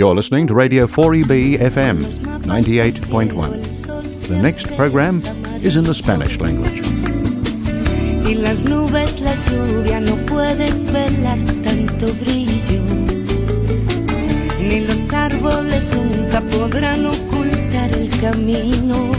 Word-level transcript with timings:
You're 0.00 0.14
listening 0.14 0.46
to 0.46 0.54
Radio 0.54 0.86
4EB 0.86 1.58
FM 1.58 1.98
98.1. 2.46 4.28
The 4.28 4.40
next 4.40 4.74
program 4.74 5.16
is 5.62 5.76
in 5.76 5.84
the 5.84 5.92
Spanish 5.92 6.40
language. 6.40 6.80
Y 8.24 8.32
las 8.32 8.64
nubes, 8.64 9.20
la 9.20 9.34
lluvia 9.44 10.00
no 10.00 10.16
pueden 10.24 10.90
velar 10.90 11.36
tanto 11.62 12.14
brillo. 12.14 12.80
Ni 14.58 14.86
los 14.86 15.12
árboles 15.12 15.92
nunca 15.92 16.40
podrán 16.40 17.04
ocultar 17.04 17.92
el 17.92 18.08
camino 18.22 19.12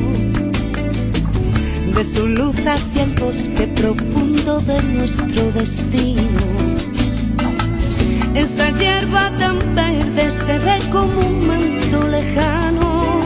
de 1.95 2.03
su 2.03 2.25
luz 2.25 2.55
hacia 2.65 3.03
el 3.03 3.11
bosque 3.19 3.67
profundo 3.67 4.59
de 4.61 4.81
nuestro 4.81 5.51
destino. 5.51 6.41
Esa 8.33 8.75
hierba 8.77 9.29
tan 9.37 9.59
se 10.29 10.59
ve 10.59 10.77
como 10.91 11.19
un 11.19 11.47
manto 11.47 12.07
lejano 12.07 13.19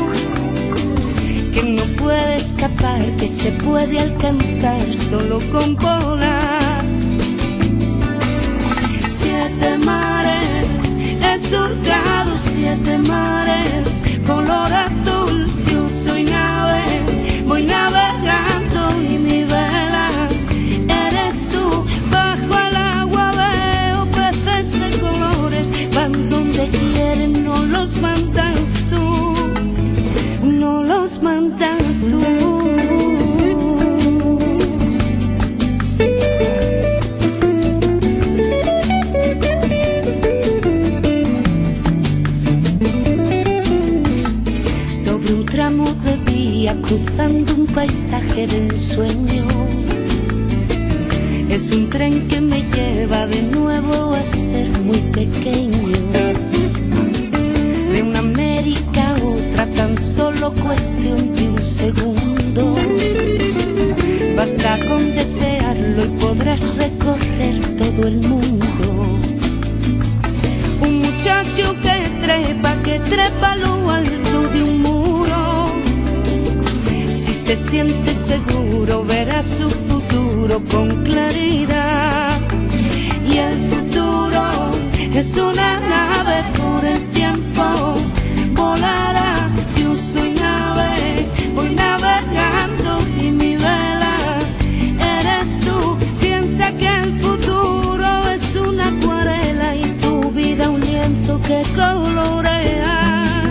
que 1.51 1.63
no 1.63 1.83
puede 1.95 2.35
escapar, 2.35 3.01
que 3.17 3.27
se 3.27 3.51
puede 3.51 3.99
alcanzar 3.99 4.81
solo 4.93 5.39
con 5.51 5.75
volar. 5.75 6.83
Siete 9.07 9.77
mares, 9.83 10.95
he 11.23 11.39
surcado 11.39 12.37
siete 12.37 12.97
mares, 12.99 14.03
color 14.27 14.71
azul, 14.73 15.47
yo 15.71 15.89
soy 15.89 16.23
nave, 16.23 16.83
voy 17.45 17.63
navegando 17.63 18.14
los 27.95 28.01
mandas 28.01 28.73
tú, 28.89 29.35
no 30.43 30.83
los 30.83 31.21
mandas 31.21 32.05
tú. 32.09 32.19
sobre 44.89 45.33
un 45.33 45.45
tramo 45.45 45.85
de 46.03 46.17
vía 46.31 46.75
cruzando 46.81 47.53
un 47.55 47.67
paisaje 47.67 48.47
de 48.47 48.57
ensueño. 48.69 49.45
Es 51.49 51.71
un 51.71 51.89
tren 51.89 52.27
que 52.27 52.41
me 52.41 52.63
lleva 52.63 53.27
de 53.27 53.41
nuevo 53.43 54.13
a 54.13 54.23
ser 54.23 54.67
muy 54.81 54.99
pequeño. 55.13 56.54
Solo 60.45 60.61
cuestión 60.61 61.35
de 61.35 61.49
un 61.49 61.63
segundo. 61.63 62.75
Basta 64.35 64.77
con 64.87 65.15
desearlo 65.15 66.05
y 66.05 66.07
podrás 66.19 66.75
recorrer 66.75 67.55
todo 67.77 68.07
el 68.07 68.17
mundo. 68.27 69.05
Un 70.81 70.99
muchacho 70.99 71.75
que 71.81 72.25
trepa, 72.25 72.75
que 72.83 72.99
trepa 72.99 73.55
lo 73.55 73.89
alto 73.89 74.41
de 74.53 74.63
un 74.63 74.81
muro. 74.81 75.73
Si 77.09 77.33
se 77.33 77.55
siente 77.55 78.13
seguro, 78.13 79.03
verá 79.03 79.41
su 79.41 79.69
futuro 79.69 80.61
con 80.71 81.03
claridad. 81.03 82.39
Y 83.27 83.37
el 83.37 83.57
futuro 83.69 84.43
es 85.13 85.37
una 85.37 85.79
nave 85.79 86.43
por 86.57 86.85
el 86.85 87.03
tiempo. 87.11 87.95
Volará, 88.53 89.34
que 101.55 101.71
colorea. 101.73 103.43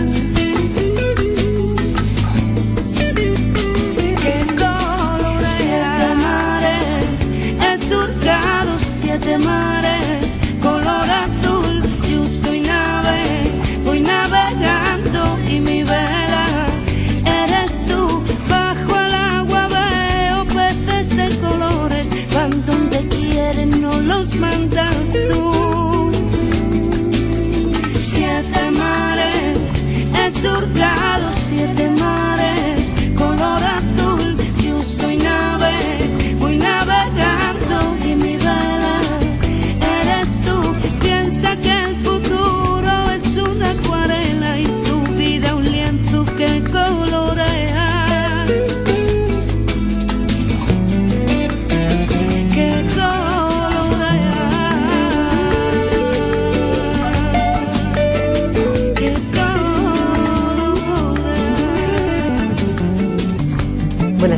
Que 4.21 4.45
colorea. 4.55 5.43
Siete 5.57 6.07
mares, 6.25 7.29
he 7.63 7.77
surcado 7.77 8.79
siete 8.79 9.37
mares, 9.37 10.37
color 10.61 11.09
azul, 11.09 11.81
yo 12.09 12.27
soy 12.27 12.59
nave, 12.59 13.23
voy 13.83 13.99
navegando 14.01 15.37
y 15.49 15.59
mi 15.59 15.83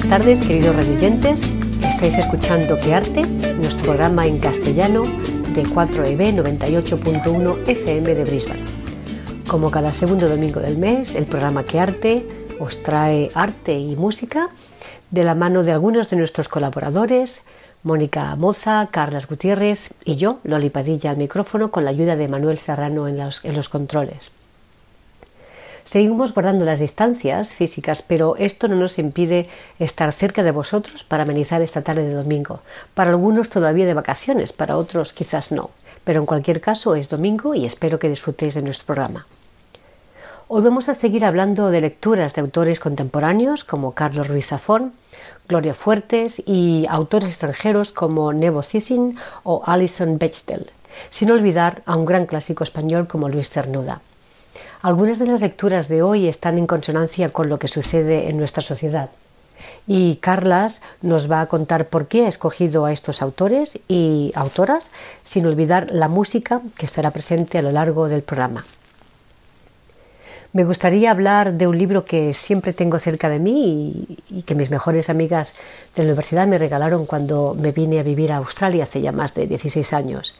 Buenas 0.07 0.25
tardes, 0.25 0.47
queridos 0.47 0.73
radioyentes. 0.73 1.41
Estáis 1.83 2.17
escuchando 2.17 2.79
Que 2.79 2.93
Arte, 2.93 3.23
nuestro 3.57 3.83
programa 3.83 4.25
en 4.25 4.39
castellano 4.39 5.03
de 5.03 5.63
4EB 5.63 6.33
98.1 6.33 7.67
FM 7.67 8.15
de 8.15 8.23
Brisbane. 8.23 8.63
Como 9.49 9.69
cada 9.69 9.91
segundo 9.91 10.29
domingo 10.29 10.61
del 10.61 10.77
mes, 10.77 11.13
el 11.13 11.25
programa 11.25 11.65
Que 11.65 11.81
Arte 11.81 12.25
os 12.57 12.81
trae 12.83 13.29
arte 13.35 13.77
y 13.77 13.97
música 13.97 14.47
de 15.11 15.25
la 15.25 15.35
mano 15.35 15.63
de 15.63 15.73
algunos 15.73 16.09
de 16.09 16.15
nuestros 16.15 16.47
colaboradores, 16.47 17.41
Mónica 17.83 18.33
Moza, 18.37 18.87
Carlas 18.89 19.27
Gutiérrez 19.27 19.89
y 20.05 20.15
yo, 20.15 20.39
Loli 20.45 20.69
Padilla, 20.69 21.09
al 21.09 21.17
micrófono 21.17 21.69
con 21.69 21.83
la 21.83 21.91
ayuda 21.91 22.15
de 22.15 22.29
Manuel 22.29 22.59
Serrano 22.59 23.09
en 23.09 23.17
los, 23.17 23.43
en 23.43 23.57
los 23.57 23.67
controles. 23.67 24.31
Seguimos 25.87 26.33
guardando 26.33 26.65
las 26.65 26.81
distancias 26.81 27.53
físicas, 27.53 28.01
pero 28.01 28.35
esto 28.35 28.67
no 28.67 28.75
nos 28.75 28.99
impide 28.99 29.47
estar 29.79 30.11
cerca 30.11 30.43
de 30.43 30.51
vosotros 30.51 31.05
para 31.05 31.23
amenizar 31.23 31.61
esta 31.61 31.81
tarde 31.81 32.05
de 32.05 32.13
domingo. 32.13 32.59
Para 32.93 33.11
algunos 33.11 33.49
todavía 33.49 33.85
de 33.85 33.93
vacaciones, 33.93 34.51
para 34.51 34.75
otros 34.75 35.13
quizás 35.13 35.53
no. 35.53 35.69
Pero 36.03 36.19
en 36.19 36.25
cualquier 36.25 36.59
caso 36.59 36.95
es 36.95 37.07
domingo 37.07 37.55
y 37.55 37.65
espero 37.65 37.99
que 37.99 38.09
disfrutéis 38.09 38.55
de 38.55 38.63
nuestro 38.63 38.85
programa. 38.85 39.25
Hoy 40.49 40.61
vamos 40.61 40.89
a 40.89 40.93
seguir 40.93 41.23
hablando 41.23 41.69
de 41.69 41.79
lecturas 41.79 42.33
de 42.33 42.41
autores 42.41 42.81
contemporáneos 42.81 43.63
como 43.63 43.93
Carlos 43.93 44.27
Ruiz 44.27 44.47
Zafón, 44.47 44.91
Gloria 45.47 45.73
Fuertes 45.73 46.43
y 46.45 46.85
autores 46.89 47.29
extranjeros 47.29 47.93
como 47.93 48.33
Nebo 48.33 48.61
Zissing 48.61 49.15
o 49.43 49.63
Alison 49.65 50.17
Bechdel, 50.17 50.69
sin 51.09 51.31
olvidar 51.31 51.81
a 51.85 51.95
un 51.95 52.05
gran 52.05 52.25
clásico 52.25 52.65
español 52.65 53.07
como 53.07 53.29
Luis 53.29 53.49
Cernuda. 53.49 54.01
Algunas 54.87 55.19
de 55.19 55.25
las 55.25 55.41
lecturas 55.41 55.89
de 55.89 56.01
hoy 56.01 56.29
están 56.29 56.57
en 56.57 56.65
consonancia 56.65 57.33
con 57.33 57.49
lo 57.49 57.59
que 57.59 57.67
sucede 57.67 58.29
en 58.29 58.37
nuestra 58.37 58.61
sociedad. 58.61 59.09
Y 59.85 60.15
Carlas 60.21 60.81
nos 61.01 61.29
va 61.29 61.41
a 61.41 61.47
contar 61.47 61.87
por 61.87 62.07
qué 62.07 62.25
ha 62.25 62.29
escogido 62.29 62.85
a 62.85 62.93
estos 62.93 63.21
autores 63.21 63.79
y 63.89 64.31
autoras, 64.33 64.91
sin 65.25 65.45
olvidar 65.45 65.89
la 65.91 66.07
música 66.07 66.61
que 66.77 66.85
estará 66.85 67.11
presente 67.11 67.57
a 67.57 67.63
lo 67.63 67.71
largo 67.71 68.07
del 68.07 68.21
programa. 68.21 68.63
Me 70.53 70.63
gustaría 70.63 71.11
hablar 71.11 71.53
de 71.53 71.67
un 71.67 71.77
libro 71.77 72.05
que 72.05 72.33
siempre 72.33 72.71
tengo 72.71 72.99
cerca 72.99 73.29
de 73.29 73.37
mí 73.37 74.07
y, 74.29 74.41
que 74.43 74.55
mis 74.55 74.69
mejores 74.69 75.09
amigas 75.09 75.55
de 75.95 76.03
la 76.03 76.09
universidad 76.09 76.47
me 76.47 76.57
regalaron 76.57 77.05
cuando 77.05 77.53
me 77.53 77.73
vine 77.73 77.99
a 77.99 78.03
vivir 78.03 78.31
a 78.31 78.37
Australia 78.37 78.83
hace 78.83 79.01
ya 79.01 79.11
más 79.11 79.33
de 79.33 79.45
16 79.45 79.91
años. 79.93 80.35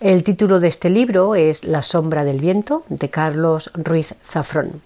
El 0.00 0.24
título 0.24 0.58
de 0.58 0.68
este 0.68 0.90
libro 0.90 1.36
es 1.36 1.64
La 1.64 1.82
sombra 1.82 2.24
del 2.24 2.40
viento 2.40 2.82
de 2.88 3.08
Carlos 3.08 3.70
Ruiz 3.74 4.14
Zafrón. 4.24 4.82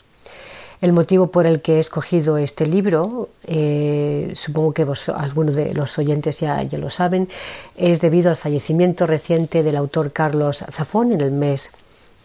El 0.83 0.93
motivo 0.93 1.29
por 1.29 1.47
el 1.47 1.63
que 1.63 1.77
he 1.77 1.81
escogido 1.81 2.37
este 2.37 2.67
libro, 2.67 3.31
eh, 3.45 4.31
supongo 4.35 4.75
que 4.75 4.87
algunos 5.17 5.55
de 5.55 5.73
los 5.73 5.99
oyentes 5.99 6.39
ya, 6.39 6.63
ya 6.65 6.77
lo 6.77 6.91
saben, 6.91 7.31
es 7.79 8.03
debido 8.03 8.29
al 8.29 8.37
fallecimiento 8.37 9.07
reciente 9.07 9.63
del 9.63 9.77
autor 9.77 10.13
Carlos 10.13 10.59
Zafón 10.71 11.13
en 11.13 11.23
el 11.23 11.31
mes 11.31 11.71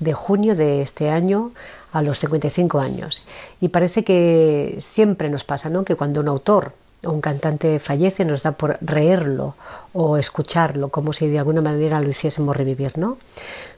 de 0.02 0.14
junio 0.14 0.56
de 0.56 0.82
este 0.82 1.10
año 1.10 1.52
a 1.94 2.02
los 2.02 2.20
55 2.20 2.80
años. 2.80 3.24
Y 3.62 3.70
parece 3.70 4.04
que 4.04 4.78
siempre 4.82 5.30
nos 5.30 5.44
pasa, 5.44 5.70
¿no? 5.70 5.86
Que 5.86 5.96
cuando 5.96 6.20
un 6.20 6.28
autor 6.28 6.74
o 7.04 7.12
un 7.12 7.22
cantante 7.22 7.80
fallece 7.80 8.26
nos 8.26 8.44
da 8.44 8.52
por 8.52 8.78
reírlo 8.82 9.56
o 9.94 10.18
escucharlo, 10.18 10.90
como 10.90 11.14
si 11.14 11.28
de 11.28 11.40
alguna 11.40 11.62
manera 11.62 12.02
lo 12.02 12.10
hiciésemos 12.10 12.56
revivir, 12.56 12.98
¿no? 12.98 13.18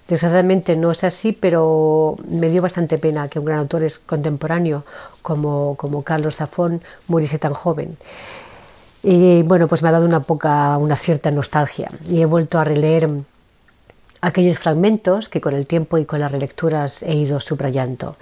Desgraciadamente 0.07 0.75
no 0.75 0.91
es 0.91 1.03
así, 1.03 1.31
pero 1.31 2.17
me 2.27 2.49
dio 2.49 2.61
bastante 2.61 2.97
pena 2.97 3.29
que 3.29 3.39
un 3.39 3.45
gran 3.45 3.59
autor 3.59 3.85
contemporáneo 4.05 4.83
como, 5.21 5.75
como 5.75 6.03
Carlos 6.03 6.35
Zafón 6.35 6.81
muriese 7.07 7.39
tan 7.39 7.53
joven. 7.53 7.97
Y 9.01 9.43
bueno, 9.43 9.67
pues 9.67 9.81
me 9.81 9.89
ha 9.89 9.91
dado 9.91 10.05
una 10.05 10.21
poca, 10.21 10.77
una 10.77 10.95
cierta 10.95 11.31
nostalgia 11.31 11.89
y 12.09 12.21
he 12.21 12.25
vuelto 12.25 12.59
a 12.59 12.63
releer 12.63 13.09
aquellos 14.23 14.57
fragmentos 14.57 15.27
que 15.27 15.41
con 15.41 15.53
el 15.53 15.67
tiempo 15.67 15.97
y 15.97 16.05
con 16.05 16.19
las 16.21 16.31
relecturas 16.31 17.03
he 17.03 17.13
ido 17.13 17.39
subrayando. 17.39 18.15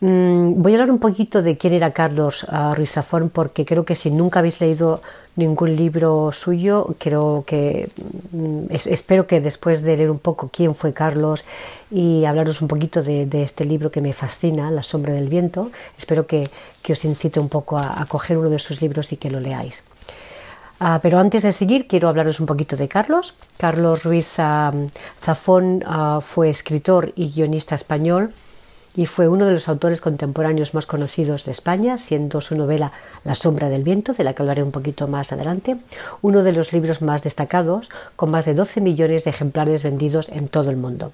Mm, 0.00 0.60
voy 0.62 0.72
a 0.72 0.74
hablar 0.76 0.90
un 0.90 0.98
poquito 0.98 1.42
de 1.42 1.56
quién 1.56 1.72
era 1.72 1.92
Carlos 1.92 2.44
uh, 2.44 2.74
Ruiz 2.74 2.90
Zafón 2.90 3.30
porque 3.30 3.64
creo 3.64 3.84
que 3.84 3.96
si 3.96 4.10
nunca 4.10 4.40
habéis 4.40 4.60
leído 4.60 5.00
ningún 5.36 5.74
libro 5.74 6.32
suyo, 6.32 6.94
creo 6.98 7.44
que 7.46 7.88
mm, 8.32 8.66
espero 8.70 9.26
que 9.26 9.40
después 9.40 9.82
de 9.82 9.96
leer 9.96 10.10
un 10.10 10.18
poco 10.18 10.50
quién 10.52 10.74
fue 10.74 10.92
Carlos 10.92 11.44
y 11.90 12.24
hablaros 12.24 12.60
un 12.60 12.68
poquito 12.68 13.02
de, 13.02 13.28
este 13.42 13.64
libro 13.64 13.90
que 13.90 14.00
me 14.00 14.12
fascina, 14.12 14.70
La 14.70 14.82
sombra 14.82 15.14
del 15.14 15.28
viento, 15.28 15.70
espero 15.98 16.26
que, 16.26 16.48
os 16.90 17.04
incite 17.04 17.40
un 17.40 17.48
poco 17.48 17.76
a, 17.76 18.04
coger 18.06 18.38
uno 18.38 18.48
de 18.48 18.58
sus 18.58 18.80
libros 18.80 19.12
y 19.12 19.16
que 19.16 19.30
lo 19.30 19.40
leáis. 19.40 19.82
Ah, 20.78 21.00
pero 21.02 21.18
antes 21.18 21.42
de 21.42 21.52
seguir, 21.52 21.86
quiero 21.86 22.08
hablaros 22.08 22.38
un 22.38 22.46
poquito 22.46 22.76
de 22.76 22.88
Carlos. 22.88 23.34
Carlos 23.56 24.04
Ruiz 24.04 24.38
ah, 24.38 24.72
Zafón 25.20 25.82
fue 26.22 26.50
escritor 26.50 27.12
y 27.16 27.30
guionista 27.30 27.74
español 27.74 28.34
y 28.94 29.06
fue 29.06 29.28
uno 29.28 29.46
de 29.46 29.52
los 29.52 29.68
autores 29.68 30.00
contemporáneos 30.00 30.74
más 30.74 30.86
conocidos 30.86 31.44
de 31.44 31.52
España, 31.52 31.98
siendo 31.98 32.40
su 32.40 32.56
novela 32.56 32.92
La 33.24 33.34
sombra 33.34 33.68
del 33.68 33.84
viento, 33.84 34.14
de 34.14 34.24
la 34.24 34.32
que 34.32 34.42
hablaré 34.42 34.62
un 34.62 34.72
poquito 34.72 35.06
más 35.06 35.32
adelante, 35.32 35.76
uno 36.22 36.42
de 36.42 36.52
los 36.52 36.72
libros 36.72 37.02
más 37.02 37.22
destacados, 37.22 37.90
con 38.16 38.30
más 38.30 38.46
de 38.46 38.54
12 38.54 38.80
millones 38.80 39.24
de 39.24 39.30
ejemplares 39.30 39.82
vendidos 39.82 40.28
en 40.30 40.48
todo 40.48 40.70
el 40.70 40.76
mundo. 40.76 41.12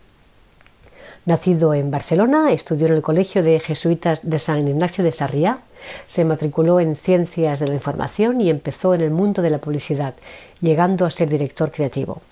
Nacido 1.24 1.72
en 1.72 1.92
Barcelona, 1.92 2.52
estudió 2.52 2.88
en 2.88 2.94
el 2.94 3.02
Colegio 3.02 3.44
de 3.44 3.60
Jesuitas 3.60 4.28
de 4.28 4.40
San 4.40 4.66
Ignacio 4.66 5.04
de 5.04 5.12
Sarriá, 5.12 5.60
se 6.08 6.24
matriculó 6.24 6.80
en 6.80 6.96
Ciencias 6.96 7.60
de 7.60 7.68
la 7.68 7.74
Información 7.74 8.40
y 8.40 8.50
empezó 8.50 8.92
en 8.92 9.02
el 9.02 9.10
mundo 9.10 9.40
de 9.40 9.50
la 9.50 9.58
publicidad, 9.58 10.14
llegando 10.60 11.06
a 11.06 11.10
ser 11.10 11.28
director 11.28 11.70
creativo. 11.70 12.22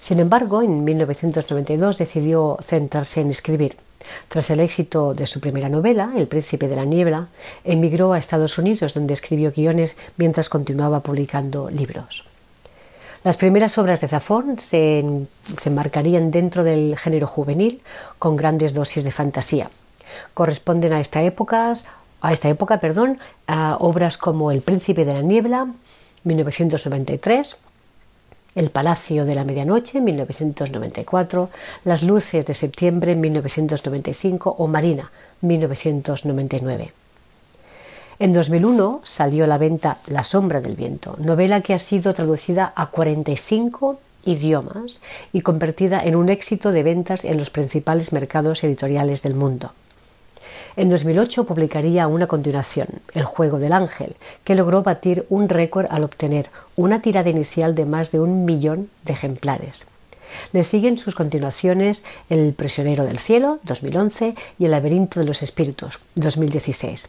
Sin 0.00 0.20
embargo, 0.20 0.62
en 0.62 0.84
1992 0.84 1.98
decidió 1.98 2.58
centrarse 2.62 3.20
en 3.20 3.30
escribir. 3.30 3.74
Tras 4.28 4.50
el 4.50 4.60
éxito 4.60 5.14
de 5.14 5.26
su 5.26 5.40
primera 5.40 5.68
novela, 5.68 6.12
El 6.16 6.28
príncipe 6.28 6.68
de 6.68 6.76
la 6.76 6.84
niebla, 6.84 7.28
emigró 7.64 8.12
a 8.12 8.18
Estados 8.18 8.56
Unidos, 8.58 8.94
donde 8.94 9.14
escribió 9.14 9.52
guiones 9.52 9.96
mientras 10.16 10.48
continuaba 10.48 11.00
publicando 11.00 11.70
libros. 11.70 12.24
Las 13.24 13.36
primeras 13.36 13.78
obras 13.78 14.00
de 14.00 14.08
Zafón 14.08 14.58
se, 14.58 15.04
enmarcarían 15.64 16.32
dentro 16.32 16.64
del 16.64 16.98
género 16.98 17.28
juvenil 17.28 17.80
con 18.18 18.36
grandes 18.36 18.74
dosis 18.74 19.04
de 19.04 19.12
fantasía. 19.12 19.68
Corresponden 20.34 20.92
a 20.92 20.98
esta 20.98 21.22
época, 21.22 21.72
a 22.20 22.32
esta 22.32 22.48
época, 22.48 22.80
perdón, 22.80 23.20
a 23.46 23.76
obras 23.78 24.18
como 24.18 24.50
El 24.50 24.62
príncipe 24.62 25.04
de 25.04 25.14
la 25.14 25.22
niebla, 25.22 25.68
1993, 26.24 27.58
el 28.56 28.70
Palacio 28.70 29.24
de 29.24 29.36
la 29.36 29.44
Medianoche, 29.44 29.98
en 29.98 30.04
1994, 30.04 31.48
Las 31.84 32.02
Luces 32.02 32.44
de 32.44 32.54
Septiembre, 32.54 33.12
en 33.12 33.20
1995 33.20 34.56
o 34.58 34.66
Marina, 34.66 35.12
1999. 35.42 37.01
En 38.22 38.32
2001 38.32 39.00
salió 39.02 39.42
a 39.42 39.46
la 39.48 39.58
venta 39.58 39.98
La 40.06 40.22
Sombra 40.22 40.60
del 40.60 40.76
Viento, 40.76 41.16
novela 41.18 41.60
que 41.60 41.74
ha 41.74 41.80
sido 41.80 42.14
traducida 42.14 42.72
a 42.76 42.86
45 42.86 43.98
idiomas 44.26 45.00
y 45.32 45.40
convertida 45.40 46.00
en 46.04 46.14
un 46.14 46.28
éxito 46.28 46.70
de 46.70 46.84
ventas 46.84 47.24
en 47.24 47.36
los 47.36 47.50
principales 47.50 48.12
mercados 48.12 48.62
editoriales 48.62 49.22
del 49.22 49.34
mundo. 49.34 49.72
En 50.76 50.88
2008 50.88 51.46
publicaría 51.46 52.06
una 52.06 52.28
continuación, 52.28 52.86
El 53.12 53.24
juego 53.24 53.58
del 53.58 53.72
ángel, 53.72 54.14
que 54.44 54.54
logró 54.54 54.84
batir 54.84 55.26
un 55.28 55.48
récord 55.48 55.86
al 55.90 56.04
obtener 56.04 56.48
una 56.76 57.02
tirada 57.02 57.28
inicial 57.28 57.74
de 57.74 57.86
más 57.86 58.12
de 58.12 58.20
un 58.20 58.44
millón 58.44 58.88
de 59.04 59.14
ejemplares. 59.14 59.88
Le 60.52 60.62
siguen 60.62 60.96
sus 60.96 61.16
continuaciones 61.16 62.04
El 62.30 62.52
prisionero 62.52 63.04
del 63.04 63.18
cielo, 63.18 63.58
2011, 63.64 64.36
y 64.60 64.66
El 64.66 64.70
laberinto 64.70 65.18
de 65.18 65.26
los 65.26 65.42
espíritus, 65.42 65.98
2016. 66.14 67.08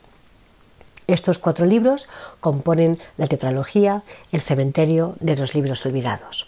Estos 1.07 1.37
cuatro 1.37 1.65
libros 1.65 2.07
componen 2.39 2.99
la 3.17 3.27
tetralogía 3.27 4.03
El 4.31 4.41
cementerio 4.41 5.15
de 5.19 5.35
los 5.35 5.53
libros 5.53 5.85
olvidados. 5.85 6.47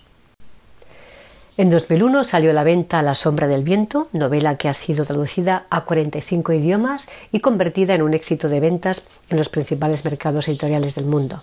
En 1.57 1.69
2001 1.69 2.25
salió 2.25 2.51
a 2.51 2.53
la 2.53 2.65
venta 2.65 3.01
La 3.01 3.15
sombra 3.15 3.47
del 3.47 3.63
viento, 3.63 4.09
novela 4.11 4.57
que 4.57 4.67
ha 4.67 4.73
sido 4.73 5.05
traducida 5.05 5.65
a 5.69 5.85
45 5.85 6.51
idiomas 6.51 7.07
y 7.31 7.39
convertida 7.39 7.95
en 7.95 8.01
un 8.01 8.13
éxito 8.13 8.49
de 8.49 8.59
ventas 8.59 9.03
en 9.29 9.37
los 9.37 9.47
principales 9.47 10.03
mercados 10.03 10.49
editoriales 10.49 10.95
del 10.95 11.05
mundo. 11.05 11.41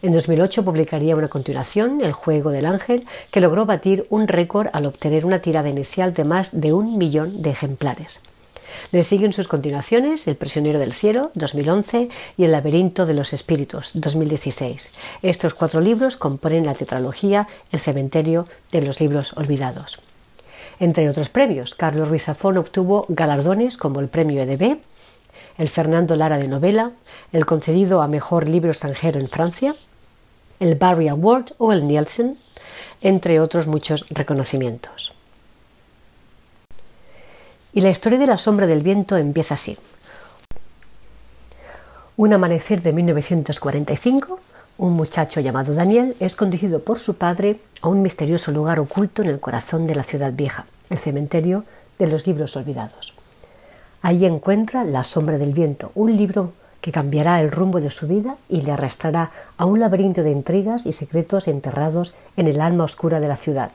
En 0.00 0.12
2008 0.12 0.64
publicaría 0.64 1.16
una 1.16 1.28
continuación, 1.28 2.00
El 2.00 2.12
juego 2.12 2.50
del 2.50 2.64
ángel, 2.64 3.06
que 3.30 3.40
logró 3.40 3.66
batir 3.66 4.06
un 4.08 4.26
récord 4.26 4.68
al 4.72 4.86
obtener 4.86 5.26
una 5.26 5.40
tirada 5.40 5.68
inicial 5.68 6.14
de 6.14 6.24
más 6.24 6.58
de 6.58 6.72
un 6.72 6.96
millón 6.96 7.42
de 7.42 7.50
ejemplares. 7.50 8.22
Le 8.92 9.02
siguen 9.02 9.32
sus 9.32 9.48
continuaciones 9.48 10.26
El 10.28 10.36
prisionero 10.36 10.78
del 10.78 10.92
cielo, 10.92 11.30
2011, 11.34 12.08
y 12.36 12.44
El 12.44 12.52
laberinto 12.52 13.06
de 13.06 13.14
los 13.14 13.32
espíritus, 13.32 13.90
2016. 13.94 14.92
Estos 15.22 15.54
cuatro 15.54 15.80
libros 15.80 16.16
componen 16.16 16.66
la 16.66 16.74
tetralogía 16.74 17.48
El 17.72 17.80
cementerio 17.80 18.46
de 18.72 18.82
los 18.82 19.00
libros 19.00 19.32
olvidados. 19.34 20.00
Entre 20.78 21.08
otros 21.08 21.28
premios, 21.28 21.74
Carlos 21.74 22.08
Ruiz 22.08 22.24
Zafón 22.24 22.58
obtuvo 22.58 23.06
galardones 23.08 23.76
como 23.76 24.00
el 24.00 24.08
premio 24.08 24.42
EDB, 24.42 24.78
el 25.58 25.68
Fernando 25.68 26.16
Lara 26.16 26.38
de 26.38 26.48
novela, 26.48 26.92
el 27.32 27.46
concedido 27.46 28.02
a 28.02 28.08
mejor 28.08 28.48
libro 28.48 28.70
extranjero 28.70 29.18
en 29.18 29.28
Francia, 29.28 29.74
el 30.60 30.74
Barry 30.74 31.08
Award 31.08 31.52
o 31.58 31.72
el 31.72 31.86
Nielsen, 31.86 32.36
entre 33.00 33.40
otros 33.40 33.66
muchos 33.66 34.06
reconocimientos. 34.10 35.15
Y 37.76 37.82
la 37.82 37.90
historia 37.90 38.18
de 38.18 38.26
la 38.26 38.38
sombra 38.38 38.66
del 38.66 38.80
viento 38.80 39.18
empieza 39.18 39.52
así. 39.52 39.76
Un 42.16 42.32
amanecer 42.32 42.80
de 42.80 42.94
1945, 42.94 44.40
un 44.78 44.94
muchacho 44.94 45.40
llamado 45.40 45.74
Daniel 45.74 46.14
es 46.18 46.36
conducido 46.36 46.80
por 46.80 46.98
su 46.98 47.16
padre 47.18 47.60
a 47.82 47.88
un 47.88 48.00
misterioso 48.00 48.50
lugar 48.50 48.80
oculto 48.80 49.20
en 49.20 49.28
el 49.28 49.40
corazón 49.40 49.86
de 49.86 49.94
la 49.94 50.04
ciudad 50.04 50.32
vieja, 50.32 50.64
el 50.88 50.96
cementerio 50.96 51.64
de 51.98 52.06
los 52.06 52.26
libros 52.26 52.56
olvidados. 52.56 53.12
Allí 54.00 54.24
encuentra 54.24 54.82
La 54.82 55.04
sombra 55.04 55.36
del 55.36 55.52
viento, 55.52 55.92
un 55.94 56.16
libro 56.16 56.54
que 56.80 56.92
cambiará 56.92 57.42
el 57.42 57.50
rumbo 57.50 57.82
de 57.82 57.90
su 57.90 58.08
vida 58.08 58.36
y 58.48 58.62
le 58.62 58.72
arrastrará 58.72 59.32
a 59.58 59.66
un 59.66 59.80
laberinto 59.80 60.22
de 60.22 60.30
intrigas 60.30 60.86
y 60.86 60.94
secretos 60.94 61.46
enterrados 61.46 62.14
en 62.38 62.48
el 62.48 62.62
alma 62.62 62.84
oscura 62.84 63.20
de 63.20 63.28
la 63.28 63.36
ciudad. 63.36 63.70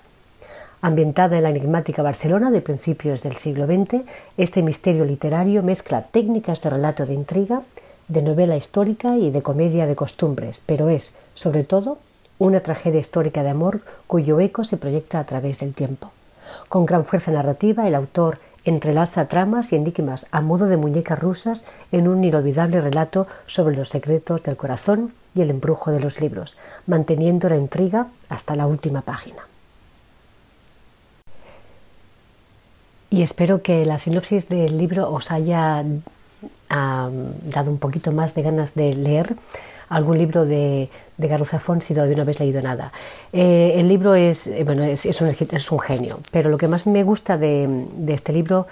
Ambientada 0.83 1.37
en 1.37 1.43
la 1.43 1.51
enigmática 1.51 2.01
Barcelona 2.01 2.49
de 2.49 2.61
principios 2.61 3.21
del 3.21 3.35
siglo 3.35 3.67
XX, 3.67 4.01
este 4.37 4.63
misterio 4.63 5.05
literario 5.05 5.61
mezcla 5.61 6.01
técnicas 6.01 6.59
de 6.59 6.71
relato 6.71 7.05
de 7.05 7.13
intriga, 7.13 7.61
de 8.07 8.23
novela 8.23 8.57
histórica 8.57 9.15
y 9.15 9.29
de 9.29 9.43
comedia 9.43 9.85
de 9.85 9.93
costumbres, 9.93 10.63
pero 10.65 10.89
es, 10.89 11.13
sobre 11.35 11.65
todo, 11.65 11.99
una 12.39 12.61
tragedia 12.61 12.99
histórica 12.99 13.43
de 13.43 13.51
amor 13.51 13.81
cuyo 14.07 14.39
eco 14.39 14.63
se 14.63 14.77
proyecta 14.77 15.19
a 15.19 15.23
través 15.23 15.59
del 15.59 15.75
tiempo. 15.75 16.11
Con 16.67 16.87
gran 16.87 17.05
fuerza 17.05 17.31
narrativa, 17.31 17.87
el 17.87 17.93
autor 17.93 18.39
entrelaza 18.65 19.27
tramas 19.27 19.73
y 19.73 19.75
enigmas 19.75 20.25
a 20.31 20.41
modo 20.41 20.65
de 20.65 20.77
muñecas 20.77 21.19
rusas 21.19 21.63
en 21.91 22.07
un 22.07 22.23
inolvidable 22.23 22.81
relato 22.81 23.27
sobre 23.45 23.75
los 23.75 23.89
secretos 23.89 24.41
del 24.41 24.57
corazón 24.57 25.13
y 25.35 25.43
el 25.43 25.51
embrujo 25.51 25.91
de 25.91 25.99
los 25.99 26.19
libros, 26.19 26.57
manteniendo 26.87 27.49
la 27.49 27.57
intriga 27.57 28.07
hasta 28.29 28.55
la 28.55 28.65
última 28.65 29.01
página. 29.01 29.50
Y 33.11 33.21
espero 33.21 33.61
que 33.61 33.85
la 33.85 33.99
sinopsis 33.99 34.49
del 34.49 34.77
libro 34.77 35.11
os 35.11 35.31
haya 35.31 35.83
dado 36.69 37.69
un 37.69 37.77
poquito 37.77 38.13
más 38.13 38.33
de 38.33 38.41
ganas 38.41 38.73
de 38.73 38.93
leer 38.93 39.35
algún 39.89 40.17
libro 40.17 40.45
de, 40.45 40.89
de 41.17 41.81
si 41.81 41.93
todavía 41.93 42.15
no 42.15 42.21
habéis 42.21 42.39
leído 42.39 42.61
nada. 42.61 42.93
Eh, 43.33 43.73
el 43.75 43.89
libro 43.89 44.15
es, 44.15 44.47
eh, 44.47 44.63
bueno, 44.63 44.85
es, 44.85 45.05
es, 45.05 45.19
un, 45.71 45.79
genio, 45.81 46.19
pero 46.31 46.49
lo 46.49 46.57
que 46.57 46.69
más 46.69 46.87
me 46.87 47.03
gusta 47.03 47.37
de, 47.37 47.85
de, 47.97 48.13
este 48.13 48.31
libro 48.31 48.67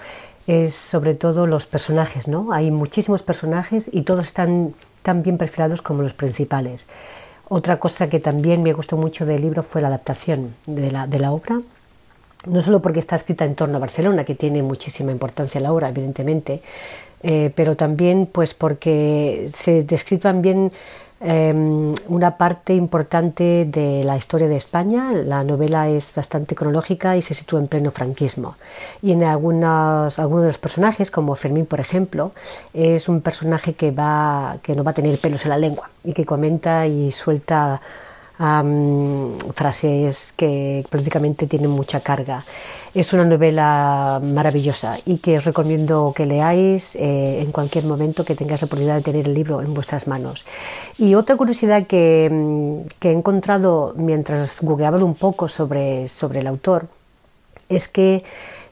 es 0.46 0.74
sobre 0.74 1.14
todo 1.14 1.46
los 1.46 1.66
personajes. 1.66 2.26
¿no? 2.26 2.52
Hay 2.52 2.70
muchísimos 2.70 3.22
personajes 3.22 3.90
y 3.92 4.00
todos 4.00 4.24
están 4.24 4.72
tan 5.02 5.22
bien 5.22 5.36
perfilados 5.36 5.82
como 5.82 6.02
los 6.02 6.14
principales. 6.14 6.86
Otra 7.50 7.78
cosa 7.78 8.08
que 8.08 8.20
también 8.20 8.62
me 8.62 8.72
gustó 8.72 8.96
mucho 8.96 9.26
del 9.26 9.42
libro 9.42 9.62
fue 9.62 9.82
la 9.82 9.88
adaptación 9.88 10.54
de 10.64 10.90
la, 10.90 11.06
de 11.06 11.18
la 11.18 11.32
obra 11.32 11.60
no 12.46 12.62
solo 12.62 12.80
porque 12.80 13.00
está 13.00 13.16
escrita 13.16 13.44
en 13.44 13.54
torno 13.54 13.76
a 13.76 13.80
Barcelona, 13.80 14.24
que 14.24 14.34
tiene 14.34 14.62
muchísima 14.62 15.12
importancia 15.12 15.60
la 15.60 15.72
obra, 15.72 15.88
evidentemente, 15.88 16.62
eh, 17.22 17.52
pero 17.54 17.76
también 17.76 18.26
pues 18.26 18.54
porque 18.54 19.50
se 19.52 19.82
describan 19.82 20.40
bien 20.40 20.70
em, 21.22 21.92
una 22.08 22.38
parte 22.38 22.72
importante 22.72 23.66
de 23.66 24.02
la 24.04 24.16
historia 24.16 24.48
de 24.48 24.56
España. 24.56 25.12
La 25.12 25.44
novela 25.44 25.86
es 25.90 26.14
bastante 26.14 26.54
cronológica 26.54 27.14
y 27.18 27.20
se 27.20 27.34
sitúa 27.34 27.60
en 27.60 27.68
pleno 27.68 27.90
franquismo. 27.90 28.56
Y 29.02 29.12
en 29.12 29.24
algunos, 29.24 30.18
algunos 30.18 30.44
de 30.44 30.48
los 30.48 30.58
personajes, 30.58 31.10
como 31.10 31.36
Fermín, 31.36 31.66
por 31.66 31.78
ejemplo, 31.78 32.32
es 32.72 33.06
un 33.10 33.20
personaje 33.20 33.74
que, 33.74 33.90
va, 33.90 34.56
que 34.62 34.74
no 34.74 34.82
va 34.82 34.92
a 34.92 34.94
tener 34.94 35.18
pelos 35.18 35.44
en 35.44 35.50
la 35.50 35.58
lengua 35.58 35.90
y 36.04 36.14
que 36.14 36.24
comenta 36.24 36.86
y 36.86 37.12
suelta 37.12 37.82
frases 39.54 40.32
que 40.34 40.84
políticamente 40.88 41.46
tienen 41.46 41.70
mucha 41.70 42.00
carga. 42.00 42.42
Es 42.94 43.12
una 43.12 43.24
novela 43.24 44.20
maravillosa 44.22 44.96
y 45.04 45.18
que 45.18 45.36
os 45.36 45.44
recomiendo 45.44 46.12
que 46.16 46.24
leáis 46.24 46.96
eh, 46.96 47.42
en 47.42 47.52
cualquier 47.52 47.84
momento 47.84 48.24
que 48.24 48.34
tengáis 48.34 48.62
la 48.62 48.66
oportunidad 48.66 48.96
de 48.96 49.02
tener 49.02 49.28
el 49.28 49.34
libro 49.34 49.60
en 49.60 49.74
vuestras 49.74 50.08
manos. 50.08 50.46
Y 50.98 51.14
otra 51.14 51.36
curiosidad 51.36 51.86
que, 51.86 52.28
mm, 52.32 53.06
he 53.06 53.12
encontrado 53.12 53.92
mientras 53.96 54.60
googleaba 54.62 55.04
un 55.04 55.14
poco 55.14 55.46
sobre, 55.48 56.08
sobre 56.08 56.40
el 56.40 56.46
autor 56.46 56.88
es 57.68 57.88
que 57.88 58.24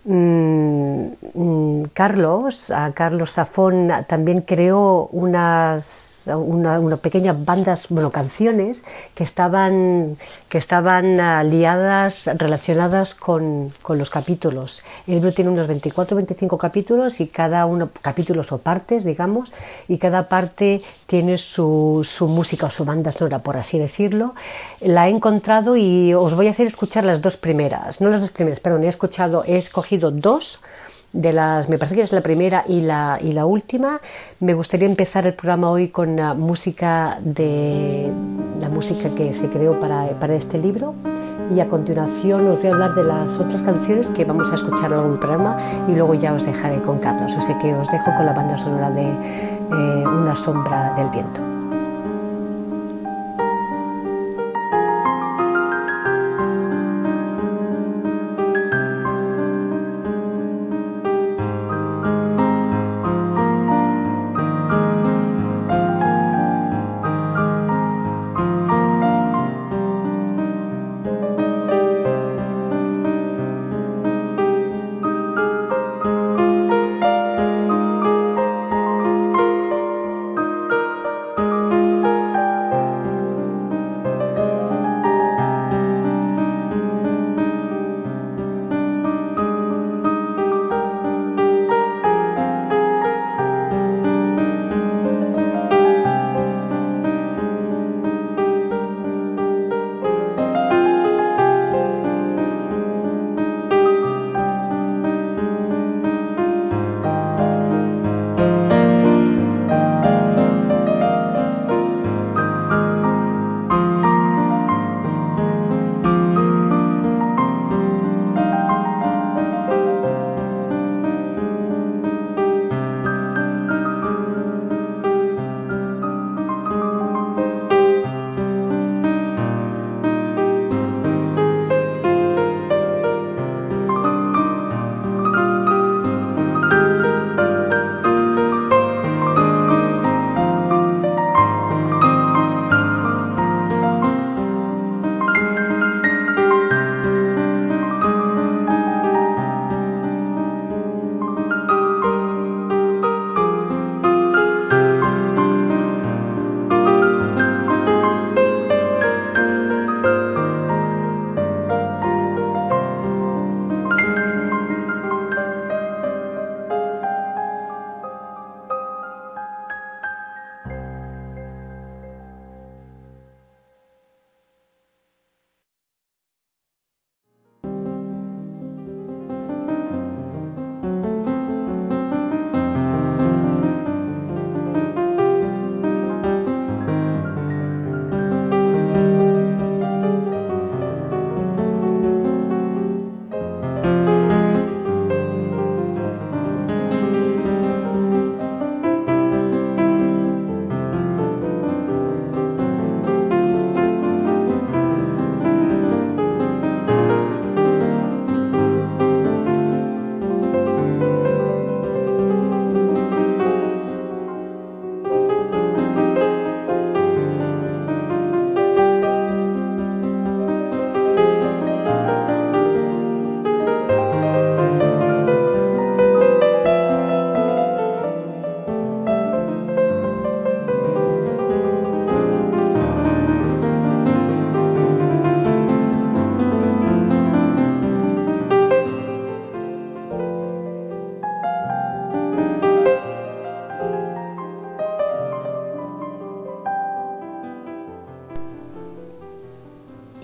mm, 0.04 1.04
mm, 1.34 1.82
Carlos, 1.92 2.70
a 2.70 2.92
Carlos 2.92 3.32
Zafón 3.32 3.92
también 4.08 4.40
creó 4.40 5.08
unas 5.12 6.07
unas 6.36 7.00
pequeñas 7.00 7.44
bandas, 7.44 7.86
bueno, 7.88 8.10
canciones 8.10 8.84
que 9.14 9.24
estaban, 9.24 10.14
que 10.48 10.58
estaban 10.58 11.18
uh, 11.18 11.48
liadas, 11.48 12.28
relacionadas 12.36 13.14
con, 13.14 13.70
con, 13.82 13.98
los 13.98 14.10
capítulos. 14.10 14.82
El 15.06 15.14
libro 15.14 15.32
tiene 15.32 15.50
unos 15.50 15.66
24 15.66 16.16
25 16.16 16.58
capítulos 16.58 17.20
y 17.20 17.28
cada 17.28 17.66
uno, 17.66 17.90
capítulos 18.00 18.52
o 18.52 18.58
partes, 18.58 19.04
digamos, 19.04 19.52
y 19.88 19.98
cada 19.98 20.28
parte 20.28 20.82
tiene 21.06 21.38
su, 21.38 22.06
su 22.08 22.28
música 22.28 22.66
o 22.66 22.70
su 22.70 22.84
banda 22.84 23.12
sonora, 23.12 23.38
por 23.38 23.56
así 23.56 23.78
decirlo. 23.78 24.34
La 24.80 25.08
he 25.08 25.10
encontrado 25.10 25.76
y 25.76 26.14
os 26.14 26.34
voy 26.34 26.48
a 26.48 26.50
hacer 26.50 26.66
escuchar 26.66 27.04
las 27.04 27.20
dos 27.20 27.36
primeras, 27.36 28.00
no 28.00 28.08
las 28.08 28.20
dos 28.20 28.30
primeras, 28.30 28.60
perdón, 28.60 28.84
he 28.84 28.88
escuchado, 28.88 29.44
he 29.46 29.56
escogido 29.56 30.10
dos 30.10 30.60
de 31.12 31.32
las, 31.32 31.68
me 31.68 31.78
parece 31.78 31.96
que 31.96 32.02
es 32.02 32.12
la 32.12 32.20
primera 32.20 32.64
y 32.68 32.82
la, 32.82 33.18
y 33.20 33.32
la 33.32 33.46
última. 33.46 34.00
Me 34.40 34.54
gustaría 34.54 34.86
empezar 34.86 35.26
el 35.26 35.34
programa 35.34 35.70
hoy 35.70 35.88
con 35.88 36.16
la 36.16 36.34
música 36.34 37.18
de 37.20 38.10
la 38.60 38.68
música 38.68 39.08
que 39.14 39.32
se 39.34 39.48
creó 39.48 39.78
para, 39.80 40.08
para 40.18 40.34
este 40.34 40.58
libro 40.58 40.94
y 41.54 41.60
a 41.60 41.68
continuación 41.68 42.46
os 42.48 42.58
voy 42.58 42.68
a 42.68 42.72
hablar 42.72 42.94
de 42.94 43.04
las 43.04 43.38
otras 43.38 43.62
canciones 43.62 44.08
que 44.08 44.24
vamos 44.24 44.50
a 44.50 44.54
escuchar 44.54 44.86
a 44.86 44.88
lo 44.88 44.96
largo 44.96 45.10
del 45.12 45.18
programa 45.18 45.56
y 45.88 45.94
luego 45.94 46.14
ya 46.14 46.34
os 46.34 46.44
dejaré 46.44 46.80
con 46.82 46.98
Carlos. 46.98 47.34
O 47.36 47.40
sea 47.40 47.58
que 47.58 47.74
os 47.74 47.90
dejo 47.90 48.12
con 48.16 48.26
la 48.26 48.32
banda 48.32 48.58
sonora 48.58 48.90
de 48.90 49.02
eh, 49.02 50.04
Una 50.06 50.34
sombra 50.34 50.94
del 50.94 51.08
viento. 51.08 51.57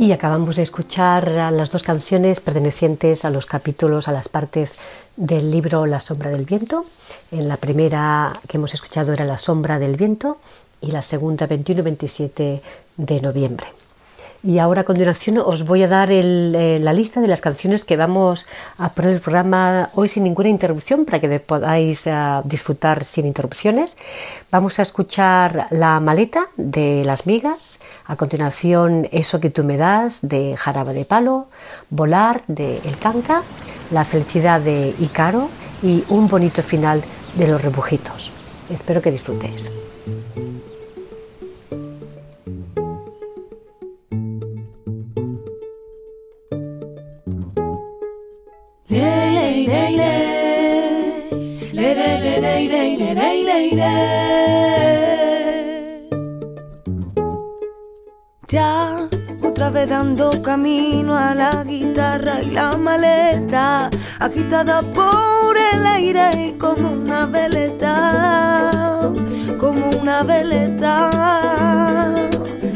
Y 0.04 0.12
acabamos 0.12 0.56
de 0.56 0.62
escuchar 0.62 1.30
las 1.30 1.70
dos 1.70 1.82
canciones 1.82 2.38
pertenecientes 2.38 3.25
a 3.25 3.30
los 3.30 3.46
capítulos, 3.46 4.06
a 4.06 4.12
las 4.12 4.28
partes 4.28 4.75
del 5.16 5.50
libro 5.50 5.87
La 5.87 5.99
sombra 5.99 6.28
del 6.28 6.44
viento. 6.44 6.84
En 7.30 7.49
la 7.49 7.56
primera 7.56 8.30
que 8.46 8.58
hemos 8.58 8.75
escuchado 8.75 9.14
era 9.14 9.25
La 9.25 9.38
sombra 9.38 9.78
del 9.78 9.96
viento 9.96 10.37
y 10.82 10.90
la 10.90 11.00
segunda 11.00 11.46
21 11.46 11.82
27 11.82 12.61
de 12.99 13.20
noviembre. 13.23 13.68
Y 14.44 14.58
ahora 14.58 14.82
a 14.82 14.84
continuación 14.84 15.38
os 15.38 15.64
voy 15.64 15.84
a 15.84 15.88
dar 15.88 16.10
eh, 16.12 16.78
la 16.78 16.92
lista 16.92 17.22
de 17.22 17.28
las 17.28 17.40
canciones 17.40 17.86
que 17.86 17.96
vamos 17.96 18.44
a 18.76 18.90
poner 18.90 19.12
el 19.12 19.20
programa 19.20 19.88
hoy 19.94 20.10
sin 20.10 20.24
ninguna 20.24 20.50
interrupción 20.50 21.06
para 21.06 21.18
que 21.18 21.40
podáis 21.40 22.06
eh, 22.06 22.12
disfrutar 22.44 23.06
sin 23.06 23.24
interrupciones. 23.24 23.96
Vamos 24.52 24.78
a 24.78 24.82
escuchar 24.82 25.66
La 25.70 25.98
maleta 25.98 26.44
de 26.58 27.04
Las 27.06 27.26
Migas, 27.26 27.80
a 28.06 28.16
continuación 28.16 29.08
Eso 29.12 29.40
que 29.40 29.48
tú 29.48 29.64
me 29.64 29.78
das 29.78 30.20
de 30.20 30.56
Jaraba 30.58 30.92
de 30.92 31.06
Palo, 31.06 31.46
Volar 31.88 32.42
de 32.46 32.82
El 32.84 32.98
Canca, 32.98 33.42
La 33.92 34.04
felicidad 34.04 34.60
de 34.60 34.94
Icaro 35.00 35.48
y 35.82 36.04
Un 36.10 36.28
bonito 36.28 36.62
final 36.62 37.02
de 37.34 37.48
Los 37.48 37.62
Rebujitos. 37.62 38.30
Espero 38.68 39.00
que 39.00 39.10
disfrutéis. 39.10 39.70
Ya 58.48 59.08
otra 59.42 59.70
vez 59.70 59.88
dando 59.88 60.42
camino 60.42 61.16
a 61.16 61.34
la 61.34 61.64
guitarra 61.64 62.42
y 62.42 62.50
la 62.50 62.76
maleta, 62.76 63.90
agitada 64.20 64.82
por 64.82 65.56
el 65.56 65.86
aire 65.86 66.54
como 66.58 66.92
una 66.92 67.26
veleta, 67.26 69.10
como 69.58 69.90
una 70.00 70.22
veleta. 70.22 71.10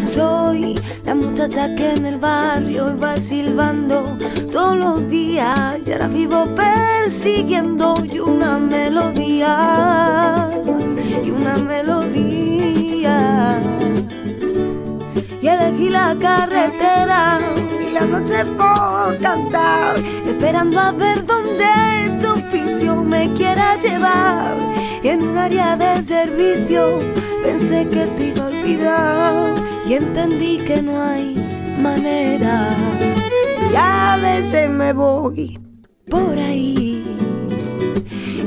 Soy 0.08 0.74
la 1.04 1.14
muchacha 1.14 1.74
que 1.74 1.90
en 1.90 2.06
el 2.06 2.16
barrio 2.16 2.94
iba 2.96 3.18
silbando 3.18 4.16
todos 4.50 4.74
los 4.74 5.06
días 5.10 5.80
y 5.84 5.92
ahora 5.92 6.08
vivo 6.08 6.46
persiguiendo 6.54 7.94
y 8.10 8.18
una 8.18 8.58
melodía, 8.58 10.48
y 11.22 11.30
una 11.30 11.58
melodía. 11.58 13.18
Y 15.42 15.46
elegí 15.46 15.90
la 15.90 16.16
carretera 16.18 17.38
y 17.86 17.92
la 17.92 18.06
noche 18.06 18.46
por 18.56 19.18
cantar, 19.18 19.96
esperando 20.26 20.80
a 20.80 20.90
ver 20.92 21.26
dónde 21.26 22.18
tu 22.22 22.32
oficio 22.32 22.96
me 22.96 23.30
quiera 23.34 23.76
llevar. 23.76 24.56
Y 25.02 25.08
en 25.08 25.22
un 25.22 25.36
área 25.36 25.76
de 25.76 26.02
servicio 26.02 26.98
pensé 27.42 27.86
que 27.90 28.06
te 28.06 28.28
iba 28.28 28.44
a 28.44 28.46
olvidar 28.46 29.77
y 29.88 29.94
entendí 29.94 30.58
que 30.58 30.82
no 30.82 31.00
hay 31.00 31.34
manera. 31.80 32.76
Y 33.72 33.74
a 33.74 34.18
veces 34.20 34.68
me 34.68 34.92
voy 34.92 35.58
por 36.10 36.38
ahí 36.38 37.02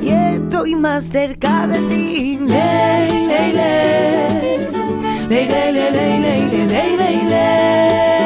y 0.01 0.09
estoy 0.09 0.75
más 0.75 1.05
cerca 1.05 1.65
de 1.65 1.79
ti. 1.89 2.37
Ley, 2.41 3.27
ley, 3.27 3.53
ley. 3.53 4.67
Ley, 5.29 5.47
ley, 5.47 5.73
ley, 5.73 5.91
ley, 5.91 6.19
ley, 6.19 6.67
ley, 6.67 6.97
ley, 6.97 7.21
ley. 7.29 8.20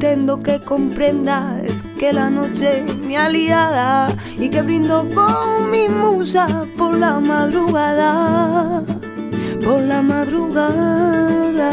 Pretendo 0.00 0.42
que 0.42 0.58
comprendas 0.60 1.60
que 1.98 2.10
la 2.10 2.30
noche 2.30 2.86
es 2.86 2.96
mi 2.96 3.16
aliada 3.16 4.08
y 4.38 4.48
que 4.48 4.62
brindo 4.62 5.06
con 5.14 5.70
mi 5.70 5.90
musa 5.90 6.64
por 6.78 6.96
la 6.96 7.20
madrugada, 7.20 8.82
por 9.62 9.82
la 9.82 10.00
madrugada. 10.00 11.70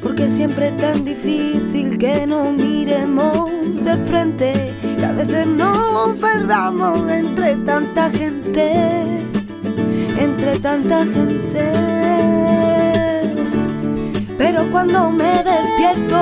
Porque 0.00 0.30
siempre 0.30 0.68
es 0.68 0.76
tan 0.76 1.04
difícil 1.04 1.98
que 1.98 2.24
nos 2.24 2.52
miremos 2.52 3.50
de 3.82 3.96
frente, 4.04 4.52
que 4.96 5.04
a 5.04 5.10
veces 5.10 5.44
nos 5.48 6.14
perdamos 6.20 7.10
entre 7.10 7.56
tanta 7.56 8.10
gente, 8.10 9.02
entre 10.20 10.58
tanta 10.60 11.04
gente. 11.04 11.95
Pero 14.56 14.70
cuando 14.70 15.10
me 15.10 15.44
despierto 15.44 16.16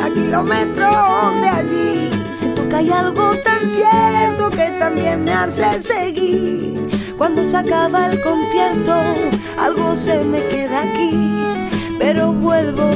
a 0.00 0.08
kilómetros 0.08 1.40
de 1.42 1.48
allí, 1.48 2.10
siento 2.32 2.68
que 2.68 2.76
hay 2.76 2.90
algo 2.90 3.36
tan 3.38 3.68
cierto 3.68 4.48
que 4.50 4.78
también 4.78 5.24
me 5.24 5.32
hace 5.32 5.82
seguir. 5.82 6.88
Cuando 7.18 7.44
se 7.44 7.56
acaba 7.56 8.06
el 8.06 8.20
concierto, 8.22 8.94
algo 9.58 9.96
se 9.96 10.22
me 10.22 10.46
queda 10.46 10.82
aquí, 10.82 11.18
pero 11.98 12.32
vuelvo 12.32 12.88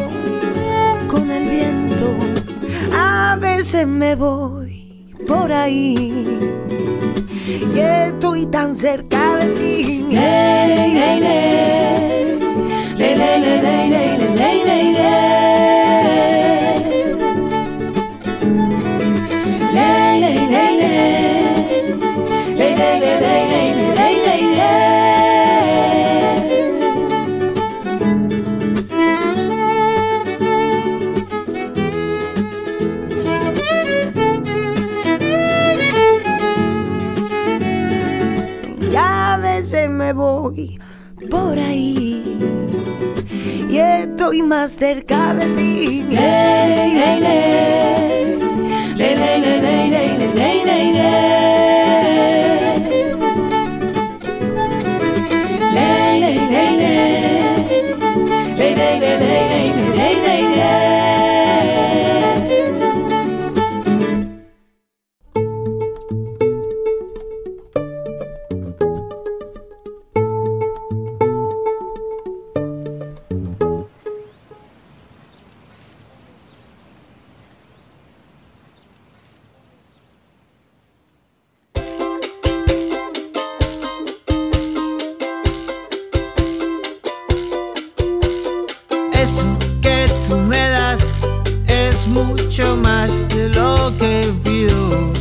con 1.08 1.28
el 1.28 1.48
viento. 1.50 2.14
A 2.96 3.36
veces 3.40 3.84
me 3.84 4.14
voy 4.14 5.12
por 5.26 5.50
ahí 5.50 6.24
y 7.74 7.80
estoy 7.80 8.46
tan 8.46 8.76
cerca 8.76 9.38
de 9.38 9.46
ti. 9.46 10.06
Ley, 10.08 10.94
ley, 10.94 11.20
ley. 11.20 11.57
Estoy 44.28 44.42
más 44.42 44.72
cerca 44.72 45.32
de 45.32 45.46
ti. 45.56 46.04
Ley, 46.06 46.94
ley, 46.94 47.20
ley. 47.20 48.38
Ley, 48.94 49.16
ley, 49.16 49.40
ley, 49.40 49.60
ley, 49.60 49.90
ley, 49.90 50.18
ley, 50.18 50.64
ley, 50.64 50.92
ley, 50.92 51.47
tú 90.28 90.36
me 90.36 90.68
das 90.68 90.98
es 91.66 92.06
mucho 92.06 92.76
más 92.76 93.10
de 93.28 93.48
lo 93.48 93.92
que 93.98 94.32
pido. 94.44 95.12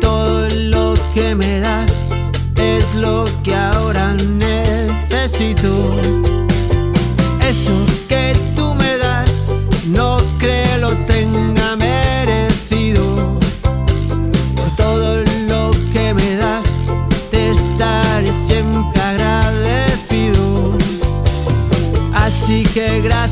Todo 0.00 0.48
lo 0.48 0.94
que 1.14 1.34
me 1.34 1.60
das 1.60 1.90
es 2.56 2.94
lo 2.94 3.24
que 3.42 3.54
ahora 3.54 4.14
necesito. 4.14 5.70
Eso 7.46 7.87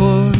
record 0.00 0.39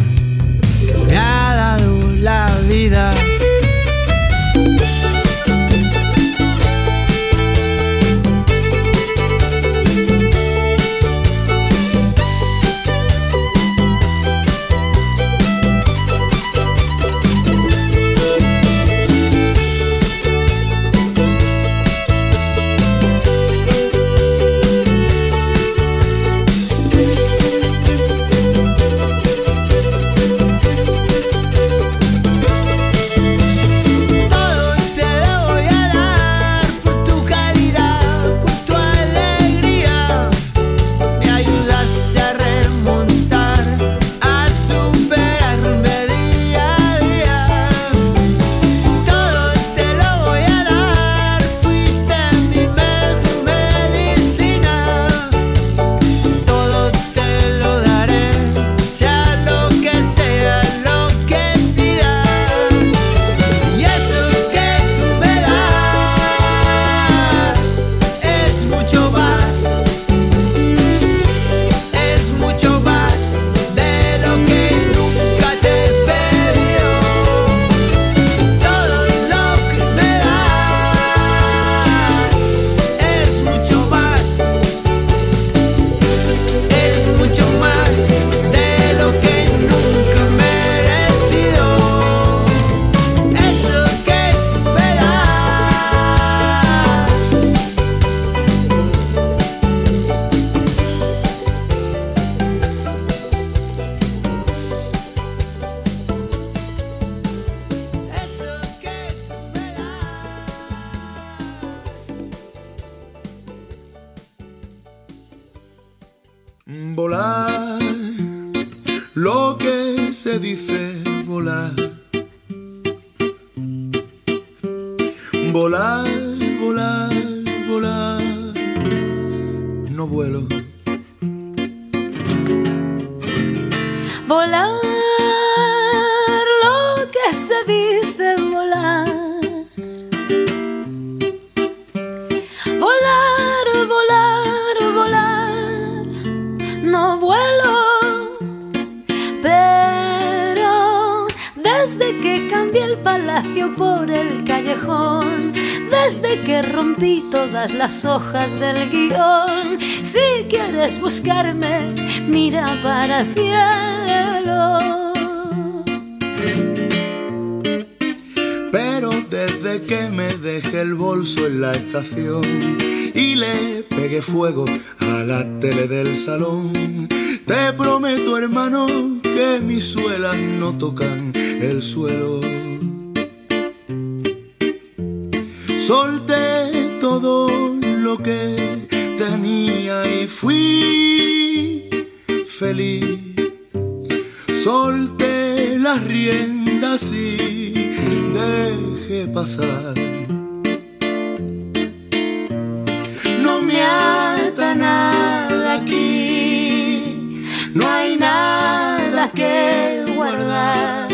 no 207.75 207.89
hay 207.89 208.17
nada 208.17 209.31
que 209.33 210.05
guardar. 210.17 211.09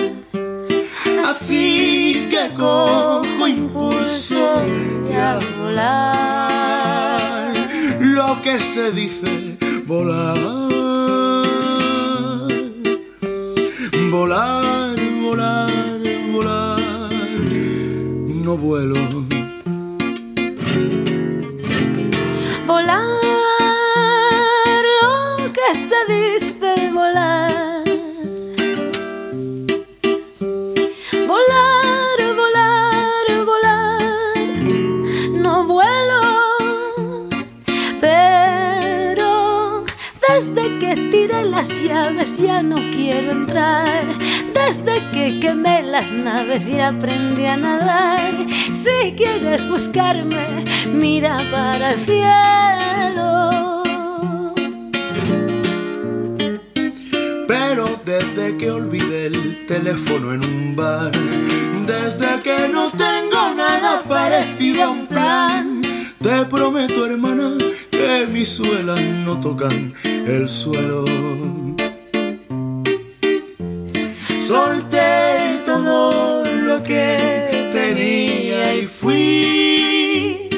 Así 1.24 2.28
que 2.30 2.54
cojo 2.56 3.48
impulso 3.48 4.62
y 5.10 5.12
a 5.14 5.38
volar. 5.58 7.52
Lo 8.00 8.40
que 8.42 8.58
se 8.58 8.92
dice 8.92 9.56
volar. 9.86 10.38
Volar, 14.10 14.96
volar, 15.20 15.70
volar. 16.32 16.80
No 18.44 18.56
vuelo. 18.56 19.35
Tiré 41.36 41.50
las 41.50 41.82
llaves 41.82 42.38
ya 42.38 42.62
no 42.62 42.74
quiero 42.74 43.32
entrar. 43.32 44.04
Desde 44.54 44.94
que 45.12 45.40
quemé 45.40 45.82
las 45.82 46.12
naves 46.12 46.68
y 46.68 46.80
aprendí 46.80 47.46
a 47.46 47.56
nadar. 47.56 48.20
Si 48.72 49.14
quieres 49.16 49.68
buscarme, 49.68 50.64
mira 50.92 51.36
para 51.50 51.92
el 51.92 52.00
cielo. 52.04 53.82
Pero 57.48 58.00
desde 58.04 58.56
que 58.56 58.70
olvidé 58.70 59.26
el 59.26 59.66
teléfono 59.66 60.32
en 60.34 60.44
un 60.44 60.76
bar, 60.76 61.12
desde 61.86 62.40
que 62.42 62.68
no 62.68 62.90
tengo 62.90 63.54
nada 63.54 64.02
parecido 64.02 64.84
a 64.84 64.90
un 64.90 65.06
plan, 65.06 65.82
te 66.20 66.44
prometo, 66.46 67.06
hermana, 67.06 67.52
que 68.06 68.26
mis 68.26 68.48
suelas 68.48 69.00
no 69.24 69.40
tocan 69.40 69.92
el 70.04 70.48
suelo. 70.48 71.04
Solté 74.40 75.62
todo 75.64 76.44
lo 76.44 76.82
que 76.82 77.16
tenía 77.72 78.76
y 78.76 78.86
fui 78.86 80.48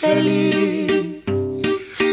feliz. 0.00 0.86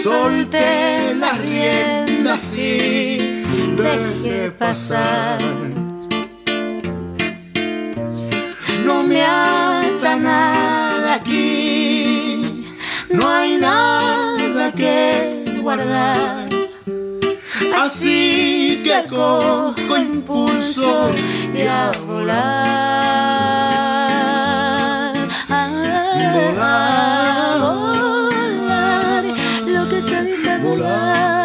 Solté 0.03 1.15
las 1.15 1.37
riendas 1.39 2.57
y 2.57 3.43
dejé 3.77 4.51
pasar. 4.51 5.39
No 8.85 9.03
me 9.03 9.21
ata 9.21 10.19
nada 10.19 10.52
que 14.75 15.59
guardar. 15.61 16.49
Así 17.75 18.81
que 18.83 19.03
cojo 19.09 19.97
impulso 19.97 21.11
y 21.53 21.61
a 21.63 21.91
volar. 22.05 22.73
Volar. 26.33 27.59
volar, 28.41 29.23
lo 29.67 29.89
que 29.89 30.01
se 30.01 30.21
dice 30.23 30.57
volar, 30.59 31.42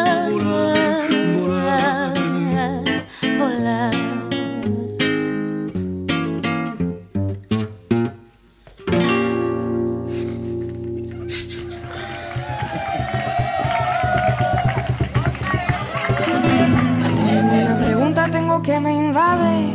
que 18.69 18.79
me 18.81 18.95
invade, 18.95 19.73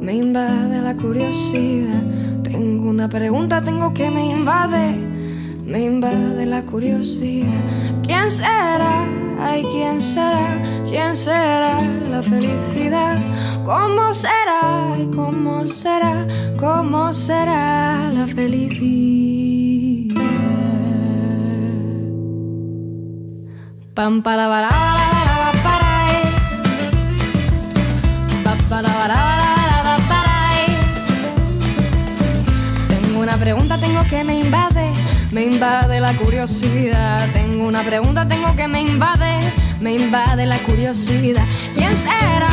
me 0.00 0.14
invade 0.14 0.80
la 0.82 0.96
curiosidad. 0.96 2.02
Tengo 2.42 2.90
una 2.90 3.08
pregunta 3.08 3.62
tengo 3.62 3.94
que 3.94 4.10
me 4.10 4.30
invade, 4.30 4.96
me 5.64 5.84
invade 5.84 6.44
la 6.44 6.62
curiosidad. 6.62 7.60
¿Quién 8.02 8.28
será? 8.32 9.06
Ay, 9.38 9.62
¿quién 9.70 10.00
será? 10.00 10.48
¿Quién 10.84 11.14
será 11.14 11.80
la 12.10 12.24
felicidad? 12.24 13.18
¿Cómo 13.64 14.12
será? 14.12 14.96
¿cómo 15.14 15.64
será? 15.68 16.26
¿Cómo 16.58 17.12
será 17.12 18.10
la 18.12 18.26
felicidad? 18.26 20.16
Pam 23.94 24.24
para 24.24 24.48
para 24.48 25.13
que 34.14 34.22
me 34.22 34.38
invade, 34.38 34.92
me 35.32 35.42
invade 35.42 35.98
la 35.98 36.12
curiosidad. 36.14 37.28
Tengo 37.32 37.66
una 37.66 37.82
pregunta, 37.82 38.28
tengo 38.28 38.54
que 38.54 38.68
me 38.68 38.80
invade, 38.80 39.40
me 39.80 39.96
invade 39.96 40.46
la 40.46 40.58
curiosidad. 40.58 41.44
¿Quién 41.74 41.96
será? 41.96 42.48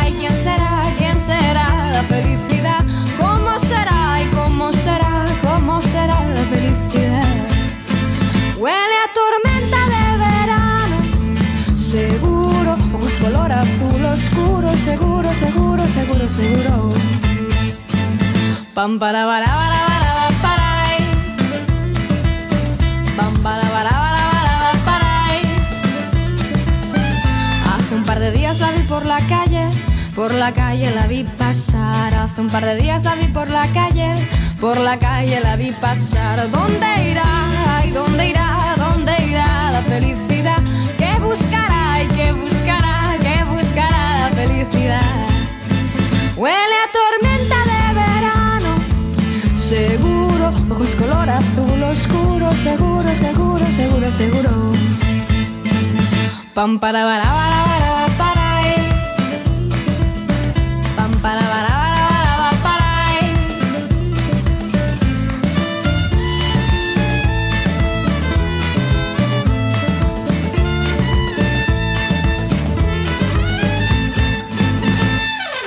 Ay, 0.00 0.14
¿quién 0.18 0.34
será? 0.34 0.82
¿Quién 0.96 1.20
será 1.20 1.66
la 1.96 2.02
felicidad? 2.04 2.82
¿Cómo 3.20 3.58
será? 3.58 4.22
¿Y 4.22 4.26
cómo 4.34 4.72
será? 4.72 5.26
¿Cómo 5.42 5.82
será 5.82 6.18
la 6.36 6.44
felicidad? 6.52 7.34
Huele 8.56 8.96
a 9.04 9.08
tormenta 9.20 9.80
de 9.94 10.04
verano, 10.26 10.96
seguro, 11.76 12.72
ojos 12.94 13.14
color 13.20 13.52
azul 13.52 14.02
oscuro, 14.16 14.68
seguro, 14.88 15.28
seguro, 15.34 15.82
seguro, 15.88 16.28
seguro. 16.30 16.92
Pam 18.72 18.98
para 18.98 19.26
para 19.26 19.46
para 19.46 19.91
Hace 27.66 27.94
un 27.94 28.04
par 28.04 28.18
de 28.20 28.30
días 28.32 28.58
la 28.58 28.70
vi 28.70 28.82
por 28.84 29.04
la 29.04 29.18
calle, 29.28 29.68
por 30.14 30.32
la 30.32 30.52
calle 30.52 30.90
la 30.94 31.06
vi 31.06 31.24
pasar. 31.24 32.14
Hace 32.14 32.40
un 32.40 32.48
par 32.48 32.64
de 32.64 32.76
días 32.76 33.02
la 33.04 33.14
vi 33.14 33.26
por 33.26 33.50
la 33.50 33.66
calle, 33.68 34.14
por 34.60 34.78
la 34.78 34.98
calle 34.98 35.40
la 35.40 35.56
vi 35.56 35.72
pasar. 35.72 36.50
¿Dónde 36.50 37.10
irá? 37.10 37.24
Ay, 37.76 37.90
¿dónde 37.90 38.28
irá? 38.30 38.74
¿Dónde 38.78 39.12
irá 39.28 39.70
la 39.72 39.82
felicidad? 39.82 40.58
¿Qué 40.96 41.18
buscará? 41.20 42.02
¿Y 42.02 42.06
qué 42.08 42.32
buscará? 42.32 43.16
¿Qué 43.20 43.44
buscará 43.44 44.28
la 44.28 44.30
felicidad? 44.34 45.02
Huele 46.36 46.76
a 46.84 46.88
tormenta 46.98 47.56
de 47.72 47.94
verano, 48.00 48.70
seguro, 49.54 50.21
ojos 50.42 50.94
color 50.96 51.30
azul 51.30 51.82
oscuro, 51.82 52.50
seguro, 52.52 53.14
seguro, 53.14 53.66
seguro, 53.76 54.10
seguro. 54.10 54.72
Pam 56.54 56.78
para 56.78 57.04
para 57.04 57.24
para 57.24 57.60
para 57.78 58.06
para 58.18 58.68
eh. 58.68 58.80
Pam 60.96 61.12
para 61.22 61.40
eh. 63.20 63.26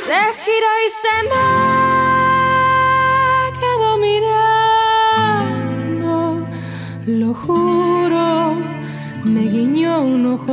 Se 0.03 0.19
giró 0.43 0.71
y 0.85 0.89
se 1.01 1.15
me 1.29 1.64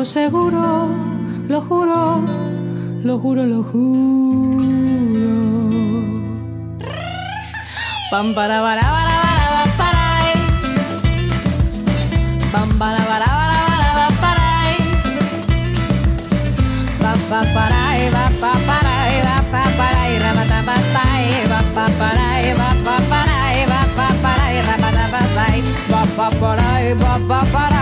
seguro. 0.04 0.88
Lo 1.48 1.60
juro, 1.60 2.22
lo 3.02 3.18
juro, 3.18 3.44
lo 3.44 3.62
juro. 3.62 4.62
Pam 8.10 8.34
para 8.34 8.60
para 8.60 8.82
para 8.82 9.14
para 9.54 9.64
para 9.78 10.04
eh. 10.28 10.38
Pam 12.52 12.68
para 12.78 12.98
para 13.10 13.26
para 13.26 13.58
para 13.94 14.08
para. 14.20 14.46
Pa 17.02 17.12
pa 17.30 17.40
para 17.54 17.82
va 17.82 17.96
eh, 17.98 18.10
va 18.14 18.24
pa 18.40 18.52
para 18.68 18.94
ra 19.22 19.38
pa 19.48 19.62
ta 20.50 20.58
pa 20.68 20.76
pa 20.76 20.98
va 20.98 21.18
eh, 21.20 21.44
va 21.50 21.60
pa 21.74 21.84
para 21.98 22.26
va 22.52 22.70
pa 22.84 22.96
para 24.22 24.46
ra 24.66 24.76
pa 24.82 24.90
ta 24.96 25.04
pa 25.12 25.20
va 25.20 25.26
pa 25.26 25.26
para 25.26 25.26
va 25.26 25.26
pa 25.26 25.26
para 25.26 25.26
va 25.26 25.26
pa 25.26 25.26
para 25.26 25.26
va 25.36 25.46
eh, 25.50 25.64
va 25.90 26.02
pa 26.16 26.26
para 26.40 26.68
va 26.94 27.14
pa 27.28 27.40
para 27.52 27.81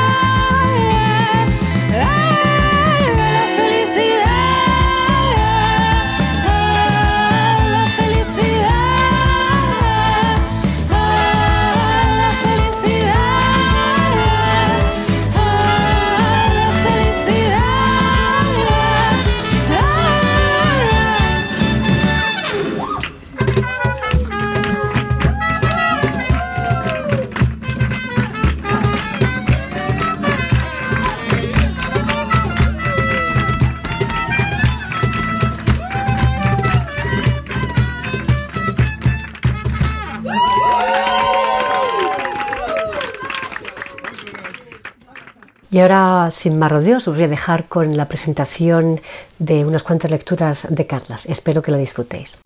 Y 45.71 45.79
ahora, 45.79 46.27
sin 46.31 46.59
más 46.59 46.69
rodeos, 46.69 47.07
os 47.07 47.15
voy 47.15 47.23
a 47.23 47.27
dejar 47.29 47.69
con 47.69 47.95
la 47.95 48.05
presentación 48.09 48.99
de 49.39 49.65
unas 49.65 49.83
cuantas 49.83 50.11
lecturas 50.11 50.67
de 50.69 50.85
Carlas. 50.85 51.25
Espero 51.25 51.61
que 51.61 51.71
la 51.71 51.77
disfrutéis. 51.77 52.37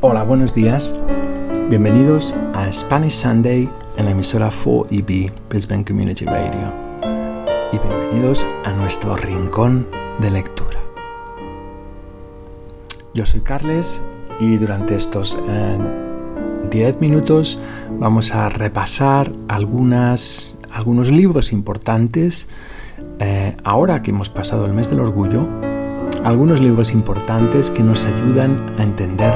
Hola, 0.00 0.22
buenos 0.22 0.54
días. 0.54 0.94
Bienvenidos 1.68 2.36
a 2.54 2.72
Spanish 2.72 3.14
Sunday 3.14 3.68
en 3.96 4.04
la 4.04 4.12
emisora 4.12 4.50
4EB 4.50 5.32
Brisbane 5.48 5.84
Community 5.84 6.26
Radio. 6.26 6.72
Y 7.72 7.78
bienvenidos 7.78 8.46
a 8.64 8.70
nuestro 8.70 9.16
rincón 9.16 9.88
de 10.20 10.30
lectura. 10.30 10.78
Yo 13.14 13.26
soy 13.26 13.40
Carles 13.40 14.00
y 14.38 14.58
durante 14.58 14.94
estos 14.94 15.36
10 15.36 15.44
eh, 16.72 16.96
minutos 17.00 17.60
vamos 17.98 18.32
a 18.32 18.48
repasar 18.48 19.32
algunas, 19.48 20.56
algunos 20.72 21.10
libros 21.10 21.52
importantes. 21.52 22.48
Eh, 23.18 23.56
ahora 23.64 24.02
que 24.02 24.10
hemos 24.10 24.30
pasado 24.30 24.66
el 24.66 24.72
mes 24.72 24.90
del 24.90 25.00
orgullo, 25.00 25.46
algunos 26.24 26.60
libros 26.60 26.92
importantes 26.92 27.70
que 27.70 27.82
nos 27.82 28.04
ayudan 28.04 28.74
a 28.78 28.82
entender 28.82 29.34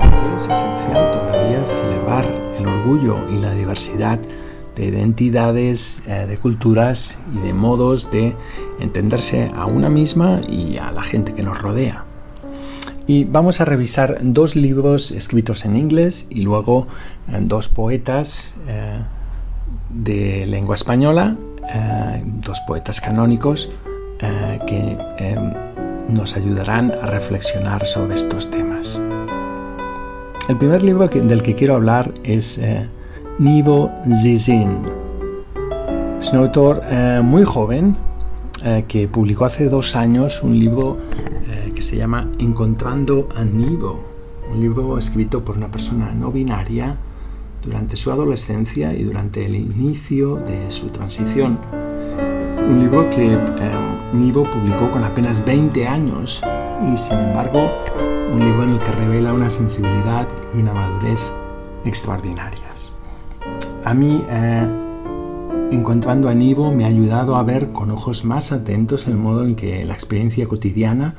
qué 0.00 0.36
es 0.36 0.42
esencial 0.42 1.10
todavía 1.12 1.64
celebrar 1.64 2.24
el 2.58 2.66
orgullo 2.66 3.28
y 3.30 3.38
la 3.38 3.52
diversidad 3.54 4.18
de 4.76 4.84
identidades, 4.84 6.02
eh, 6.06 6.26
de 6.28 6.38
culturas 6.38 7.18
y 7.34 7.38
de 7.46 7.52
modos 7.52 8.10
de 8.10 8.36
entenderse 8.78 9.50
a 9.54 9.66
una 9.66 9.88
misma 9.88 10.40
y 10.48 10.78
a 10.78 10.92
la 10.92 11.02
gente 11.02 11.32
que 11.32 11.42
nos 11.42 11.60
rodea. 11.60 12.04
Y 13.06 13.24
vamos 13.24 13.60
a 13.60 13.64
revisar 13.64 14.18
dos 14.22 14.54
libros 14.54 15.10
escritos 15.10 15.64
en 15.64 15.76
inglés 15.76 16.28
y 16.30 16.42
luego 16.42 16.86
eh, 17.28 17.38
dos 17.40 17.68
poetas 17.68 18.56
de 19.92 20.46
lengua 20.46 20.74
española, 20.74 21.36
eh, 21.74 22.22
dos 22.24 22.60
poetas 22.66 23.00
canónicos 23.00 23.70
que 24.66 24.98
nos 26.10 26.36
ayudarán 26.36 26.92
a 26.92 27.06
reflexionar 27.06 27.86
sobre 27.86 28.14
estos 28.14 28.50
temas. 28.50 29.00
El 30.46 30.58
primer 30.58 30.82
libro 30.82 31.08
del 31.08 31.42
que 31.42 31.54
quiero 31.54 31.74
hablar 31.74 32.12
es 32.22 32.60
Nivo 33.38 33.90
Zizin. 34.20 34.82
Es 36.18 36.30
un 36.34 36.40
autor 36.40 36.82
muy 37.22 37.44
joven 37.44 37.96
que 38.88 39.08
publicó 39.08 39.46
hace 39.46 39.70
dos 39.70 39.96
años 39.96 40.42
un 40.42 40.58
libro 40.58 40.98
se 41.82 41.96
llama 41.96 42.28
Encontrando 42.38 43.28
a 43.34 43.44
Nivo, 43.44 44.00
un 44.52 44.60
libro 44.60 44.98
escrito 44.98 45.44
por 45.44 45.56
una 45.56 45.70
persona 45.70 46.12
no 46.12 46.30
binaria 46.30 46.96
durante 47.62 47.96
su 47.96 48.10
adolescencia 48.10 48.92
y 48.94 49.04
durante 49.04 49.44
el 49.44 49.54
inicio 49.54 50.36
de 50.36 50.70
su 50.70 50.88
transición. 50.88 51.58
Un 52.68 52.80
libro 52.80 53.10
que 53.10 53.34
eh, 53.34 53.38
Nivo 54.12 54.44
publicó 54.44 54.90
con 54.90 55.04
apenas 55.04 55.44
20 55.44 55.86
años 55.86 56.42
y 56.92 56.96
sin 56.96 57.18
embargo 57.18 57.70
un 58.32 58.40
libro 58.44 58.62
en 58.62 58.70
el 58.70 58.78
que 58.78 58.92
revela 58.92 59.32
una 59.32 59.50
sensibilidad 59.50 60.28
y 60.54 60.58
una 60.58 60.72
madurez 60.72 61.32
extraordinarias. 61.84 62.92
A 63.84 63.94
mí, 63.94 64.22
eh, 64.28 64.68
encontrando 65.72 66.28
a 66.28 66.34
Nivo, 66.34 66.70
me 66.70 66.84
ha 66.84 66.88
ayudado 66.88 67.36
a 67.36 67.42
ver 67.42 67.72
con 67.72 67.90
ojos 67.90 68.24
más 68.24 68.52
atentos 68.52 69.06
el 69.06 69.16
modo 69.16 69.44
en 69.44 69.56
que 69.56 69.84
la 69.84 69.94
experiencia 69.94 70.46
cotidiana 70.46 71.14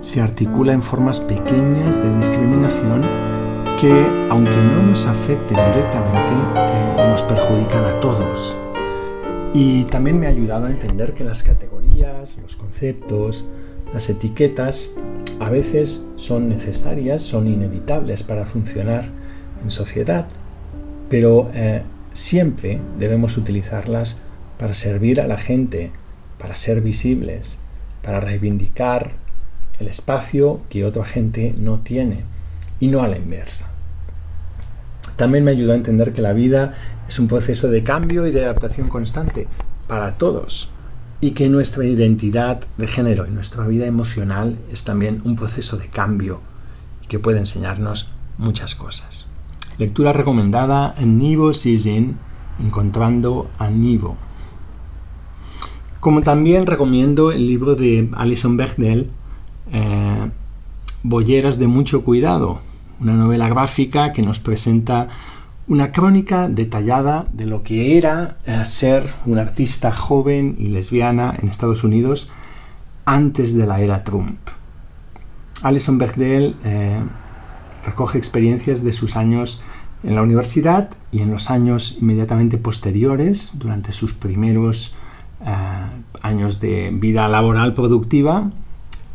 se 0.00 0.20
articula 0.20 0.72
en 0.72 0.82
formas 0.82 1.20
pequeñas 1.20 2.02
de 2.02 2.16
discriminación 2.16 3.29
que, 3.80 4.06
aunque 4.28 4.56
no 4.56 4.82
nos 4.82 5.06
afecten 5.06 5.56
directamente, 5.56 6.34
eh, 6.54 6.94
nos 6.98 7.22
perjudican 7.22 7.82
a 7.86 7.98
todos. 8.00 8.54
Y 9.54 9.84
también 9.84 10.20
me 10.20 10.26
ha 10.26 10.30
ayudado 10.30 10.66
a 10.66 10.70
entender 10.70 11.14
que 11.14 11.24
las 11.24 11.42
categorías, 11.42 12.36
los 12.42 12.56
conceptos, 12.56 13.46
las 13.94 14.10
etiquetas 14.10 14.94
a 15.40 15.48
veces 15.48 16.04
son 16.16 16.50
necesarias, 16.50 17.22
son 17.22 17.48
inevitables 17.48 18.22
para 18.22 18.44
funcionar 18.44 19.08
en 19.64 19.70
sociedad, 19.70 20.28
pero 21.08 21.50
eh, 21.54 21.82
siempre 22.12 22.80
debemos 22.98 23.38
utilizarlas 23.38 24.20
para 24.58 24.74
servir 24.74 25.22
a 25.22 25.26
la 25.26 25.38
gente, 25.38 25.90
para 26.38 26.54
ser 26.54 26.82
visibles, 26.82 27.60
para 28.02 28.20
reivindicar 28.20 29.12
el 29.78 29.88
espacio 29.88 30.60
que 30.68 30.84
otra 30.84 31.06
gente 31.06 31.54
no 31.58 31.78
tiene 31.80 32.24
y 32.80 32.88
no 32.88 33.02
a 33.02 33.08
la 33.08 33.18
inversa. 33.18 33.70
También 35.16 35.44
me 35.44 35.50
ayudó 35.50 35.72
a 35.72 35.76
entender 35.76 36.12
que 36.12 36.22
la 36.22 36.32
vida 36.32 36.74
es 37.08 37.18
un 37.18 37.28
proceso 37.28 37.68
de 37.68 37.84
cambio 37.84 38.26
y 38.26 38.30
de 38.30 38.44
adaptación 38.44 38.88
constante 38.88 39.46
para 39.86 40.14
todos 40.14 40.70
y 41.20 41.32
que 41.32 41.48
nuestra 41.48 41.84
identidad 41.84 42.62
de 42.78 42.86
género 42.86 43.26
y 43.26 43.30
nuestra 43.30 43.66
vida 43.66 43.86
emocional 43.86 44.58
es 44.72 44.84
también 44.84 45.20
un 45.24 45.36
proceso 45.36 45.76
de 45.76 45.88
cambio 45.88 46.40
que 47.08 47.18
puede 47.18 47.38
enseñarnos 47.38 48.08
muchas 48.38 48.74
cosas. 48.74 49.26
Lectura 49.76 50.12
recomendada 50.12 50.94
en 50.98 51.18
Nivo 51.18 51.52
Sizin, 51.52 52.16
Encontrando 52.58 53.50
a 53.58 53.68
Nivo. 53.70 54.16
Como 55.98 56.22
también 56.22 56.66
recomiendo 56.66 57.32
el 57.32 57.46
libro 57.46 57.74
de 57.74 58.08
Alison 58.14 58.56
Bechdel, 58.56 59.10
eh, 59.72 60.30
Bolleras 61.02 61.58
de 61.58 61.66
mucho 61.66 62.04
cuidado, 62.04 62.60
una 63.00 63.14
novela 63.14 63.48
gráfica 63.48 64.12
que 64.12 64.22
nos 64.22 64.38
presenta 64.38 65.08
una 65.66 65.92
crónica 65.92 66.48
detallada 66.48 67.26
de 67.32 67.46
lo 67.46 67.62
que 67.62 67.96
era 67.96 68.38
eh, 68.44 68.62
ser 68.66 69.14
una 69.24 69.42
artista 69.42 69.92
joven 69.92 70.56
y 70.58 70.66
lesbiana 70.66 71.34
en 71.40 71.48
Estados 71.48 71.84
Unidos 71.84 72.30
antes 73.04 73.56
de 73.56 73.66
la 73.66 73.80
era 73.80 74.04
Trump. 74.04 74.38
Alison 75.62 75.98
Bechdel 75.98 76.56
eh, 76.64 77.00
recoge 77.84 78.18
experiencias 78.18 78.82
de 78.82 78.92
sus 78.92 79.16
años 79.16 79.62
en 80.02 80.14
la 80.14 80.22
universidad 80.22 80.90
y 81.12 81.20
en 81.20 81.30
los 81.30 81.50
años 81.50 81.98
inmediatamente 82.00 82.58
posteriores, 82.58 83.50
durante 83.54 83.92
sus 83.92 84.14
primeros 84.14 84.94
años 86.22 86.60
de 86.60 86.90
vida 86.92 87.26
laboral 87.28 87.72
productiva, 87.72 88.50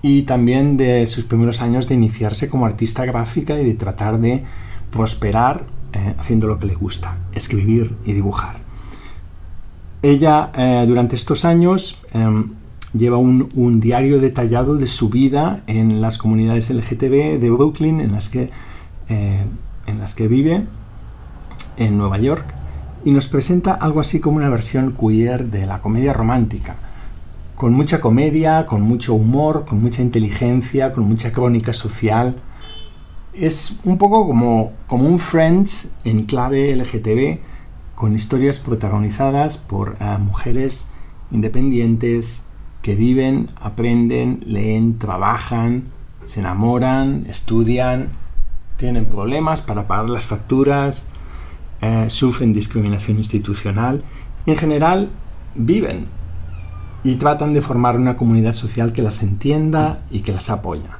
y 0.07 0.21
también 0.21 0.77
de 0.77 1.07
sus 1.07 1.23
primeros 1.23 1.63
años 1.63 1.89
de 1.89 1.95
iniciarse 1.95 2.47
como 2.47 2.67
artista 2.67 3.05
gráfica 3.05 3.59
y 3.59 3.65
de 3.65 3.73
tratar 3.73 4.19
de 4.19 4.43
prosperar 4.91 5.65
eh, 5.93 6.13
haciendo 6.19 6.45
lo 6.45 6.59
que 6.59 6.67
le 6.67 6.75
gusta, 6.75 7.17
escribir 7.33 7.95
y 8.05 8.13
dibujar. 8.13 8.57
Ella 10.03 10.51
eh, 10.55 10.85
durante 10.87 11.15
estos 11.15 11.43
años 11.43 11.99
em, 12.13 12.51
lleva 12.93 13.17
un, 13.17 13.79
diario 13.79 14.19
detallado 14.19 14.75
de 14.75 14.85
su 14.85 15.09
vida 15.09 15.63
en 15.65 16.01
las 16.01 16.19
comunidades 16.19 16.69
LGTB 16.69 17.39
de 17.39 17.49
Brooklyn 17.49 17.99
en 17.99 18.11
las 18.11 18.29
que, 18.29 18.51
eh, 19.09 19.43
en 19.87 19.97
las 19.97 20.13
que 20.13 20.27
vive 20.27 20.67
en 21.77 21.97
Nueva 21.97 22.19
York 22.19 22.45
y 23.05 23.09
nos 23.09 23.25
presenta 23.25 23.73
algo 23.73 24.01
así 24.01 24.19
como 24.19 24.37
una 24.37 24.49
versión 24.49 24.93
queer 24.95 25.49
de 25.49 25.65
la 25.65 25.81
comedia 25.81 26.13
romántica 26.13 26.75
con 27.55 27.73
mucha 27.73 28.01
comedia, 28.01 28.65
con 28.65 28.81
mucho 28.81 29.13
humor, 29.13 29.65
con 29.65 29.81
mucha 29.81 30.01
inteligencia, 30.01 30.91
con 30.91 31.05
mucha 31.05 31.31
crónica 31.31 31.73
social. 31.73 32.35
Es 33.33 33.79
un 33.83 33.97
poco 33.97 34.27
como, 34.27 34.73
como 34.87 35.07
un 35.07 35.19
Friends 35.19 35.93
en 36.03 36.25
clave 36.25 36.75
LGTB, 36.75 37.39
con 37.95 38.13
historias 38.13 38.59
protagonizadas 38.59 39.57
por 39.57 39.95
eh, 39.99 40.17
mujeres 40.19 40.91
independientes 41.31 42.45
que 42.81 42.93
viven, 42.93 43.49
aprenden, 43.59 44.41
leen, 44.45 44.99
trabajan, 44.99 45.85
se 46.25 46.41
enamoran, 46.41 47.25
estudian, 47.29 48.09
tienen 48.77 49.05
problemas 49.05 49.61
para 49.61 49.87
pagar 49.87 50.09
las 50.09 50.27
facturas, 50.27 51.07
eh, 51.81 52.05
sufren 52.09 52.53
discriminación 52.53 53.17
institucional 53.17 54.03
y 54.45 54.51
en 54.51 54.57
general 54.57 55.09
viven 55.55 56.05
y 57.05 57.17
tratan 57.17 57.53
de 57.53 57.61
formar 57.61 57.97
una 57.97 58.17
comunidad 58.17 58.53
social 58.53 58.91
que 58.91 59.03
las 59.03 59.21
entienda 59.21 60.01
y 60.09 60.21
que 60.21 60.33
las 60.33 60.49
apoya. 60.49 60.97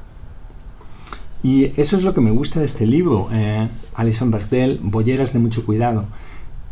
Y 1.42 1.72
eso 1.82 1.98
es 1.98 2.04
lo 2.04 2.14
que 2.14 2.22
me 2.22 2.30
gusta 2.30 2.60
de 2.60 2.68
este 2.68 2.86
libro, 2.86 3.28
eh, 3.34 3.68
Alison 3.96 4.30
Bertel, 4.30 4.80
Bolleras 4.84 5.34
de 5.34 5.40
mucho 5.40 5.66
cuidado. 5.66 6.06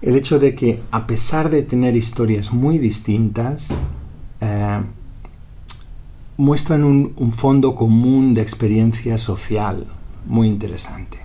El 0.03 0.15
hecho 0.15 0.37
de 0.37 0.53
que 0.53 0.83
a 0.91 1.07
pesar 1.07 1.49
de 1.49 1.63
tener 1.63 1.95
historias 1.95 2.53
muy 2.53 2.77
distintas, 2.77 3.73
eh, 4.39 4.81
muestran 6.37 6.83
un, 6.83 7.13
un 7.17 7.31
fondo 7.31 7.73
común 7.73 8.35
de 8.35 8.43
experiencia 8.43 9.17
social 9.17 9.87
muy 10.27 10.47
interesante. 10.47 11.17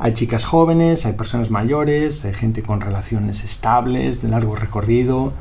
Hay 0.00 0.14
chicas 0.14 0.44
jóvenes, 0.44 1.06
hay 1.06 1.12
personas 1.12 1.52
mayores, 1.52 2.24
hay 2.24 2.34
gente 2.34 2.62
con 2.62 2.80
relaciones 2.80 3.44
estables, 3.44 4.20
de 4.20 4.30
largo 4.30 4.56
recorrido, 4.56 5.32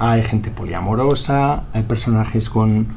hay 0.00 0.22
gente 0.22 0.50
poliamorosa, 0.50 1.64
hay 1.74 1.82
personajes 1.82 2.48
con, 2.48 2.88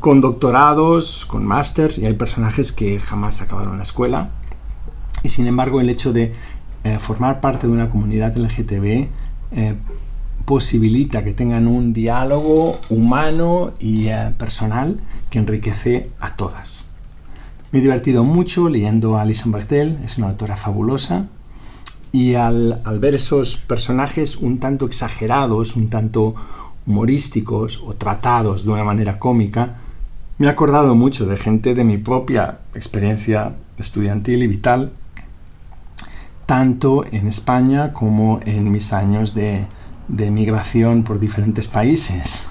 con 0.00 0.22
doctorados, 0.22 1.26
con 1.26 1.44
másters 1.44 1.98
y 1.98 2.06
hay 2.06 2.14
personajes 2.14 2.72
que 2.72 2.98
jamás 2.98 3.42
acabaron 3.42 3.76
la 3.76 3.82
escuela. 3.82 4.30
Y 5.22 5.28
sin 5.28 5.46
embargo 5.46 5.82
el 5.82 5.90
hecho 5.90 6.14
de 6.14 6.32
eh, 6.82 6.98
formar 6.98 7.42
parte 7.42 7.66
de 7.66 7.74
una 7.74 7.90
comunidad 7.90 8.34
LGTB 8.38 9.08
eh, 9.52 9.74
posibilita 10.46 11.22
que 11.24 11.34
tengan 11.34 11.66
un 11.68 11.92
diálogo 11.92 12.80
humano 12.88 13.72
y 13.78 14.08
eh, 14.08 14.32
personal 14.38 14.98
que 15.28 15.40
enriquece 15.40 16.08
a 16.20 16.36
todas. 16.36 16.86
Me 17.70 17.80
he 17.80 17.82
divertido 17.82 18.24
mucho 18.24 18.70
leyendo 18.70 19.18
a 19.18 19.22
Alison 19.22 19.52
Bechtel, 19.52 19.98
es 20.06 20.16
una 20.16 20.30
autora 20.30 20.56
fabulosa, 20.56 21.26
y 22.12 22.34
al, 22.34 22.80
al, 22.84 22.98
ver 22.98 23.14
esos 23.14 23.56
personajes 23.56 24.36
un 24.36 24.58
tanto 24.58 24.86
exagerados, 24.86 25.76
un 25.76 25.88
tanto 25.88 26.34
humorísticos 26.86 27.82
o 27.86 27.94
tratados 27.94 28.64
de 28.64 28.70
una 28.72 28.84
manera 28.84 29.18
cómica, 29.18 29.76
me 30.38 30.46
he 30.46 30.50
acordado 30.50 30.94
mucho 30.94 31.26
de 31.26 31.36
gente 31.36 31.74
de 31.74 31.84
mi 31.84 31.98
propia 31.98 32.60
experiencia 32.74 33.52
estudiantil 33.78 34.42
y 34.42 34.46
vital, 34.46 34.92
tanto 36.46 37.04
en 37.04 37.28
España 37.28 37.92
como 37.92 38.40
en 38.44 38.72
mis 38.72 38.92
años 38.92 39.34
de, 39.34 39.66
de 40.08 40.30
migración 40.30 41.04
por 41.04 41.20
diferentes 41.20 41.68
países. 41.68 42.48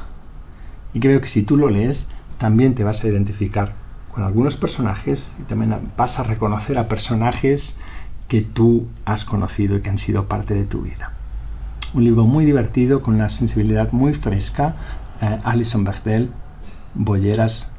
Y 0.93 0.99
creo 0.99 1.19
que 1.19 1.27
si 1.27 1.43
tú 1.43 1.57
lo 1.57 1.69
lees, 1.69 2.09
también 2.37 2.75
te 2.75 2.83
vas 2.83 3.03
a 3.03 3.07
identificar 3.07 3.73
con 4.13 4.23
algunos 4.23 4.55
personajes 4.55 5.33
y 5.39 5.43
también 5.43 5.75
vas 5.97 6.19
a 6.19 6.23
reconocer 6.23 6.77
a 6.77 6.87
personajes 6.87 7.77
que 8.29 8.41
tú 8.41 8.87
has 9.03 9.25
conocido 9.25 9.75
y 9.75 9.81
que 9.81 9.89
han 9.89 9.97
sido 9.97 10.25
parte 10.29 10.53
de 10.53 10.63
tu 10.63 10.83
vida. 10.83 11.11
Un 11.93 12.03
libro 12.05 12.23
muy 12.25 12.45
divertido, 12.45 13.01
con 13.01 13.15
una 13.15 13.29
sensibilidad 13.29 13.91
muy 13.91 14.13
fresca. 14.13 14.75
Eh, 15.19 15.39
Alison 15.43 15.83
Bechdel, 15.83 16.29
Bolleras 16.93 17.71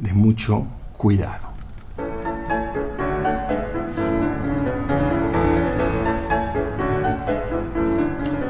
de 0.00 0.12
mucho 0.14 0.66
cuidado. 0.96 1.52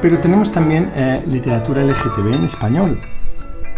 Pero 0.01 0.19
tenemos 0.19 0.51
también 0.51 0.91
eh, 0.95 1.23
literatura 1.27 1.83
LGTB 1.83 2.33
en 2.33 2.45
español. 2.45 3.01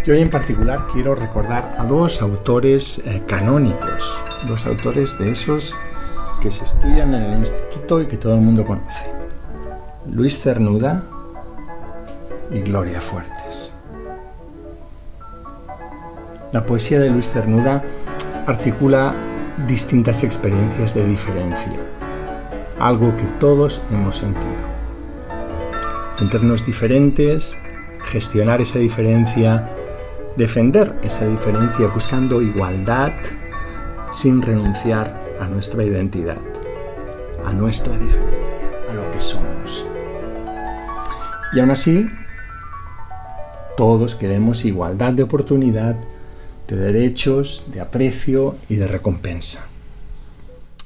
Yo 0.05 0.13
hoy 0.13 0.21
en 0.21 0.29
particular 0.29 0.87
quiero 0.93 1.15
recordar 1.15 1.75
a 1.79 1.85
dos 1.85 2.21
autores 2.21 3.01
eh, 3.05 3.23
canónicos, 3.27 4.23
dos 4.47 4.67
autores 4.67 5.17
de 5.17 5.31
esos 5.31 5.75
que 6.41 6.51
se 6.51 6.65
estudian 6.65 7.13
en 7.13 7.23
el 7.23 7.39
instituto 7.39 8.01
y 8.01 8.07
que 8.07 8.17
todo 8.17 8.35
el 8.35 8.41
mundo 8.41 8.65
conoce. 8.65 9.09
Luis 10.11 10.39
Cernuda 10.39 11.03
y 12.51 12.59
Gloria 12.61 13.01
Fuertes. 13.01 13.73
La 16.51 16.65
poesía 16.65 16.99
de 16.99 17.09
Luis 17.09 17.31
Cernuda 17.31 17.83
articula 18.47 19.13
distintas 19.67 20.23
experiencias 20.23 20.93
de 20.93 21.05
diferencia, 21.05 21.79
algo 22.79 23.15
que 23.17 23.25
todos 23.39 23.81
hemos 23.91 24.17
sentido 24.17 24.75
sentirnos 26.17 26.65
diferentes, 26.65 27.57
gestionar 28.05 28.61
esa 28.61 28.79
diferencia, 28.79 29.69
defender 30.37 30.97
esa 31.03 31.27
diferencia 31.27 31.87
buscando 31.87 32.41
igualdad 32.41 33.11
sin 34.11 34.41
renunciar 34.41 35.24
a 35.39 35.47
nuestra 35.47 35.83
identidad, 35.83 36.37
a 37.45 37.53
nuestra 37.53 37.97
diferencia, 37.97 38.71
a 38.89 38.93
lo 38.93 39.11
que 39.11 39.19
somos. 39.19 39.85
Y 41.53 41.59
aún 41.59 41.71
así, 41.71 42.07
todos 43.77 44.15
queremos 44.15 44.65
igualdad 44.65 45.13
de 45.13 45.23
oportunidad, 45.23 45.95
de 46.67 46.75
derechos, 46.75 47.65
de 47.71 47.81
aprecio 47.81 48.55
y 48.69 48.75
de 48.75 48.87
recompensa. 48.87 49.65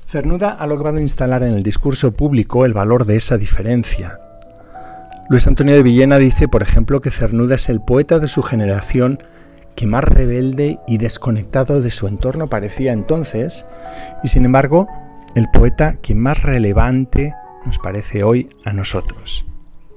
Cernuda 0.07 0.51
ha 0.51 0.67
logrado 0.67 0.99
instalar 0.99 1.43
en 1.43 1.53
el 1.53 1.63
discurso 1.63 2.11
público 2.11 2.65
el 2.65 2.73
valor 2.73 3.05
de 3.05 3.15
esa 3.15 3.37
diferencia, 3.37 4.19
Luis 5.29 5.45
Antonio 5.45 5.75
de 5.75 5.83
Villena 5.83 6.17
dice, 6.17 6.47
por 6.47 6.63
ejemplo, 6.63 7.01
que 7.01 7.11
Cernuda 7.11 7.53
es 7.53 7.69
el 7.69 7.81
poeta 7.81 8.17
de 8.17 8.27
su 8.27 8.41
generación 8.41 9.21
que 9.79 9.87
más 9.87 10.03
rebelde 10.03 10.77
y 10.87 10.97
desconectado 10.97 11.79
de 11.79 11.89
su 11.89 12.09
entorno 12.09 12.49
parecía 12.49 12.91
entonces, 12.91 13.65
y 14.21 14.27
sin 14.27 14.43
embargo, 14.43 14.89
el 15.35 15.47
poeta 15.53 15.95
que 16.01 16.15
más 16.15 16.43
relevante 16.43 17.33
nos 17.65 17.79
parece 17.79 18.25
hoy 18.25 18.49
a 18.65 18.73
nosotros, 18.73 19.45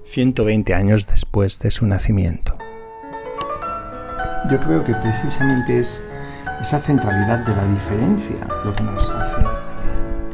120 0.05 0.73
años 0.73 1.09
después 1.09 1.59
de 1.59 1.73
su 1.73 1.85
nacimiento. 1.89 2.57
Yo 4.49 4.61
creo 4.61 4.85
que 4.85 4.95
precisamente 4.95 5.81
es 5.81 6.09
esa 6.61 6.79
centralidad 6.79 7.41
de 7.41 7.57
la 7.57 7.67
diferencia 7.67 8.47
lo 8.65 8.73
que 8.77 8.85
nos 8.85 9.11
hace 9.11 9.43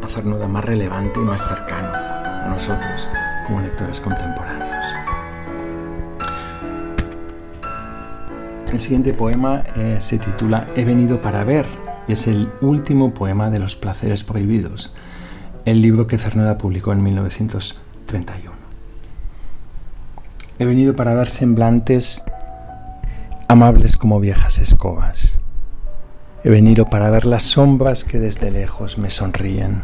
a 0.05 0.09
Cernuda 0.09 0.47
más 0.47 0.67
relevante 0.67 1.21
y 1.21 1.25
más 1.25 1.49
cercano 1.49 1.89
a 1.95 2.49
nosotros 2.51 3.09
como 3.47 3.63
lectores 3.63 3.99
contemporáneos. 4.03 4.58
El 8.73 8.81
siguiente 8.81 9.15
poema 9.15 9.65
eh, 9.77 9.97
se 10.01 10.19
titula 10.19 10.67
He 10.77 10.85
venido 10.85 11.23
para 11.23 11.43
ver 11.43 11.65
y 12.07 12.13
es 12.13 12.27
el 12.27 12.51
último 12.61 13.15
poema 13.15 13.49
de 13.49 13.59
Los 13.59 13.77
Placeres 13.77 14.25
Prohibidos, 14.25 14.93
el 15.65 15.81
libro 15.81 16.07
que 16.07 16.19
Cernuda 16.19 16.59
publicó 16.59 16.93
en 16.93 17.03
1931. 17.03 18.53
He 20.59 20.67
venido 20.67 20.95
para 20.95 21.15
ver 21.15 21.29
semblantes 21.29 22.23
amables 23.49 23.97
como 23.97 24.21
viejas 24.21 24.59
escobas. 24.59 25.39
He 26.45 26.51
venido 26.51 26.91
para 26.91 27.09
ver 27.09 27.25
las 27.25 27.45
sombras 27.45 28.05
que 28.05 28.19
desde 28.19 28.51
lejos 28.51 28.99
me 28.99 29.09
sonríen. 29.09 29.81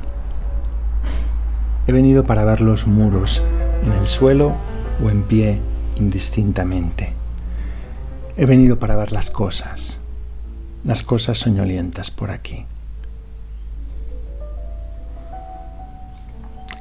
He 1.86 1.92
venido 1.92 2.24
para 2.24 2.44
ver 2.44 2.60
los 2.60 2.86
muros 2.86 3.42
en 3.82 3.92
el 3.92 4.06
suelo 4.06 4.52
o 5.02 5.08
en 5.08 5.22
pie 5.22 5.60
indistintamente. 5.96 7.13
He 8.36 8.46
venido 8.46 8.80
para 8.80 8.96
ver 8.96 9.12
las 9.12 9.30
cosas, 9.30 10.00
las 10.82 11.04
cosas 11.04 11.38
soñolientas 11.38 12.10
por 12.10 12.32
aquí. 12.32 12.66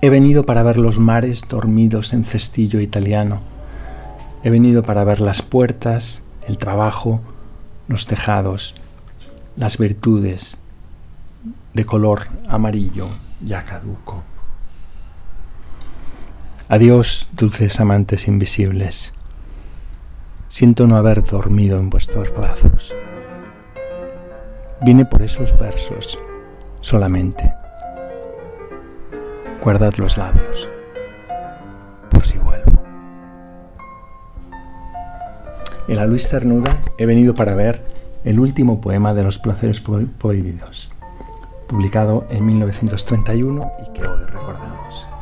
He 0.02 0.10
venido 0.10 0.46
para 0.46 0.64
ver 0.64 0.80
los 0.80 0.98
mares 0.98 1.48
dormidos 1.48 2.12
en 2.12 2.26
cestillo 2.26 2.80
italiano. 2.80 3.42
He 4.44 4.50
venido 4.50 4.82
para 4.82 5.04
ver 5.04 5.22
las 5.22 5.44
puertas, 5.44 6.24
el 6.48 6.58
trabajo, 6.58 7.22
los 7.88 8.08
tejados, 8.08 8.74
las 9.56 9.78
virtudes 9.78 10.58
de 11.76 11.86
color 11.86 12.30
amarillo 12.48 13.08
ya 13.46 13.64
caduco. 13.64 14.24
Adiós, 16.68 17.30
dulces 17.34 17.80
amantes 17.80 18.28
invisibles. 18.28 19.14
Siento 20.54 20.86
no 20.86 20.98
haber 20.98 21.24
dormido 21.24 21.80
en 21.80 21.90
vuestros 21.90 22.32
brazos. 22.32 22.94
Vine 24.82 25.04
por 25.04 25.24
esos 25.24 25.58
versos 25.58 26.20
solamente. 26.80 27.52
Guardad 29.64 29.96
los 29.96 30.16
labios 30.16 30.70
por 32.12 32.24
si 32.24 32.38
vuelvo. 32.38 32.84
En 35.88 35.96
la 35.96 36.06
Luis 36.06 36.30
Cernuda 36.30 36.80
he 37.00 37.08
venido 37.08 37.34
para 37.34 37.56
ver 37.56 37.84
el 38.24 38.40
último 38.40 38.80
poema 38.80 39.16
de 39.16 39.24
los 39.24 39.40
placeres 39.40 39.82
prohibidos, 39.82 40.92
publicado 41.66 42.28
en 42.30 42.46
1931 42.46 43.72
y 43.88 43.94
que 43.94 44.06
hoy 44.06 44.24
recordamos. 44.28 45.13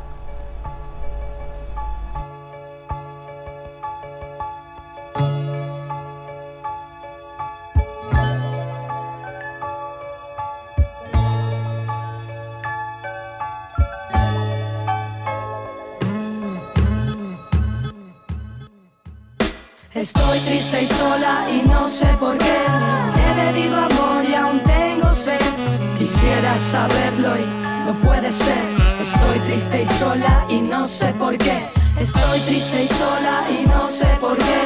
Sé 30.92 31.14
por 31.14 31.38
qué. 31.38 31.58
Estoy 32.00 32.40
triste 32.42 32.84
y 32.84 32.88
sola 32.88 33.44
y 33.50 33.68
no 33.68 33.88
sé 33.88 34.08
por 34.20 34.38
qué. 34.38 34.62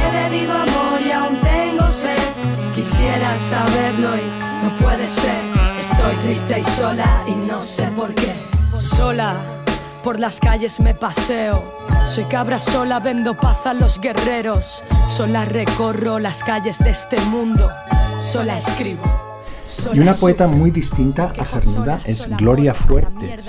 He 0.00 0.30
bebido 0.30 0.54
amor 0.54 1.00
y 1.06 1.12
aún 1.12 1.40
tengo 1.40 1.86
sed. 1.88 2.16
Quisiera 2.74 3.36
saberlo 3.36 4.16
y 4.16 4.64
no 4.64 4.70
puede 4.80 5.06
ser. 5.06 5.40
Estoy 5.78 6.14
triste 6.24 6.60
y 6.60 6.64
sola 6.64 7.24
y 7.26 7.32
no 7.46 7.60
sé 7.60 7.86
por 7.88 8.14
qué. 8.14 8.32
Sola, 8.76 9.34
por 10.02 10.18
las 10.18 10.40
calles 10.40 10.80
me 10.80 10.94
paseo 10.94 11.78
soy 12.08 12.24
cabra 12.24 12.58
sola, 12.58 13.00
vendo 13.00 13.34
paz 13.34 13.66
a 13.66 13.74
los 13.74 14.00
guerreros. 14.00 14.82
Sola 15.08 15.44
recorro 15.44 16.18
las 16.18 16.42
calles 16.42 16.78
de 16.78 16.90
este 16.90 17.20
mundo. 17.26 17.70
Sola 18.18 18.56
escribo. 18.56 19.27
Y 19.92 20.00
una 20.00 20.14
poeta 20.14 20.46
muy 20.46 20.70
distinta 20.70 21.32
a 21.38 21.44
Cernuda 21.44 22.00
es 22.04 22.28
Gloria 22.36 22.74
Fuertes, 22.74 23.46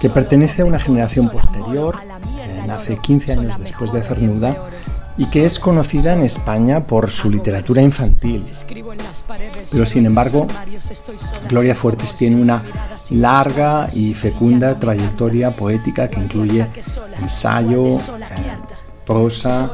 que 0.00 0.10
pertenece 0.10 0.62
a 0.62 0.64
una 0.64 0.78
generación 0.78 1.30
posterior, 1.30 1.96
eh, 2.38 2.62
nace 2.66 2.96
15 2.96 3.32
años 3.32 3.58
después 3.58 3.92
de 3.92 4.02
Cernuda, 4.02 4.56
y 5.16 5.26
que 5.26 5.44
es 5.44 5.58
conocida 5.58 6.14
en 6.14 6.22
España 6.22 6.86
por 6.86 7.10
su 7.10 7.30
literatura 7.30 7.82
infantil. 7.82 8.46
Pero 9.70 9.86
sin 9.86 10.06
embargo, 10.06 10.46
Gloria 11.48 11.74
Fuertes 11.74 12.16
tiene 12.16 12.40
una 12.40 12.62
larga 13.10 13.88
y 13.92 14.14
fecunda 14.14 14.78
trayectoria 14.78 15.50
poética 15.50 16.08
que 16.08 16.20
incluye 16.20 16.66
ensayo, 17.20 17.92
eh, 17.92 18.56
prosa, 19.06 19.70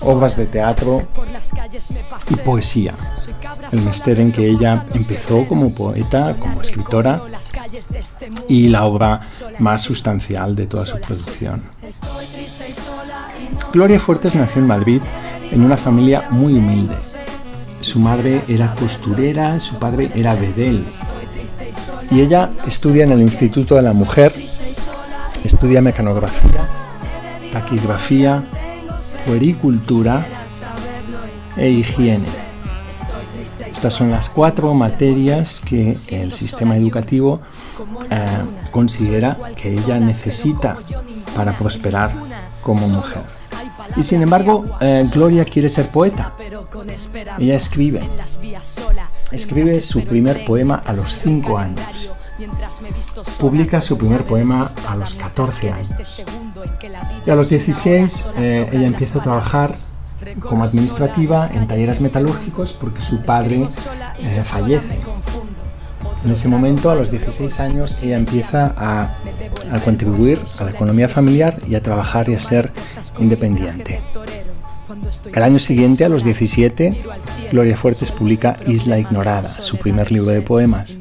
obras 0.00 0.36
de 0.36 0.46
teatro 0.46 1.02
y 2.30 2.36
poesía. 2.36 2.94
El 3.72 3.84
mister 3.84 4.20
en 4.20 4.32
que 4.32 4.48
ella 4.48 4.86
empezó 4.94 5.46
como 5.46 5.74
poeta, 5.74 6.34
como 6.36 6.62
escritora, 6.62 7.22
y 8.48 8.68
la 8.68 8.84
obra 8.84 9.20
más 9.58 9.82
sustancial 9.82 10.56
de 10.56 10.66
toda 10.66 10.84
su 10.84 10.98
producción. 11.00 11.62
Gloria 13.72 14.00
Fuertes 14.00 14.34
nació 14.34 14.62
en 14.62 14.68
Madrid 14.68 15.02
en 15.50 15.64
una 15.64 15.76
familia 15.76 16.26
muy 16.30 16.54
humilde. 16.54 16.96
Su 17.80 18.00
madre 18.00 18.42
era 18.48 18.74
costurera, 18.74 19.60
su 19.60 19.78
padre 19.78 20.10
era 20.14 20.34
bedel. 20.34 20.84
Y 22.10 22.20
ella 22.20 22.50
estudia 22.66 23.04
en 23.04 23.12
el 23.12 23.20
Instituto 23.20 23.74
de 23.74 23.82
la 23.82 23.92
Mujer, 23.92 24.32
estudia 25.44 25.80
mecanografía, 25.82 26.66
taquigrafía, 27.52 28.44
puericultura 29.26 30.26
e 31.56 31.70
higiene. 31.70 32.26
Estas 33.66 33.94
son 33.94 34.10
las 34.10 34.30
cuatro 34.30 34.72
materias 34.74 35.60
que 35.60 35.96
el 36.10 36.32
sistema 36.32 36.76
educativo 36.76 37.40
eh, 38.10 38.26
considera 38.70 39.36
que 39.56 39.72
ella 39.72 40.00
necesita 40.00 40.78
para 41.34 41.52
prosperar 41.56 42.12
como 42.62 42.88
mujer. 42.88 43.22
Y 43.96 44.02
sin 44.02 44.22
embargo, 44.22 44.64
eh, 44.80 45.08
Gloria 45.12 45.44
quiere 45.44 45.68
ser 45.68 45.90
poeta. 45.90 46.32
Ella 47.38 47.56
escribe. 47.56 48.00
Escribe 49.30 49.80
su 49.80 50.04
primer 50.04 50.44
poema 50.44 50.82
a 50.84 50.92
los 50.92 51.12
5 51.18 51.58
años. 51.58 52.10
Publica 53.38 53.80
su 53.80 53.98
primer 53.98 54.24
poema 54.24 54.68
a 54.88 54.96
los 54.96 55.14
14 55.14 55.70
años. 55.70 56.22
Y 57.26 57.30
a 57.30 57.34
los 57.34 57.48
16 57.48 58.28
eh, 58.36 58.68
ella 58.72 58.86
empieza 58.86 59.18
a 59.18 59.22
trabajar 59.22 59.70
como 60.40 60.64
administrativa 60.64 61.48
en 61.52 61.66
talleres 61.66 62.00
metalúrgicos 62.00 62.72
porque 62.72 63.00
su 63.00 63.22
padre 63.22 63.68
eh, 64.18 64.42
fallece. 64.44 64.98
En 66.24 66.32
ese 66.32 66.48
momento, 66.48 66.90
a 66.90 66.96
los 66.96 67.10
16 67.10 67.60
años, 67.60 68.02
ella 68.02 68.16
empieza 68.16 68.74
a, 68.76 69.14
a 69.70 69.80
contribuir 69.80 70.40
a 70.58 70.64
la 70.64 70.70
economía 70.70 71.08
familiar 71.08 71.58
y 71.66 71.76
a 71.76 71.82
trabajar 71.82 72.28
y 72.28 72.34
a 72.34 72.40
ser 72.40 72.72
independiente. 73.20 74.00
El 75.32 75.42
año 75.42 75.58
siguiente, 75.58 76.04
a 76.04 76.08
los 76.08 76.24
17, 76.24 77.04
Gloria 77.52 77.76
Fuertes 77.76 78.10
publica 78.10 78.58
Isla 78.66 78.98
Ignorada, 78.98 79.44
su 79.44 79.76
primer 79.76 80.10
libro 80.10 80.32
de 80.32 80.42
poemas. 80.42 80.98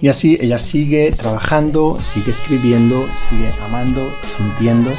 Y 0.00 0.08
así 0.08 0.36
ella 0.40 0.58
sigue 0.58 1.10
trabajando, 1.12 1.98
sigue 2.00 2.30
escribiendo, 2.30 3.06
sigue 3.28 3.50
amando, 3.66 4.12
sintiendo. 4.26 4.90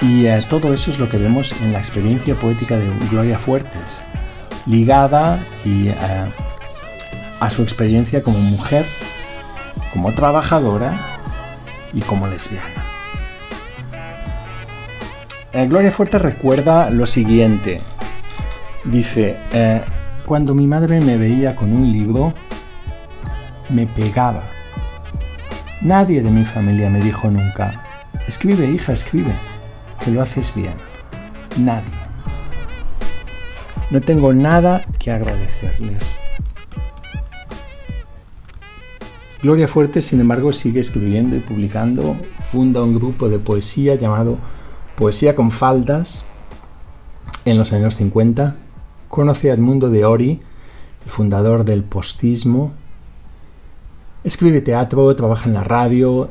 Y 0.00 0.26
eh, 0.26 0.42
todo 0.48 0.72
eso 0.74 0.90
es 0.90 0.98
lo 0.98 1.08
que 1.08 1.18
vemos 1.18 1.52
en 1.62 1.72
la 1.72 1.78
experiencia 1.78 2.34
poética 2.34 2.76
de 2.76 2.88
Gloria 3.10 3.38
Fuertes, 3.38 4.02
ligada 4.66 5.38
y, 5.64 5.88
eh, 5.88 5.94
a 7.40 7.50
su 7.50 7.62
experiencia 7.62 8.22
como 8.22 8.38
mujer, 8.38 8.84
como 9.92 10.12
trabajadora 10.12 10.98
y 11.92 12.00
como 12.00 12.26
lesbiana. 12.26 12.66
Eh, 15.52 15.66
Gloria 15.68 15.92
Fuertes 15.92 16.20
recuerda 16.20 16.90
lo 16.90 17.06
siguiente. 17.06 17.80
Dice, 18.84 19.36
cuando 20.26 20.54
mi 20.54 20.66
madre 20.66 21.00
me 21.00 21.16
veía 21.16 21.54
con 21.54 21.72
un 21.72 21.92
libro, 21.92 22.34
me 23.72 23.86
pegaba. 23.86 24.42
Nadie 25.80 26.22
de 26.22 26.30
mi 26.30 26.44
familia 26.44 26.88
me 26.90 27.00
dijo 27.00 27.28
nunca, 27.28 27.74
escribe 28.28 28.70
hija, 28.70 28.92
escribe, 28.92 29.32
que 30.04 30.10
lo 30.10 30.22
haces 30.22 30.54
bien. 30.54 30.74
Nadie. 31.58 32.02
No 33.90 34.00
tengo 34.00 34.32
nada 34.32 34.82
que 34.98 35.10
agradecerles. 35.10 36.16
Gloria 39.42 39.66
Fuerte, 39.66 40.02
sin 40.02 40.20
embargo, 40.20 40.52
sigue 40.52 40.78
escribiendo 40.78 41.34
y 41.34 41.40
publicando. 41.40 42.16
Funda 42.52 42.82
un 42.82 42.94
grupo 42.94 43.28
de 43.28 43.40
poesía 43.40 43.96
llamado 43.96 44.38
Poesía 44.96 45.34
con 45.34 45.50
Faldas 45.50 46.24
en 47.44 47.58
los 47.58 47.72
años 47.72 47.96
50. 47.96 48.54
Conoce 49.08 49.50
a 49.50 49.54
Edmundo 49.54 49.90
de 49.90 50.04
Ori, 50.04 50.40
el 51.04 51.10
fundador 51.10 51.64
del 51.64 51.82
postismo, 51.82 52.72
Escribe 54.24 54.60
teatro, 54.60 55.14
trabaja 55.16 55.48
en 55.48 55.54
la 55.54 55.64
radio, 55.64 56.28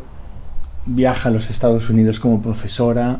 viaja 0.85 1.27
a 1.27 1.31
los 1.31 1.49
Estados 1.49 1.89
Unidos 1.89 2.19
como 2.19 2.41
profesora 2.41 3.19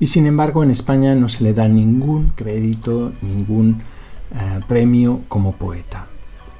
y 0.00 0.06
sin 0.06 0.26
embargo 0.26 0.64
en 0.64 0.72
España 0.72 1.14
no 1.14 1.28
se 1.28 1.44
le 1.44 1.54
da 1.54 1.68
ningún 1.68 2.32
crédito, 2.34 3.12
ningún 3.22 3.80
eh, 4.34 4.60
premio 4.66 5.20
como 5.28 5.52
poeta. 5.52 6.06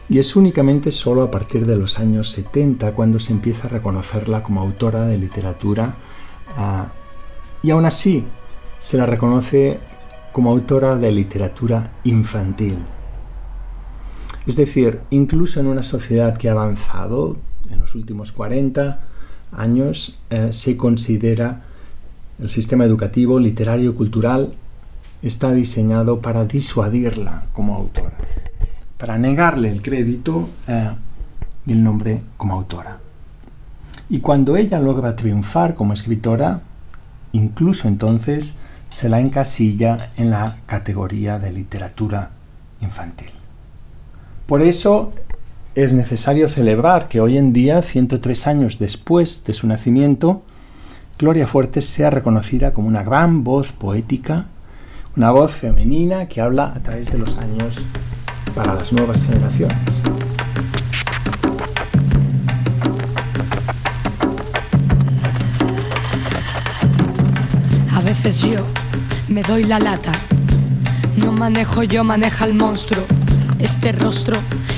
Y 0.08 0.20
es 0.20 0.36
únicamente 0.36 0.90
solo 0.92 1.22
a 1.22 1.30
partir 1.30 1.66
de 1.66 1.76
los 1.76 1.98
años 1.98 2.30
70 2.30 2.92
cuando 2.92 3.18
se 3.18 3.32
empieza 3.32 3.66
a 3.66 3.70
reconocerla 3.70 4.42
como 4.42 4.60
autora 4.60 5.06
de 5.06 5.18
literatura 5.18 5.94
ah, 6.56 6.86
y 7.62 7.70
aún 7.70 7.84
así 7.84 8.24
se 8.78 8.96
la 8.96 9.04
reconoce 9.04 9.78
como 10.32 10.50
autora 10.50 10.96
de 10.96 11.10
literatura 11.10 11.90
infantil. 12.04 12.78
Es 14.48 14.56
decir, 14.56 15.00
incluso 15.10 15.60
en 15.60 15.66
una 15.66 15.82
sociedad 15.82 16.38
que 16.38 16.48
ha 16.48 16.52
avanzado 16.52 17.36
en 17.70 17.78
los 17.80 17.94
últimos 17.94 18.32
40 18.32 18.98
años, 19.52 20.18
eh, 20.30 20.54
se 20.54 20.74
considera 20.78 21.64
el 22.40 22.48
sistema 22.48 22.84
educativo, 22.86 23.38
literario, 23.38 23.94
cultural, 23.94 24.52
está 25.20 25.52
diseñado 25.52 26.20
para 26.20 26.46
disuadirla 26.46 27.44
como 27.52 27.76
autora, 27.76 28.16
para 28.96 29.18
negarle 29.18 29.70
el 29.70 29.82
crédito 29.82 30.48
eh, 30.66 30.92
y 31.66 31.72
el 31.72 31.84
nombre 31.84 32.22
como 32.38 32.54
autora. 32.54 33.00
Y 34.08 34.20
cuando 34.20 34.56
ella 34.56 34.80
logra 34.80 35.14
triunfar 35.14 35.74
como 35.74 35.92
escritora, 35.92 36.62
incluso 37.32 37.86
entonces 37.86 38.56
se 38.88 39.10
la 39.10 39.20
encasilla 39.20 39.98
en 40.16 40.30
la 40.30 40.56
categoría 40.64 41.38
de 41.38 41.52
literatura 41.52 42.30
infantil. 42.80 43.37
Por 44.48 44.62
eso 44.62 45.12
es 45.74 45.92
necesario 45.92 46.48
celebrar 46.48 47.06
que 47.08 47.20
hoy 47.20 47.36
en 47.36 47.52
día, 47.52 47.82
103 47.82 48.46
años 48.46 48.78
después 48.78 49.44
de 49.44 49.52
su 49.52 49.66
nacimiento, 49.66 50.40
Gloria 51.18 51.46
Fuertes 51.46 51.84
sea 51.84 52.08
reconocida 52.08 52.72
como 52.72 52.88
una 52.88 53.02
gran 53.02 53.44
voz 53.44 53.72
poética, 53.72 54.46
una 55.18 55.32
voz 55.32 55.52
femenina 55.52 56.28
que 56.28 56.40
habla 56.40 56.72
a 56.74 56.82
través 56.82 57.12
de 57.12 57.18
los 57.18 57.36
años 57.36 57.78
para 58.54 58.72
las 58.72 58.90
nuevas 58.90 59.22
generaciones. 59.22 59.76
A 67.94 68.00
veces 68.00 68.40
yo 68.40 68.64
me 69.28 69.42
doy 69.42 69.64
la 69.64 69.78
lata, 69.78 70.12
no 71.22 71.32
manejo 71.32 71.82
yo, 71.82 72.02
maneja 72.02 72.46
el 72.46 72.54
monstruo 72.54 73.04
este 73.58 73.92
rostro, 73.92 74.36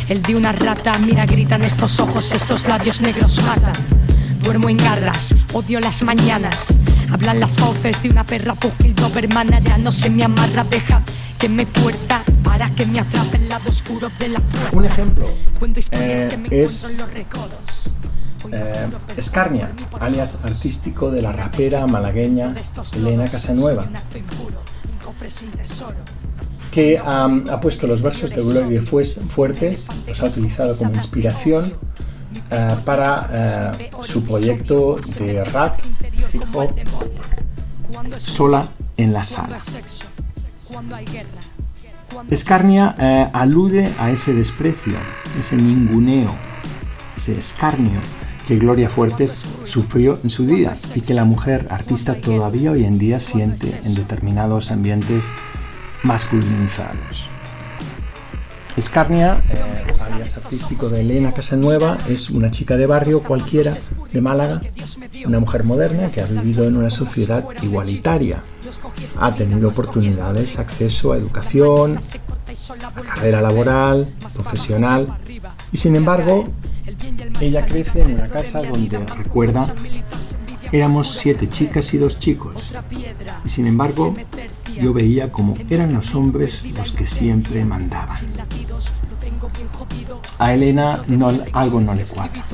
el 0.08 0.22
de 0.22 0.34
una 0.34 0.52
rata. 0.52 0.96
Mira, 0.98 1.26
gritan 1.26 1.62
estos 1.62 2.00
ojos, 2.00 2.32
estos 2.32 2.66
labios 2.66 3.00
negros 3.00 3.40
matan. 3.44 3.74
Duermo 4.42 4.68
en 4.68 4.76
garras, 4.76 5.34
odio 5.52 5.80
las 5.80 6.02
mañanas. 6.02 6.74
Hablan 7.10 7.40
las 7.40 7.56
voces 7.56 8.02
de 8.02 8.10
una 8.10 8.24
perra 8.24 8.54
pugil 8.54 8.94
dobermana. 8.94 9.60
Ya 9.60 9.78
no 9.78 9.92
se 9.92 10.10
me 10.10 10.24
amarra, 10.24 10.64
deja 10.64 11.02
que 11.38 11.48
me 11.48 11.66
puerta 11.66 12.22
para 12.44 12.68
que 12.70 12.86
me 12.86 13.00
atrape 13.00 13.36
el 13.38 13.48
lado 13.48 13.70
oscuro 13.70 14.10
de 14.18 14.28
la 14.28 14.40
puerta. 14.40 14.76
Un 14.76 14.84
ejemplo 14.84 15.26
eh, 15.92 16.28
es 16.50 16.98
eh, 18.52 18.88
Escarnia, 19.16 19.70
alias 20.00 20.38
artístico 20.42 21.10
de 21.10 21.22
la 21.22 21.32
rapera 21.32 21.86
malagueña 21.86 22.54
Elena 22.94 23.28
Casanueva 23.28 23.86
que 26.70 26.98
ha 26.98 27.60
puesto 27.60 27.86
los 27.86 28.02
versos 28.02 28.30
de 28.30 28.42
Gloria 28.42 28.82
Fuertes, 28.82 29.88
los 30.06 30.20
ha 30.20 30.24
utilizado 30.26 30.76
como 30.76 30.94
inspiración 30.94 31.72
eh, 32.50 32.68
para 32.84 33.74
eh, 33.78 33.90
su 34.02 34.24
proyecto 34.24 35.00
de 35.18 35.44
rap, 35.44 35.78
hip 36.32 36.42
hop, 36.54 36.70
sola 38.18 38.62
en 38.96 39.12
la 39.12 39.24
sala. 39.24 39.58
Escarnia 42.30 42.94
eh, 42.98 43.28
alude 43.32 43.90
a 43.98 44.10
ese 44.10 44.34
desprecio, 44.34 44.94
ese 45.38 45.56
ninguneo, 45.56 46.30
ese 47.16 47.32
escarnio 47.38 48.00
que 48.46 48.56
Gloria 48.56 48.88
Fuertes 48.88 49.44
sufrió 49.64 50.18
en 50.22 50.30
su 50.30 50.44
día 50.44 50.74
y 50.94 51.00
que 51.00 51.14
la 51.14 51.24
mujer 51.24 51.66
artista 51.70 52.14
todavía 52.14 52.72
hoy 52.72 52.84
en 52.84 52.98
día 52.98 53.20
siente 53.20 53.80
en 53.84 53.94
determinados 53.94 54.70
ambientes 54.70 55.30
masculinizados. 56.02 57.28
Escarnia, 58.76 59.42
eh, 59.50 59.94
alias 60.00 60.36
artístico 60.36 60.88
de 60.88 61.00
Elena 61.00 61.32
Casanueva, 61.32 61.98
es 62.08 62.30
una 62.30 62.50
chica 62.50 62.76
de 62.76 62.86
barrio 62.86 63.22
cualquiera 63.22 63.76
de 64.12 64.20
Málaga, 64.20 64.60
una 65.26 65.40
mujer 65.40 65.64
moderna 65.64 66.10
que 66.10 66.20
ha 66.20 66.26
vivido 66.26 66.66
en 66.66 66.76
una 66.76 66.88
sociedad 66.88 67.44
igualitaria. 67.62 68.42
Ha 69.18 69.32
tenido 69.32 69.68
oportunidades, 69.68 70.58
acceso 70.58 71.12
a 71.12 71.16
educación, 71.16 71.98
a 71.98 73.02
carrera 73.02 73.42
laboral, 73.42 74.08
profesional, 74.34 75.18
y 75.72 75.76
sin 75.76 75.96
embargo, 75.96 76.48
ella 77.40 77.66
crece 77.66 78.02
en 78.02 78.14
una 78.14 78.28
casa 78.28 78.62
donde, 78.62 78.98
recuerda, 79.16 79.74
éramos 80.72 81.18
siete 81.18 81.48
chicas 81.48 81.92
y 81.92 81.98
dos 81.98 82.18
chicos, 82.18 82.72
y 83.44 83.48
sin 83.48 83.66
embargo, 83.66 84.14
yo 84.80 84.92
veía 84.92 85.30
como 85.30 85.54
eran 85.68 85.92
los 85.92 86.14
hombres 86.14 86.64
los 86.76 86.92
que 86.92 87.06
siempre 87.06 87.64
mandaban. 87.64 88.16
A 90.38 90.54
Elena 90.54 91.02
algo 91.52 91.80
no 91.80 91.94
le 91.94 92.04
cuadra. 92.04 92.44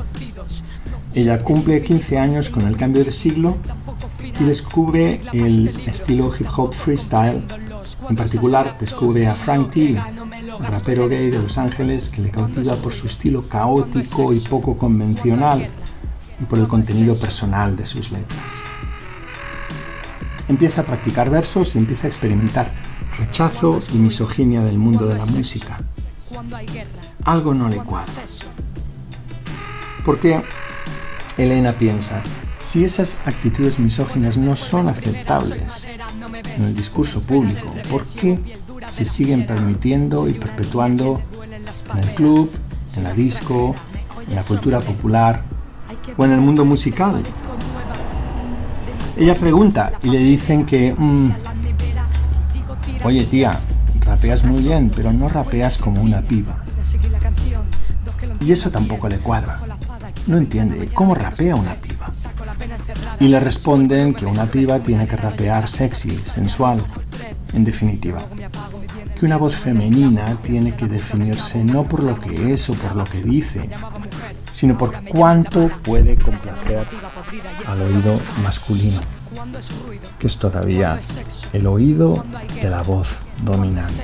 Ella 1.13 1.39
cumple 1.39 1.81
15 1.81 2.17
años 2.19 2.49
con 2.49 2.67
el 2.67 2.77
cambio 2.77 3.03
de 3.03 3.11
siglo 3.11 3.57
y 4.39 4.43
descubre 4.43 5.21
el 5.33 5.69
estilo 5.87 6.31
hip 6.37 6.47
hop 6.55 6.73
freestyle. 6.73 7.41
En 8.09 8.15
particular, 8.15 8.77
descubre 8.79 9.25
a 9.27 9.35
Frank 9.35 9.71
T, 9.71 10.01
rapero 10.59 11.07
gay 11.07 11.29
de 11.31 11.41
Los 11.41 11.57
Ángeles 11.57 12.09
que 12.09 12.21
le 12.21 12.29
cautiva 12.29 12.75
por 12.75 12.93
su 12.93 13.07
estilo 13.07 13.41
caótico 13.41 14.33
y 14.33 14.39
poco 14.39 14.75
convencional 14.75 15.65
y 16.39 16.45
por 16.45 16.59
el 16.59 16.67
contenido 16.67 17.15
personal 17.17 17.75
de 17.75 17.85
sus 17.85 18.11
letras 18.11 18.66
empieza 20.47 20.81
a 20.81 20.85
practicar 20.85 21.29
versos 21.29 21.75
y 21.75 21.77
empieza 21.77 22.07
a 22.07 22.09
experimentar 22.09 22.71
rechazo 23.17 23.79
y 23.93 23.97
misoginia 23.97 24.61
del 24.61 24.77
mundo 24.77 25.07
de 25.07 25.17
la 25.17 25.25
música. 25.25 25.79
Algo 27.23 27.53
no 27.53 27.69
le 27.69 27.77
cuadra. 27.77 28.11
Porque 30.05 30.41
Elena 31.37 31.73
piensa, 31.73 32.21
si 32.59 32.83
esas 32.83 33.17
actitudes 33.25 33.79
misóginas 33.79 34.37
no 34.37 34.55
son 34.55 34.87
aceptables 34.87 35.85
en 36.57 36.63
el 36.63 36.75
discurso 36.75 37.21
público, 37.21 37.73
¿por 37.89 38.05
qué 38.05 38.39
se 38.89 39.05
siguen 39.05 39.45
permitiendo 39.45 40.27
y 40.27 40.33
perpetuando 40.33 41.21
en 41.91 41.97
el 41.99 42.15
club, 42.15 42.49
en 42.95 43.03
la 43.03 43.13
disco, 43.13 43.75
en 44.27 44.35
la 44.35 44.43
cultura 44.43 44.79
popular 44.79 45.43
o 46.17 46.25
en 46.25 46.31
el 46.31 46.39
mundo 46.39 46.65
musical? 46.65 47.21
Ella 49.19 49.33
pregunta 49.33 49.91
y 50.03 50.09
le 50.09 50.19
dicen 50.19 50.65
que, 50.65 50.93
mm, 50.93 51.31
oye 53.03 53.25
tía, 53.25 53.51
rapeas 54.01 54.43
muy 54.43 54.61
bien, 54.61 54.91
pero 54.95 55.11
no 55.11 55.27
rapeas 55.27 55.77
como 55.79 56.01
una 56.01 56.21
piba. 56.21 56.63
Y 58.39 58.51
eso 58.51 58.69
tampoco 58.69 59.09
le 59.09 59.17
cuadra. 59.17 59.59
No 60.27 60.37
entiende 60.37 60.87
cómo 60.93 61.15
rapea 61.15 61.55
una 61.55 61.73
piba. 61.75 62.11
Y 63.19 63.27
le 63.27 63.39
responden 63.39 64.13
que 64.13 64.25
una 64.25 64.45
piba 64.45 64.79
tiene 64.79 65.07
que 65.07 65.15
rapear 65.15 65.67
sexy, 65.67 66.11
sensual, 66.11 66.79
en 67.53 67.63
definitiva. 67.63 68.19
Que 69.19 69.25
una 69.25 69.37
voz 69.37 69.55
femenina 69.55 70.25
tiene 70.43 70.75
que 70.75 70.85
definirse 70.85 71.63
no 71.63 71.87
por 71.87 72.03
lo 72.03 72.19
que 72.19 72.53
es 72.53 72.69
o 72.69 72.75
por 72.75 72.95
lo 72.95 73.03
que 73.03 73.23
dice, 73.23 73.67
sino 74.57 74.75
por 74.75 74.91
cuánto 75.03 75.69
puede 75.83 76.17
complacer 76.17 76.87
al 77.67 77.79
oído 77.79 78.19
masculino, 78.41 78.99
que 80.17 80.25
es 80.25 80.39
todavía 80.39 80.99
el 81.53 81.67
oído 81.67 82.25
de 82.59 82.67
la 82.67 82.81
voz 82.81 83.07
dominante. 83.43 84.01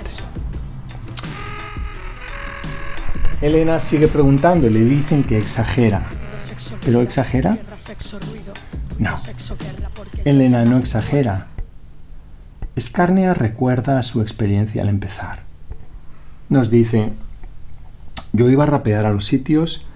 Elena 3.41 3.79
sigue 3.79 4.07
preguntando 4.07 4.67
y 4.67 4.69
le 4.69 4.81
dicen 4.81 5.23
que 5.23 5.39
exagera. 5.39 6.03
¿Pero 6.85 7.01
exagera? 7.01 7.57
No. 8.99 9.15
Elena 10.23 10.65
no 10.65 10.77
exagera. 10.77 11.47
Escarnia 12.75 13.33
recuerda 13.33 14.03
su 14.03 14.21
experiencia 14.21 14.83
al 14.83 14.89
empezar. 14.89 15.39
Nos 16.49 16.69
dice, 16.69 17.11
yo 18.33 18.51
iba 18.51 18.65
a 18.65 18.67
rapear 18.67 19.07
a 19.07 19.11
los 19.11 19.25
sitios 19.25 19.87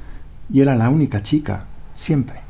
y 0.51 0.61
era 0.61 0.75
la 0.75 0.89
única 0.89 1.21
chica, 1.21 1.65
siempre. 1.93 2.41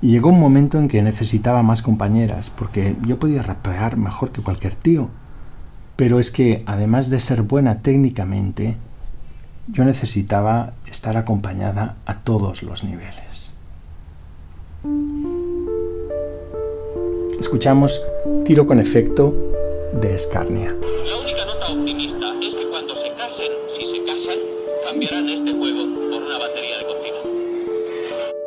Y 0.00 0.10
llegó 0.10 0.30
un 0.30 0.40
momento 0.40 0.78
en 0.78 0.88
que 0.88 1.02
necesitaba 1.02 1.62
más 1.62 1.80
compañeras, 1.80 2.50
porque 2.50 2.96
yo 3.06 3.18
podía 3.18 3.42
rapear 3.42 3.96
mejor 3.96 4.32
que 4.32 4.42
cualquier 4.42 4.74
tío. 4.74 5.08
Pero 5.96 6.18
es 6.18 6.30
que, 6.30 6.64
además 6.66 7.08
de 7.08 7.20
ser 7.20 7.42
buena 7.42 7.82
técnicamente, 7.82 8.76
yo 9.68 9.84
necesitaba 9.84 10.72
estar 10.86 11.16
acompañada 11.16 11.96
a 12.04 12.18
todos 12.18 12.64
los 12.64 12.82
niveles. 12.82 13.54
Escuchamos 17.38 18.02
Tiro 18.44 18.66
con 18.66 18.80
efecto 18.80 19.34
de 20.00 20.14
Escarnia. 20.14 20.74
La 21.06 21.18
única 21.20 21.44
nota 21.46 21.68
optimista 21.68 22.34
es 22.42 22.54
que 22.56 22.68
cuando 22.68 22.96
se 22.96 23.12
casen, 23.14 23.52
si 23.68 23.86
se 23.86 24.04
casan, 24.04 24.38
cambiarán 24.84 25.28
este 25.28 25.52
juego 25.52 26.01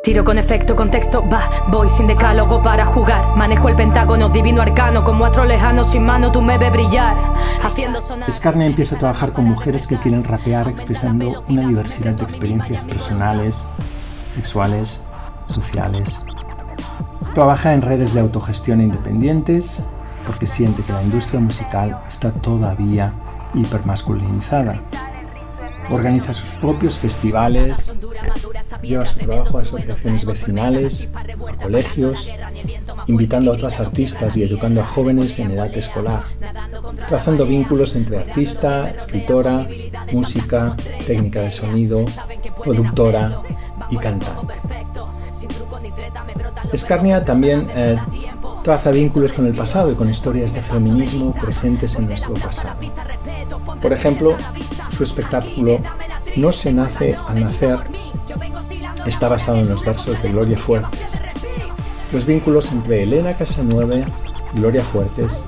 Tiro 0.06 0.22
con 0.22 0.38
efecto, 0.38 0.76
contexto, 0.76 1.28
va, 1.28 1.50
voy 1.66 1.88
sin 1.88 2.06
decálogo 2.06 2.62
para 2.62 2.86
jugar. 2.86 3.34
Manejo 3.34 3.68
el 3.68 3.74
pentágono, 3.74 4.28
divino 4.28 4.62
arcano, 4.62 5.02
como 5.02 5.24
astro 5.24 5.44
lejano, 5.44 5.82
sin 5.82 6.06
mano 6.06 6.30
tú 6.30 6.40
me 6.42 6.58
ves 6.58 6.70
brillar. 6.70 7.16
Haciendo 7.60 8.00
sonar. 8.00 8.30
Escarne 8.30 8.66
empieza 8.66 8.94
a 8.94 8.98
trabajar 9.00 9.32
con 9.32 9.46
mujeres 9.46 9.88
que 9.88 9.96
quieren 9.96 10.22
rapear 10.22 10.68
expresando 10.68 11.42
una 11.48 11.66
diversidad 11.66 12.14
de 12.14 12.22
experiencias 12.22 12.84
personales, 12.84 13.64
sexuales, 14.30 15.02
sociales. 15.48 16.24
Trabaja 17.34 17.74
en 17.74 17.82
redes 17.82 18.14
de 18.14 18.20
autogestión 18.20 18.80
independientes 18.80 19.82
porque 20.24 20.46
siente 20.46 20.84
que 20.84 20.92
la 20.92 21.02
industria 21.02 21.40
musical 21.40 22.00
está 22.06 22.32
todavía 22.32 23.12
hipermasculinizada 23.54 24.80
organiza 25.90 26.34
sus 26.34 26.50
propios 26.60 26.98
festivales, 26.98 27.94
lleva 28.82 29.06
su 29.06 29.18
trabajo 29.18 29.58
a 29.58 29.62
asociaciones 29.62 30.24
vecinales, 30.24 31.08
a 31.14 31.56
colegios, 31.56 32.28
invitando 33.06 33.50
a 33.50 33.54
otras 33.54 33.80
artistas 33.80 34.36
y 34.36 34.42
educando 34.42 34.80
a 34.80 34.86
jóvenes 34.86 35.38
en 35.38 35.52
edad 35.52 35.72
escolar, 35.76 36.22
trazando 37.08 37.46
vínculos 37.46 37.94
entre 37.96 38.18
artista, 38.18 38.90
escritora, 38.90 39.66
música, 40.12 40.74
técnica 41.06 41.40
de 41.40 41.50
sonido, 41.50 42.04
productora 42.62 43.32
y 43.90 43.96
cantante. 43.96 44.54
Escarnia 46.72 47.24
también 47.24 47.62
eh, 47.74 47.96
traza 48.62 48.90
vínculos 48.90 49.32
con 49.32 49.46
el 49.46 49.54
pasado 49.54 49.92
y 49.92 49.94
con 49.94 50.10
historias 50.10 50.52
de 50.52 50.62
feminismo 50.62 51.32
presentes 51.32 51.94
en 51.96 52.06
nuestro 52.06 52.34
pasado. 52.34 52.76
Por 53.80 53.92
ejemplo, 53.92 54.36
su 54.96 55.04
espectáculo 55.04 55.78
No 56.36 56.52
se 56.52 56.72
nace 56.72 57.16
al 57.28 57.40
nacer 57.40 57.78
está 59.06 59.28
basado 59.28 59.58
en 59.58 59.68
los 59.68 59.84
versos 59.84 60.20
de 60.22 60.30
Gloria 60.30 60.58
Fuertes. 60.58 61.06
Los 62.12 62.26
vínculos 62.26 62.72
entre 62.72 63.02
Elena 63.02 63.34
Casanueve 63.34 64.04
y 64.52 64.58
Gloria 64.58 64.82
Fuertes 64.82 65.44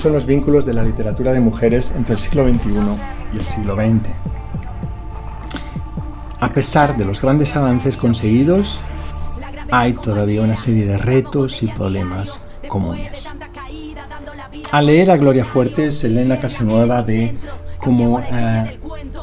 son 0.00 0.12
los 0.12 0.24
vínculos 0.24 0.64
de 0.64 0.72
la 0.72 0.82
literatura 0.82 1.32
de 1.32 1.40
mujeres 1.40 1.92
entre 1.94 2.14
el 2.14 2.20
siglo 2.20 2.44
XXI 2.44 2.70
y 3.34 3.36
el 3.36 3.42
siglo 3.42 3.74
XX. 3.74 4.08
A 6.40 6.52
pesar 6.52 6.96
de 6.96 7.04
los 7.04 7.20
grandes 7.20 7.54
avances 7.56 7.96
conseguidos, 7.96 8.80
hay 9.70 9.94
todavía 9.94 10.42
una 10.42 10.56
serie 10.56 10.86
de 10.86 10.96
retos 10.96 11.62
y 11.62 11.66
problemas 11.66 12.40
comunes. 12.68 13.28
Al 14.72 14.86
leer 14.86 15.10
a 15.10 15.16
Gloria 15.16 15.44
Fuertes, 15.44 16.02
Elena 16.04 16.38
Casanueva 16.38 17.02
ve 17.02 17.36
como 17.86 18.18
eh, 18.18 18.80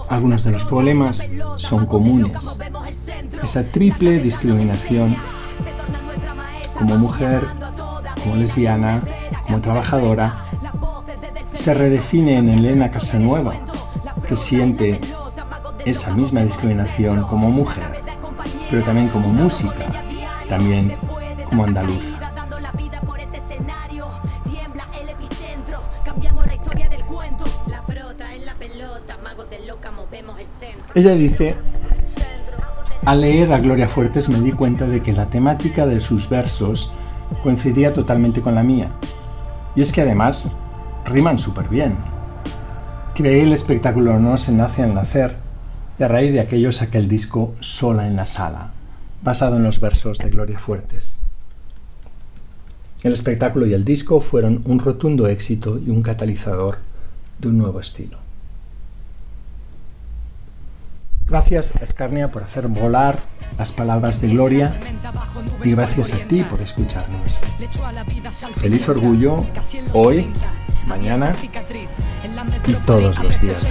algunos 0.07 0.45
de 0.45 0.51
los 0.51 0.64
problemas 0.64 1.22
son 1.57 1.86
comunes. 1.86 2.32
Esa 3.43 3.61
triple 3.61 4.20
discriminación 4.20 5.18
como 6.74 6.97
mujer, 6.97 7.43
como 8.24 8.38
lesbiana, 8.38 9.01
como 9.45 9.59
trabajadora, 9.59 10.38
se 11.51 11.74
redefine 11.74 12.38
en 12.38 12.47
Elena 12.47 12.89
Casanueva, 12.89 13.53
que 14.26 14.38
siente 14.38 15.01
esa 15.84 16.14
misma 16.14 16.39
discriminación 16.43 17.24
como 17.24 17.49
mujer, 17.49 17.84
pero 18.72 18.82
también 18.84 19.09
como 19.09 19.28
música, 19.28 19.91
también 20.47 20.95
como 21.49 21.66
andaluza. 21.66 22.12
Ella 30.95 31.13
dice, 31.13 31.55
al 33.03 33.21
leer 33.21 33.51
a 33.51 33.57
Gloria 33.57 33.89
Fuertes 33.89 34.29
me 34.29 34.39
di 34.41 34.51
cuenta 34.51 34.85
de 34.85 35.01
que 35.01 35.11
la 35.11 35.27
temática 35.27 35.87
de 35.87 35.99
sus 35.99 36.29
versos 36.29 36.91
coincidía 37.41 37.95
totalmente 37.95 38.41
con 38.41 38.53
la 38.53 38.63
mía. 38.63 38.91
Y 39.75 39.81
es 39.81 39.91
que 39.91 40.01
además 40.01 40.51
riman 41.05 41.39
súper 41.39 41.67
bien. 41.67 41.97
Creé 43.15 43.41
el 43.41 43.53
espectáculo 43.53 44.19
No 44.19 44.37
se 44.37 44.51
nace 44.51 44.83
al 44.83 44.93
nacer 44.93 45.35
y 45.97 46.03
a 46.03 46.07
raíz 46.07 46.31
de 46.31 46.41
aquello 46.41 46.71
saqué 46.71 46.99
el 46.99 47.07
disco 47.07 47.55
Sola 47.59 48.05
en 48.05 48.15
la 48.15 48.25
sala, 48.25 48.71
basado 49.23 49.57
en 49.57 49.63
los 49.63 49.79
versos 49.79 50.19
de 50.19 50.29
Gloria 50.29 50.59
Fuertes. 50.59 51.19
El 53.01 53.13
espectáculo 53.13 53.65
y 53.65 53.73
el 53.73 53.83
disco 53.83 54.19
fueron 54.19 54.61
un 54.65 54.77
rotundo 54.77 55.25
éxito 55.25 55.79
y 55.83 55.89
un 55.89 56.03
catalizador 56.03 56.77
de 57.39 57.47
un 57.47 57.57
nuevo 57.57 57.79
estilo. 57.79 58.22
Gracias 61.34 61.75
a 61.75 61.84
Escarnia 61.84 62.29
por 62.29 62.43
hacer 62.43 62.67
volar 62.67 63.23
las 63.57 63.71
palabras 63.71 64.21
de 64.21 64.27
Gloria 64.27 64.75
y 65.63 65.71
gracias 65.71 66.13
a 66.13 66.17
ti 66.27 66.43
por 66.43 66.61
escucharnos. 66.61 67.39
Feliz 68.57 68.88
orgullo 68.88 69.43
hoy, 69.93 70.31
mañana 70.86 71.34
y 72.67 72.73
todos 72.86 73.17
los 73.17 73.41
días. 73.41 73.65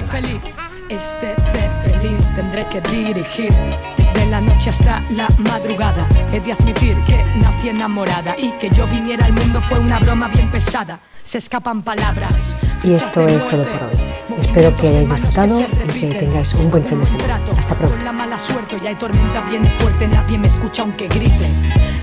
Este 0.88 1.36
Zeppelin 1.52 2.18
tendré 2.34 2.66
que 2.66 2.80
dirigir 2.80 3.52
desde 3.96 4.26
la 4.26 4.40
noche 4.40 4.70
hasta 4.70 5.00
la 5.10 5.28
madrugada. 5.48 6.08
He 6.32 6.40
de 6.40 6.54
admitir 6.54 6.96
que 7.04 7.24
nací 7.36 7.68
enamorada 7.68 8.34
y 8.36 8.50
que 8.58 8.70
yo 8.70 8.88
viniera 8.88 9.26
al 9.26 9.34
mundo 9.34 9.60
fue 9.68 9.78
una 9.78 10.00
broma 10.00 10.26
bien 10.26 10.50
pesada. 10.50 10.98
Se 11.22 11.38
escapan 11.38 11.82
palabras. 11.82 12.56
Y 12.82 12.92
esto 12.94 13.24
es 13.24 13.46
todo 13.46 13.62
por 13.62 13.82
hoy. 13.84 14.01
Espero 14.42 14.76
que 14.76 14.88
hayáis 14.88 15.08
disfrutado 15.08 15.60
y 15.60 16.00
que 16.00 16.14
tengáis 16.18 16.54
un 16.54 16.70
buen 16.70 16.84
fin 16.84 17.00
de 17.00 17.06
semana. 17.06 17.40
Hasta 17.58 17.74
pronto. 17.74 17.96
La 18.04 18.12
mala 18.12 18.38
suerte 18.38 18.78
ya 18.82 18.90
hay 18.90 18.96
tormenta 18.96 19.40
bien 19.42 19.64
fuerte, 19.78 20.06
nadie 20.06 20.38
me 20.38 20.46
escucha 20.46 20.82
aunque 20.82 21.08
grite. 21.08 21.48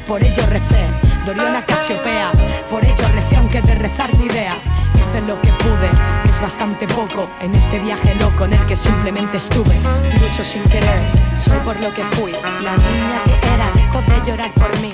Por 0.08 0.24
ello 0.24 0.44
recé, 0.48 0.88
Doriana 1.26 1.66
Casiopea. 1.66 2.32
Por 2.70 2.84
ello 2.84 3.06
recé 3.14 3.36
aunque 3.38 3.62
de 3.62 3.76
rezar 3.76 4.18
ni 4.18 4.26
idea. 4.26 4.58
Hice 4.96 5.22
lo 5.22 5.40
que 5.42 5.52
pude, 5.54 5.90
que 6.24 6.30
es 6.30 6.42
bastante 6.42 6.88
poco 6.88 7.30
en 7.42 7.54
este 7.54 7.80
viaje 7.80 8.16
loco 8.16 8.46
en 8.46 8.54
el 8.54 8.66
que 8.66 8.76
simplemente 8.76 9.38
estuve. 9.38 9.76
Lucho 10.22 10.44
sin 10.44 10.64
querer, 10.64 11.06
soy 11.36 11.60
por 11.60 11.80
lo 11.80 11.94
que 11.94 12.04
fui. 12.04 12.32
La 12.32 12.76
niña 12.76 13.22
que 13.26 13.48
era 13.54 13.72
dejó 13.90 14.02
de 14.02 14.30
llorar 14.30 14.54
por 14.54 14.80
mí. 14.80 14.92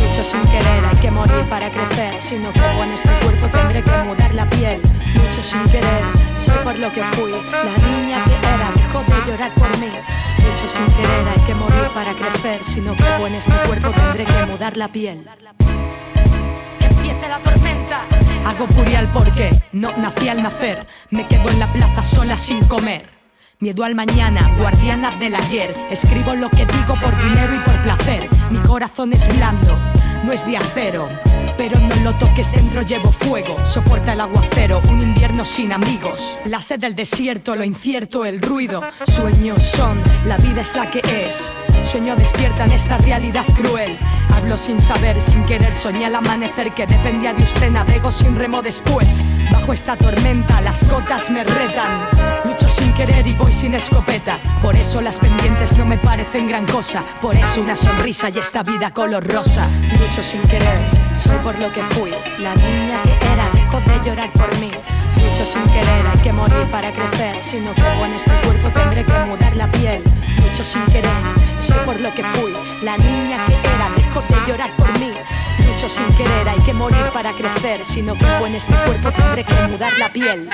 Lucho 0.00 0.22
sin 0.22 0.42
querer, 0.42 0.84
hay 0.84 0.96
que 0.96 1.10
morir 1.10 1.44
para 1.48 1.70
crecer. 1.70 2.18
Si 2.18 2.38
no 2.38 2.52
creo 2.52 2.84
en 2.84 2.92
este 2.92 3.10
cuerpo 3.20 3.48
tendré 3.48 3.82
que 3.82 3.96
mudar 4.04 4.34
la 4.34 4.48
piel. 4.48 4.80
Lucho 5.14 5.42
sin 5.42 5.64
querer, 5.64 6.04
soy 6.34 6.56
por 6.62 6.78
lo 6.78 6.90
que 6.92 7.02
fui. 7.02 7.32
La 7.32 7.76
niña 7.88 8.24
que 8.24 8.36
era 8.36 8.70
dejó 8.74 9.00
de 9.00 9.30
llorar 9.30 9.52
por 9.54 9.76
mí. 9.78 9.90
Lucho 10.44 10.68
sin 10.68 10.86
querer, 10.86 11.28
hay 11.28 11.42
que 11.44 11.54
morir 11.54 11.88
para 11.94 12.12
crecer. 12.14 12.62
Si 12.62 12.80
no 12.80 12.94
creo 12.94 13.26
en 13.26 13.34
este 13.34 13.52
cuerpo 13.66 13.90
tendré 13.90 14.24
que 14.24 14.46
mudar 14.46 14.76
la 14.76 14.88
piel. 14.88 15.26
Empieza 16.80 17.28
la 17.28 17.38
tormenta. 17.38 18.02
Hago 18.46 18.66
purial 18.66 19.08
porque 19.12 19.50
no 19.72 19.90
nací 19.96 20.28
al 20.28 20.42
nacer. 20.42 20.86
Me 21.10 21.26
quedo 21.26 21.48
en 21.50 21.58
la 21.58 21.72
plaza 21.72 22.02
sola 22.02 22.36
sin 22.36 22.64
comer. 22.66 23.15
Miedo 23.58 23.84
al 23.84 23.94
mañana, 23.94 24.54
guardiana 24.58 25.16
del 25.16 25.34
ayer. 25.34 25.74
Escribo 25.90 26.34
lo 26.34 26.50
que 26.50 26.66
digo 26.66 26.94
por 27.00 27.16
dinero 27.16 27.54
y 27.54 27.58
por 27.60 27.82
placer. 27.82 28.28
Mi 28.50 28.58
corazón 28.58 29.14
es 29.14 29.26
blando, 29.34 29.78
no 30.24 30.32
es 30.32 30.44
de 30.44 30.58
acero. 30.58 31.08
Pero 31.56 31.78
no 31.80 31.94
lo 32.04 32.14
toques 32.18 32.52
dentro, 32.52 32.82
llevo 32.82 33.10
fuego. 33.10 33.56
Soporta 33.64 34.12
el 34.12 34.20
aguacero, 34.20 34.82
un 34.90 35.00
invierno 35.00 35.46
sin 35.46 35.72
amigos. 35.72 36.38
La 36.44 36.60
sed 36.60 36.80
del 36.80 36.94
desierto, 36.94 37.56
lo 37.56 37.64
incierto, 37.64 38.26
el 38.26 38.42
ruido. 38.42 38.82
Sueños 39.06 39.62
son, 39.62 40.02
la 40.26 40.36
vida 40.36 40.60
es 40.60 40.76
la 40.76 40.90
que 40.90 41.00
es. 41.26 41.50
Sueño 41.82 42.14
despierta 42.14 42.66
en 42.66 42.72
esta 42.72 42.98
realidad 42.98 43.46
cruel. 43.54 43.96
Hablo 44.34 44.58
sin 44.58 44.78
saber, 44.78 45.22
sin 45.22 45.46
querer, 45.46 45.74
soñé 45.74 46.04
al 46.04 46.16
amanecer 46.16 46.74
que 46.74 46.86
dependía 46.86 47.32
de 47.32 47.42
usted. 47.42 47.70
Navego 47.70 48.10
sin 48.10 48.36
remo 48.36 48.60
después. 48.60 49.22
Bajo 49.50 49.72
esta 49.72 49.96
tormenta, 49.96 50.60
las 50.60 50.84
cotas 50.84 51.30
me 51.30 51.42
retan. 51.42 52.35
Sin 52.76 52.92
querer 52.92 53.26
y 53.26 53.32
voy 53.32 53.50
sin 53.52 53.72
escopeta. 53.72 54.38
Por 54.60 54.76
eso 54.76 55.00
las 55.00 55.18
pendientes 55.18 55.74
no 55.78 55.86
me 55.86 55.96
parecen 55.96 56.46
gran 56.46 56.66
cosa. 56.66 57.02
Por 57.22 57.34
eso 57.34 57.62
una 57.62 57.74
sonrisa 57.74 58.28
y 58.28 58.36
esta 58.36 58.62
vida 58.62 58.90
color 58.90 59.26
rosa. 59.26 59.66
Lucho 59.98 60.22
sin 60.22 60.42
querer, 60.42 60.84
soy 61.14 61.38
por 61.38 61.58
lo 61.58 61.72
que 61.72 61.82
fui. 61.94 62.10
La 62.38 62.54
niña 62.54 63.02
que 63.02 63.32
era 63.32 63.48
dejó 63.54 63.80
de 63.80 63.98
llorar 64.04 64.30
por 64.32 64.54
mí. 64.58 64.70
Lucho 65.22 65.46
sin 65.46 65.64
querer, 65.64 66.06
hay 66.06 66.18
que 66.18 66.34
morir 66.34 66.66
para 66.70 66.92
crecer. 66.92 67.40
Si 67.40 67.60
no 67.60 67.72
creo 67.72 68.04
en 68.04 68.12
este 68.12 68.32
cuerpo 68.42 68.68
tendré 68.68 69.06
que 69.06 69.24
mudar 69.24 69.56
la 69.56 69.70
piel. 69.70 70.02
Lucho 70.42 70.62
sin 70.62 70.84
querer, 70.84 71.22
soy 71.56 71.78
por 71.86 71.98
lo 71.98 72.12
que 72.12 72.24
fui. 72.24 72.52
La 72.82 72.98
niña 72.98 73.46
que 73.46 73.54
era 73.54 73.88
dejó 73.96 74.20
de 74.20 74.52
llorar 74.52 74.70
por 74.76 74.92
mí. 74.98 75.14
Lucho 75.66 75.88
sin 75.88 76.08
querer, 76.14 76.46
hay 76.46 76.60
que 76.60 76.74
morir 76.74 77.06
para 77.14 77.32
crecer. 77.32 77.86
Si 77.86 78.02
no 78.02 78.14
creo 78.16 78.46
en 78.46 78.54
este 78.54 78.74
cuerpo 78.74 79.12
tendré 79.12 79.44
que 79.44 79.54
mudar 79.66 79.98
la 79.98 80.12
piel. 80.12 80.50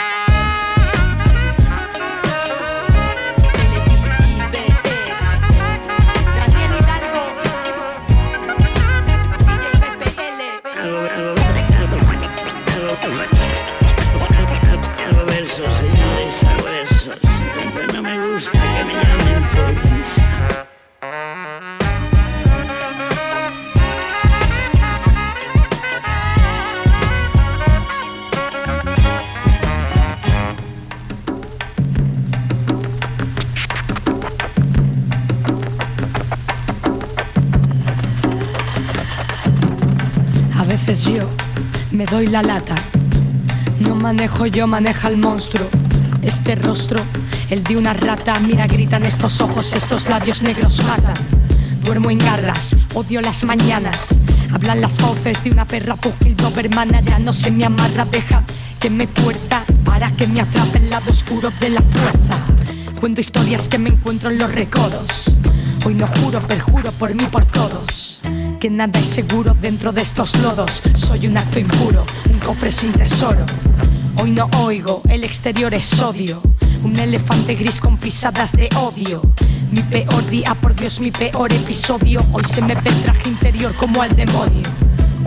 Doy 42.12 42.26
la 42.26 42.42
lata. 42.42 42.74
No 43.80 43.94
manejo 43.94 44.44
yo, 44.44 44.66
maneja 44.66 45.08
el 45.08 45.16
monstruo. 45.16 45.66
Este 46.20 46.54
rostro, 46.54 47.00
el 47.48 47.64
de 47.64 47.78
una 47.78 47.94
rata. 47.94 48.38
Mira, 48.40 48.66
gritan 48.66 49.06
estos 49.06 49.40
ojos, 49.40 49.72
estos 49.72 50.06
labios 50.10 50.42
negros 50.42 50.82
matan. 50.84 51.14
Duermo 51.84 52.10
en 52.10 52.18
garras, 52.18 52.76
odio 52.92 53.22
las 53.22 53.44
mañanas. 53.44 54.14
Hablan 54.52 54.82
las 54.82 54.98
voces 54.98 55.42
de 55.42 55.52
una 55.52 55.64
perra 55.64 55.96
pugil 55.96 56.36
dobermana. 56.36 57.00
Ya 57.00 57.18
no 57.18 57.32
se 57.32 57.50
me 57.50 57.64
amarra, 57.64 58.04
deja 58.04 58.42
que 58.78 58.90
me 58.90 59.06
tuerta 59.06 59.64
para 59.86 60.10
que 60.10 60.26
me 60.26 60.42
atrape 60.42 60.78
el 60.78 60.90
lado 60.90 61.10
oscuro 61.10 61.50
de 61.60 61.70
la 61.70 61.80
fuerza. 61.80 62.36
Cuento 63.00 63.22
historias 63.22 63.68
que 63.68 63.78
me 63.78 63.88
encuentro 63.88 64.28
en 64.30 64.36
los 64.36 64.52
recodos. 64.52 65.24
Hoy 65.86 65.94
no 65.94 66.06
juro, 66.06 66.40
perjuro 66.40 66.92
por 66.92 67.14
mí, 67.14 67.24
por 67.32 67.46
todos. 67.46 68.01
Que 68.62 68.70
nada 68.70 69.00
es 69.00 69.08
seguro 69.08 69.56
dentro 69.60 69.90
de 69.90 70.02
estos 70.02 70.38
lodos. 70.38 70.82
Soy 70.94 71.26
un 71.26 71.36
acto 71.36 71.58
impuro, 71.58 72.06
un 72.30 72.38
cofre 72.38 72.70
sin 72.70 72.92
tesoro. 72.92 73.44
Hoy 74.22 74.30
no 74.30 74.48
oigo, 74.60 75.02
el 75.08 75.24
exterior 75.24 75.74
es 75.74 76.00
odio. 76.00 76.40
Un 76.84 76.96
elefante 76.96 77.56
gris 77.56 77.80
con 77.80 77.96
pisadas 77.96 78.52
de 78.52 78.68
odio. 78.76 79.20
Mi 79.72 79.82
peor 79.82 80.24
día, 80.30 80.54
por 80.54 80.76
Dios, 80.76 81.00
mi 81.00 81.10
peor 81.10 81.52
episodio. 81.52 82.24
Hoy 82.30 82.44
se 82.44 82.62
me 82.62 82.76
ve 82.76 82.90
el 82.90 83.02
traje 83.02 83.30
interior 83.30 83.74
como 83.74 84.00
al 84.00 84.14
demonio. 84.14 84.62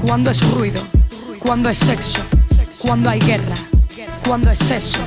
Cuando 0.06 0.32
es 0.32 0.42
ruido, 0.54 0.82
cuando 1.40 1.70
es 1.70 1.80
sexo, 1.80 2.20
cuando 2.80 3.10
hay 3.10 3.20
guerra, 3.20 3.56
cuando 4.26 4.50
es 4.50 4.72
eso. 4.72 5.00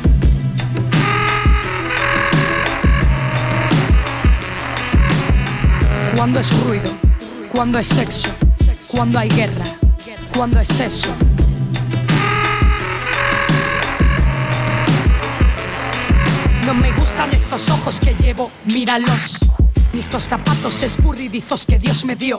Cuando 6.14 6.41
es 6.41 6.64
ruido, 6.64 6.98
cuando 7.53 7.79
es 7.79 7.89
sexo, 7.89 8.29
cuando 8.89 9.19
hay 9.19 9.29
guerra, 9.29 9.65
cuando 10.37 10.61
es 10.61 10.81
eso. 10.81 11.13
No 16.67 16.75
me 16.75 16.93
gustan 16.93 17.31
estos 17.33 17.71
ojos 17.71 18.01
que 18.01 18.15
llevo, 18.15 18.51
míralos. 18.67 19.39
Ni 19.93 20.01
estos 20.01 20.25
zapatos 20.25 20.83
escurridizos 20.83 21.65
que 21.65 21.79
Dios 21.79 22.05
me 22.05 22.15
dio. 22.15 22.37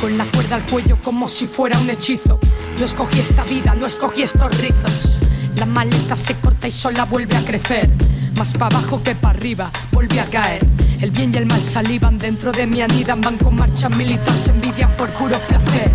Con 0.00 0.16
la 0.16 0.24
cuerda 0.24 0.56
al 0.56 0.62
cuello 0.62 0.98
como 1.02 1.28
si 1.28 1.46
fuera 1.46 1.78
un 1.78 1.90
hechizo. 1.90 2.38
No 2.78 2.84
escogí 2.84 3.20
esta 3.20 3.44
vida, 3.44 3.74
no 3.74 3.86
escogí 3.86 4.22
estos 4.22 4.56
rizos. 4.58 5.18
La 5.56 5.66
maleta 5.66 6.16
se 6.16 6.34
corta 6.34 6.68
y 6.68 6.72
sola 6.72 7.04
vuelve 7.04 7.36
a 7.36 7.42
crecer. 7.42 7.90
Más 8.38 8.52
para 8.54 8.76
abajo 8.76 9.02
que 9.02 9.14
para 9.14 9.36
arriba, 9.38 9.70
vuelve 9.92 10.20
a 10.20 10.24
caer. 10.26 10.75
El 11.00 11.10
bien 11.10 11.32
y 11.34 11.38
el 11.38 11.46
mal 11.46 11.60
salivan 11.60 12.16
dentro 12.16 12.52
de 12.52 12.66
mí, 12.66 12.80
anidan, 12.80 13.20
van 13.20 13.36
con 13.36 13.54
marcha 13.54 13.88
militar, 13.90 14.32
se 14.32 14.50
envidian 14.50 14.90
por 14.96 15.10
puro 15.10 15.38
placer. 15.40 15.90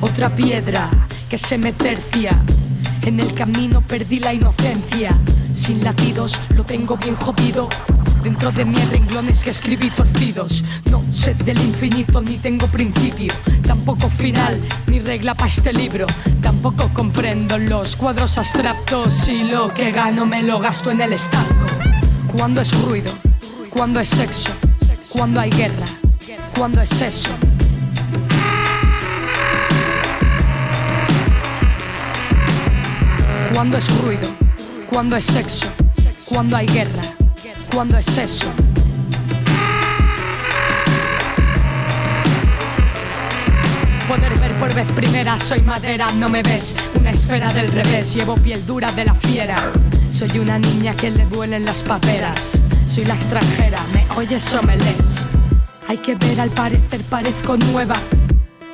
Otra 0.00 0.28
piedra 0.28 0.90
que 1.28 1.38
se 1.38 1.58
me 1.58 1.72
tercia 1.72 2.40
En 3.02 3.20
el 3.20 3.32
camino 3.32 3.80
perdí 3.80 4.18
la 4.18 4.34
inocencia. 4.34 5.16
Sin 5.54 5.82
latidos 5.82 6.38
lo 6.54 6.64
tengo 6.64 6.96
bien 6.98 7.16
jodido. 7.16 7.68
Dentro 8.22 8.52
de 8.52 8.66
mí 8.66 8.76
renglones 8.90 9.42
que 9.42 9.50
escribí 9.50 9.88
torcidos. 9.88 10.62
No 10.90 11.02
sé 11.10 11.32
del 11.34 11.58
infinito 11.60 12.20
ni 12.20 12.36
tengo 12.36 12.66
principio. 12.66 13.32
Tampoco 13.66 14.10
final 14.10 14.60
ni 14.88 14.98
regla 14.98 15.34
para 15.34 15.48
este 15.48 15.72
libro. 15.72 16.06
Tampoco 16.42 16.90
comprendo 16.92 17.56
los 17.56 17.96
cuadros 17.96 18.36
abstractos 18.36 19.26
y 19.28 19.44
lo 19.44 19.72
que 19.72 19.90
gano 19.90 20.26
me 20.26 20.42
lo 20.42 20.58
gasto 20.58 20.90
en 20.90 21.00
el 21.00 21.14
estanco. 21.14 21.66
Cuando 22.36 22.60
es 22.60 22.78
ruido, 22.82 23.10
cuando 23.78 24.00
es 24.00 24.08
sexo, 24.08 24.48
cuando 25.08 25.40
hay 25.40 25.50
guerra, 25.50 25.86
cuando 26.58 26.82
es 26.82 27.00
eso. 27.00 27.28
Cuando 33.54 33.78
es 33.78 34.02
ruido, 34.02 34.28
cuando 34.90 35.16
es 35.16 35.24
sexo, 35.26 35.66
cuando 36.24 36.56
hay 36.56 36.66
guerra, 36.66 37.02
cuando 37.72 37.96
es 37.98 38.18
eso. 38.18 38.50
Poder 44.08 44.38
ver 44.40 44.52
por 44.54 44.74
vez 44.74 44.90
primera, 44.90 45.38
soy 45.38 45.60
madera, 45.60 46.08
no 46.16 46.28
me 46.28 46.42
ves, 46.42 46.74
una 46.96 47.12
esfera 47.12 47.52
del 47.52 47.68
revés, 47.68 48.12
llevo 48.12 48.34
piel 48.38 48.66
dura 48.66 48.90
de 48.90 49.04
la 49.04 49.14
fiera. 49.14 49.56
Soy 50.10 50.40
una 50.40 50.58
niña 50.58 50.96
que 50.96 51.10
le 51.10 51.26
duelen 51.26 51.64
las 51.64 51.84
paperas, 51.84 52.60
soy 52.88 53.04
la 53.04 53.14
extranjera, 53.14 53.78
me 53.92 54.06
oyes 54.16 54.54
o 54.54 54.62
me. 54.62 54.76
Hay 55.88 55.98
que 55.98 56.14
ver, 56.14 56.40
al 56.40 56.50
parecer 56.50 57.00
parezco 57.02 57.56
nueva. 57.72 57.94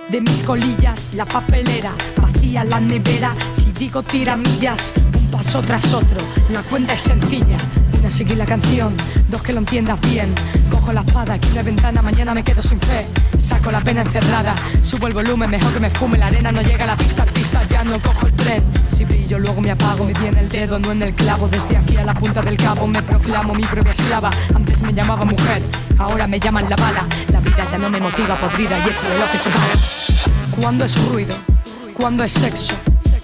De 0.09 0.21
mis 0.21 0.43
colillas, 0.45 1.11
la 1.15 1.25
papelera, 1.25 1.93
vacía 2.21 2.65
la 2.65 2.81
nevera. 2.81 3.35
Si 3.53 3.73
digo 3.73 4.03
tiramillas, 4.03 4.93
un 4.97 5.31
paso 5.31 5.63
tras 5.63 5.93
otro. 5.93 6.19
La 6.51 6.63
cuenta 6.63 6.95
es 6.95 7.03
sencilla. 7.03 7.57
Una, 8.05 8.13
seguir 8.13 8.37
la 8.37 8.45
canción. 8.45 8.95
Dos, 9.31 9.41
que 9.41 9.55
lo 9.55 9.61
entiendas 9.61 9.99
bien. 10.03 10.35
Cojo 10.71 10.93
la 10.93 11.01
espada, 11.01 11.35
aquí 11.35 11.49
una 11.53 11.63
ventana, 11.63 12.03
mañana 12.03 12.35
me 12.35 12.45
quedo 12.45 12.63
sin 12.63 12.79
fe. 12.79 13.07
Saco 13.39 13.71
la 13.71 13.81
pena 13.81 14.03
encerrada, 14.03 14.55
subo 14.83 15.07
el 15.07 15.15
volumen, 15.15 15.49
mejor 15.49 15.73
que 15.73 15.81
me 15.81 15.89
fume. 15.89 16.19
La 16.19 16.27
arena 16.27 16.53
no 16.53 16.61
llega 16.61 16.85
a 16.85 16.89
la 16.89 16.97
pista, 16.99 17.23
artista, 17.23 17.63
ya 17.67 17.83
no 17.83 17.99
cojo 18.01 18.27
el 18.27 18.35
tren. 18.35 18.63
Si 18.95 19.07
brillo, 19.07 19.39
luego 19.39 19.59
me 19.63 19.71
apago, 19.71 20.05
me 20.05 20.13
viene 20.13 20.41
el 20.41 20.51
dedo, 20.51 20.79
no 20.79 20.93
en 20.93 21.03
el 21.03 21.15
clavo. 21.15 21.49
Desde 21.49 21.79
aquí 21.79 21.97
a 21.97 22.05
la 22.05 22.13
punta 22.13 22.43
del 22.43 22.59
cabo 22.59 22.87
me 22.87 23.03
proclamo 23.03 23.55
mi 23.55 23.65
propia 23.65 23.93
esclava. 23.93 24.31
Antes 24.55 24.83
me 24.83 24.93
llamaba 24.93 25.25
mujer, 25.25 25.63
ahora 25.97 26.27
me 26.27 26.39
llaman 26.39 26.69
la 26.69 26.77
bala. 26.77 27.07
La 27.33 27.41
vida 27.41 27.67
ya 27.71 27.79
no 27.79 27.89
me 27.89 28.01
motiva, 28.01 28.39
podrida 28.39 28.79
y 28.81 28.83
hecho 28.83 29.09
de 29.09 29.19
lo 29.19 29.33
que 29.33 29.39
se 29.39 29.49
va. 29.49 30.61
Cuando 30.61 30.85
es 30.85 31.09
ruido, 31.09 31.35
cuando 31.95 32.23
es 32.23 32.33
sexo, 32.33 32.75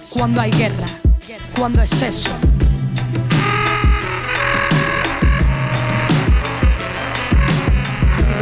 cuando 0.09 0.41
hay 0.41 0.49
guerra, 0.49 0.87
cuando 1.55 1.83
es 1.83 2.01
eso. 2.01 2.31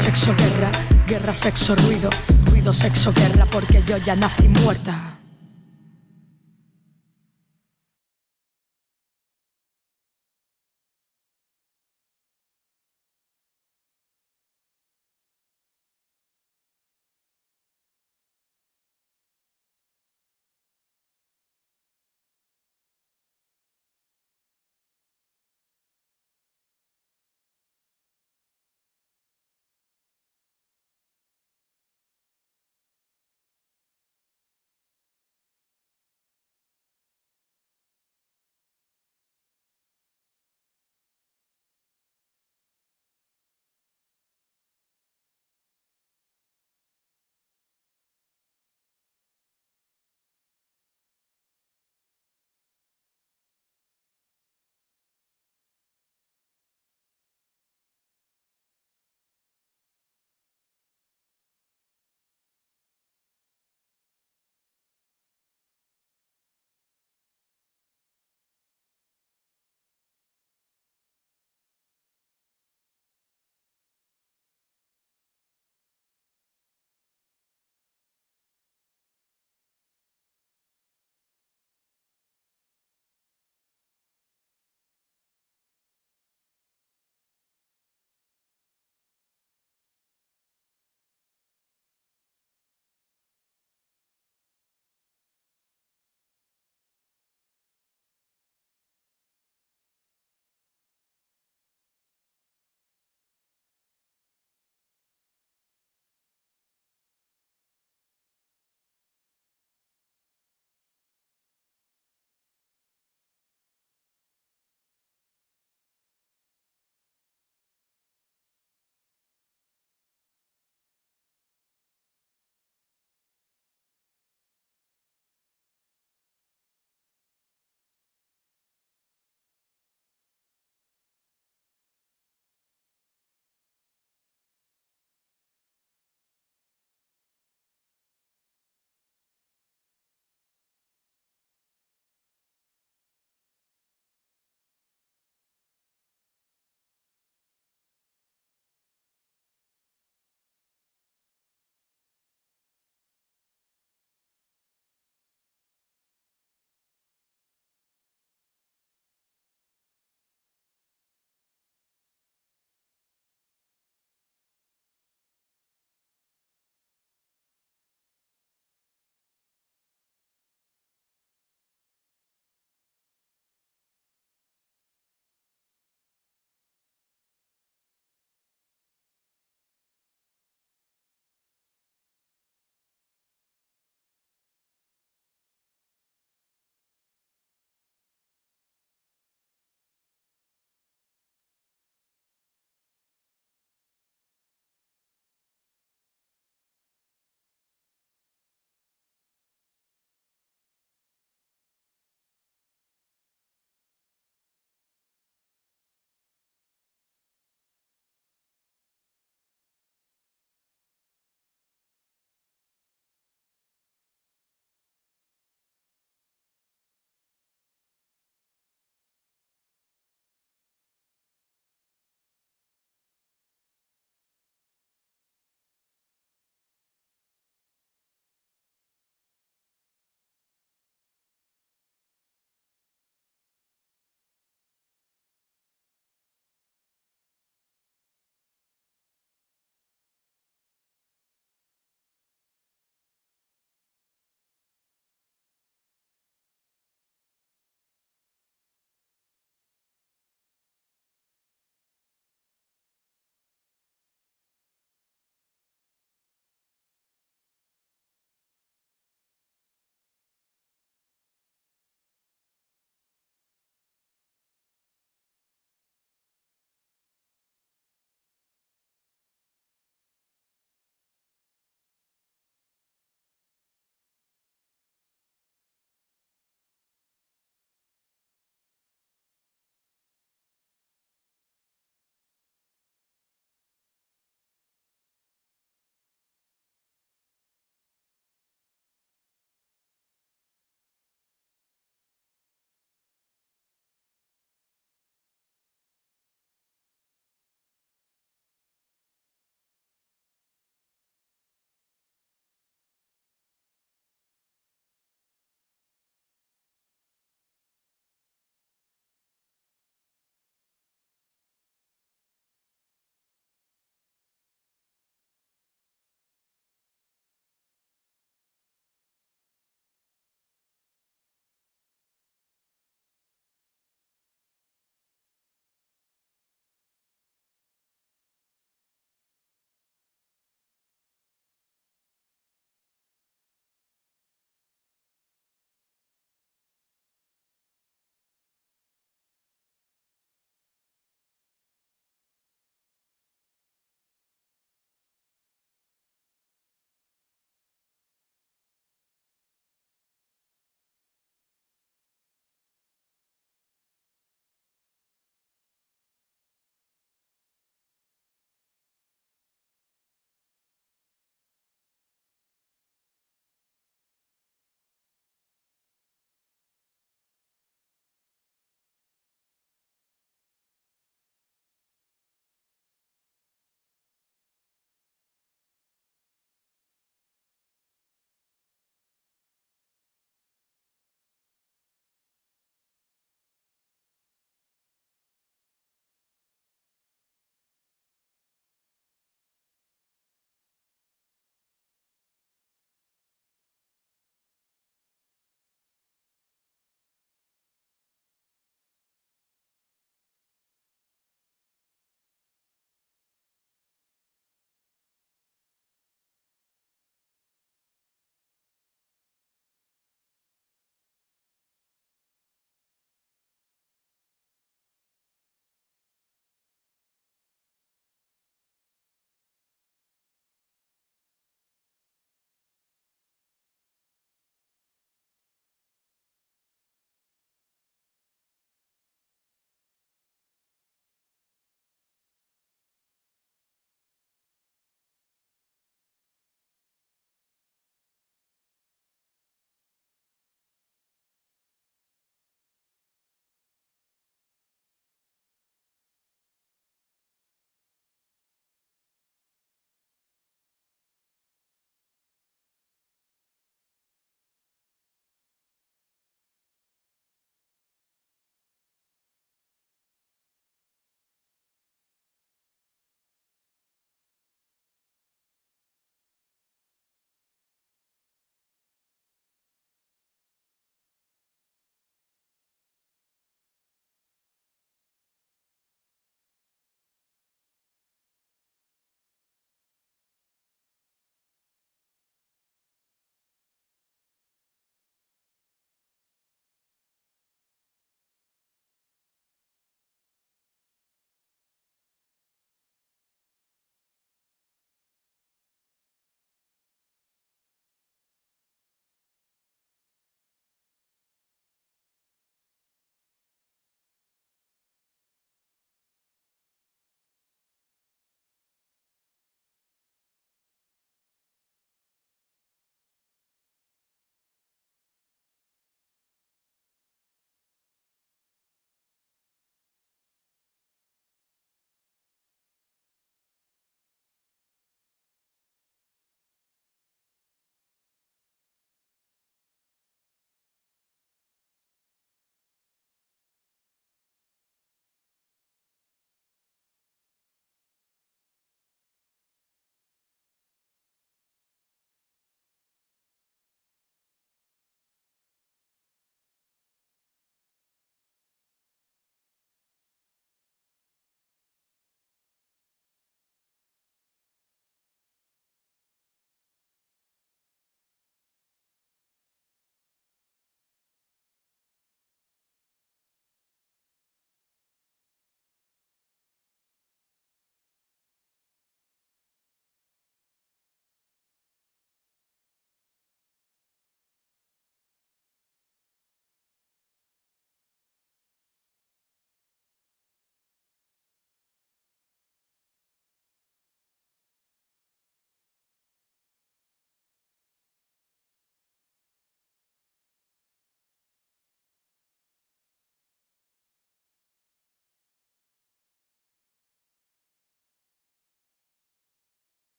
Sexo, 0.00 0.34
guerra, 0.34 0.70
guerra, 1.06 1.34
sexo, 1.34 1.76
ruido, 1.76 2.08
ruido, 2.46 2.72
sexo, 2.72 3.12
guerra, 3.12 3.44
porque 3.50 3.82
yo 3.86 3.98
ya 3.98 4.16
nací 4.16 4.48
muerta. 4.48 5.09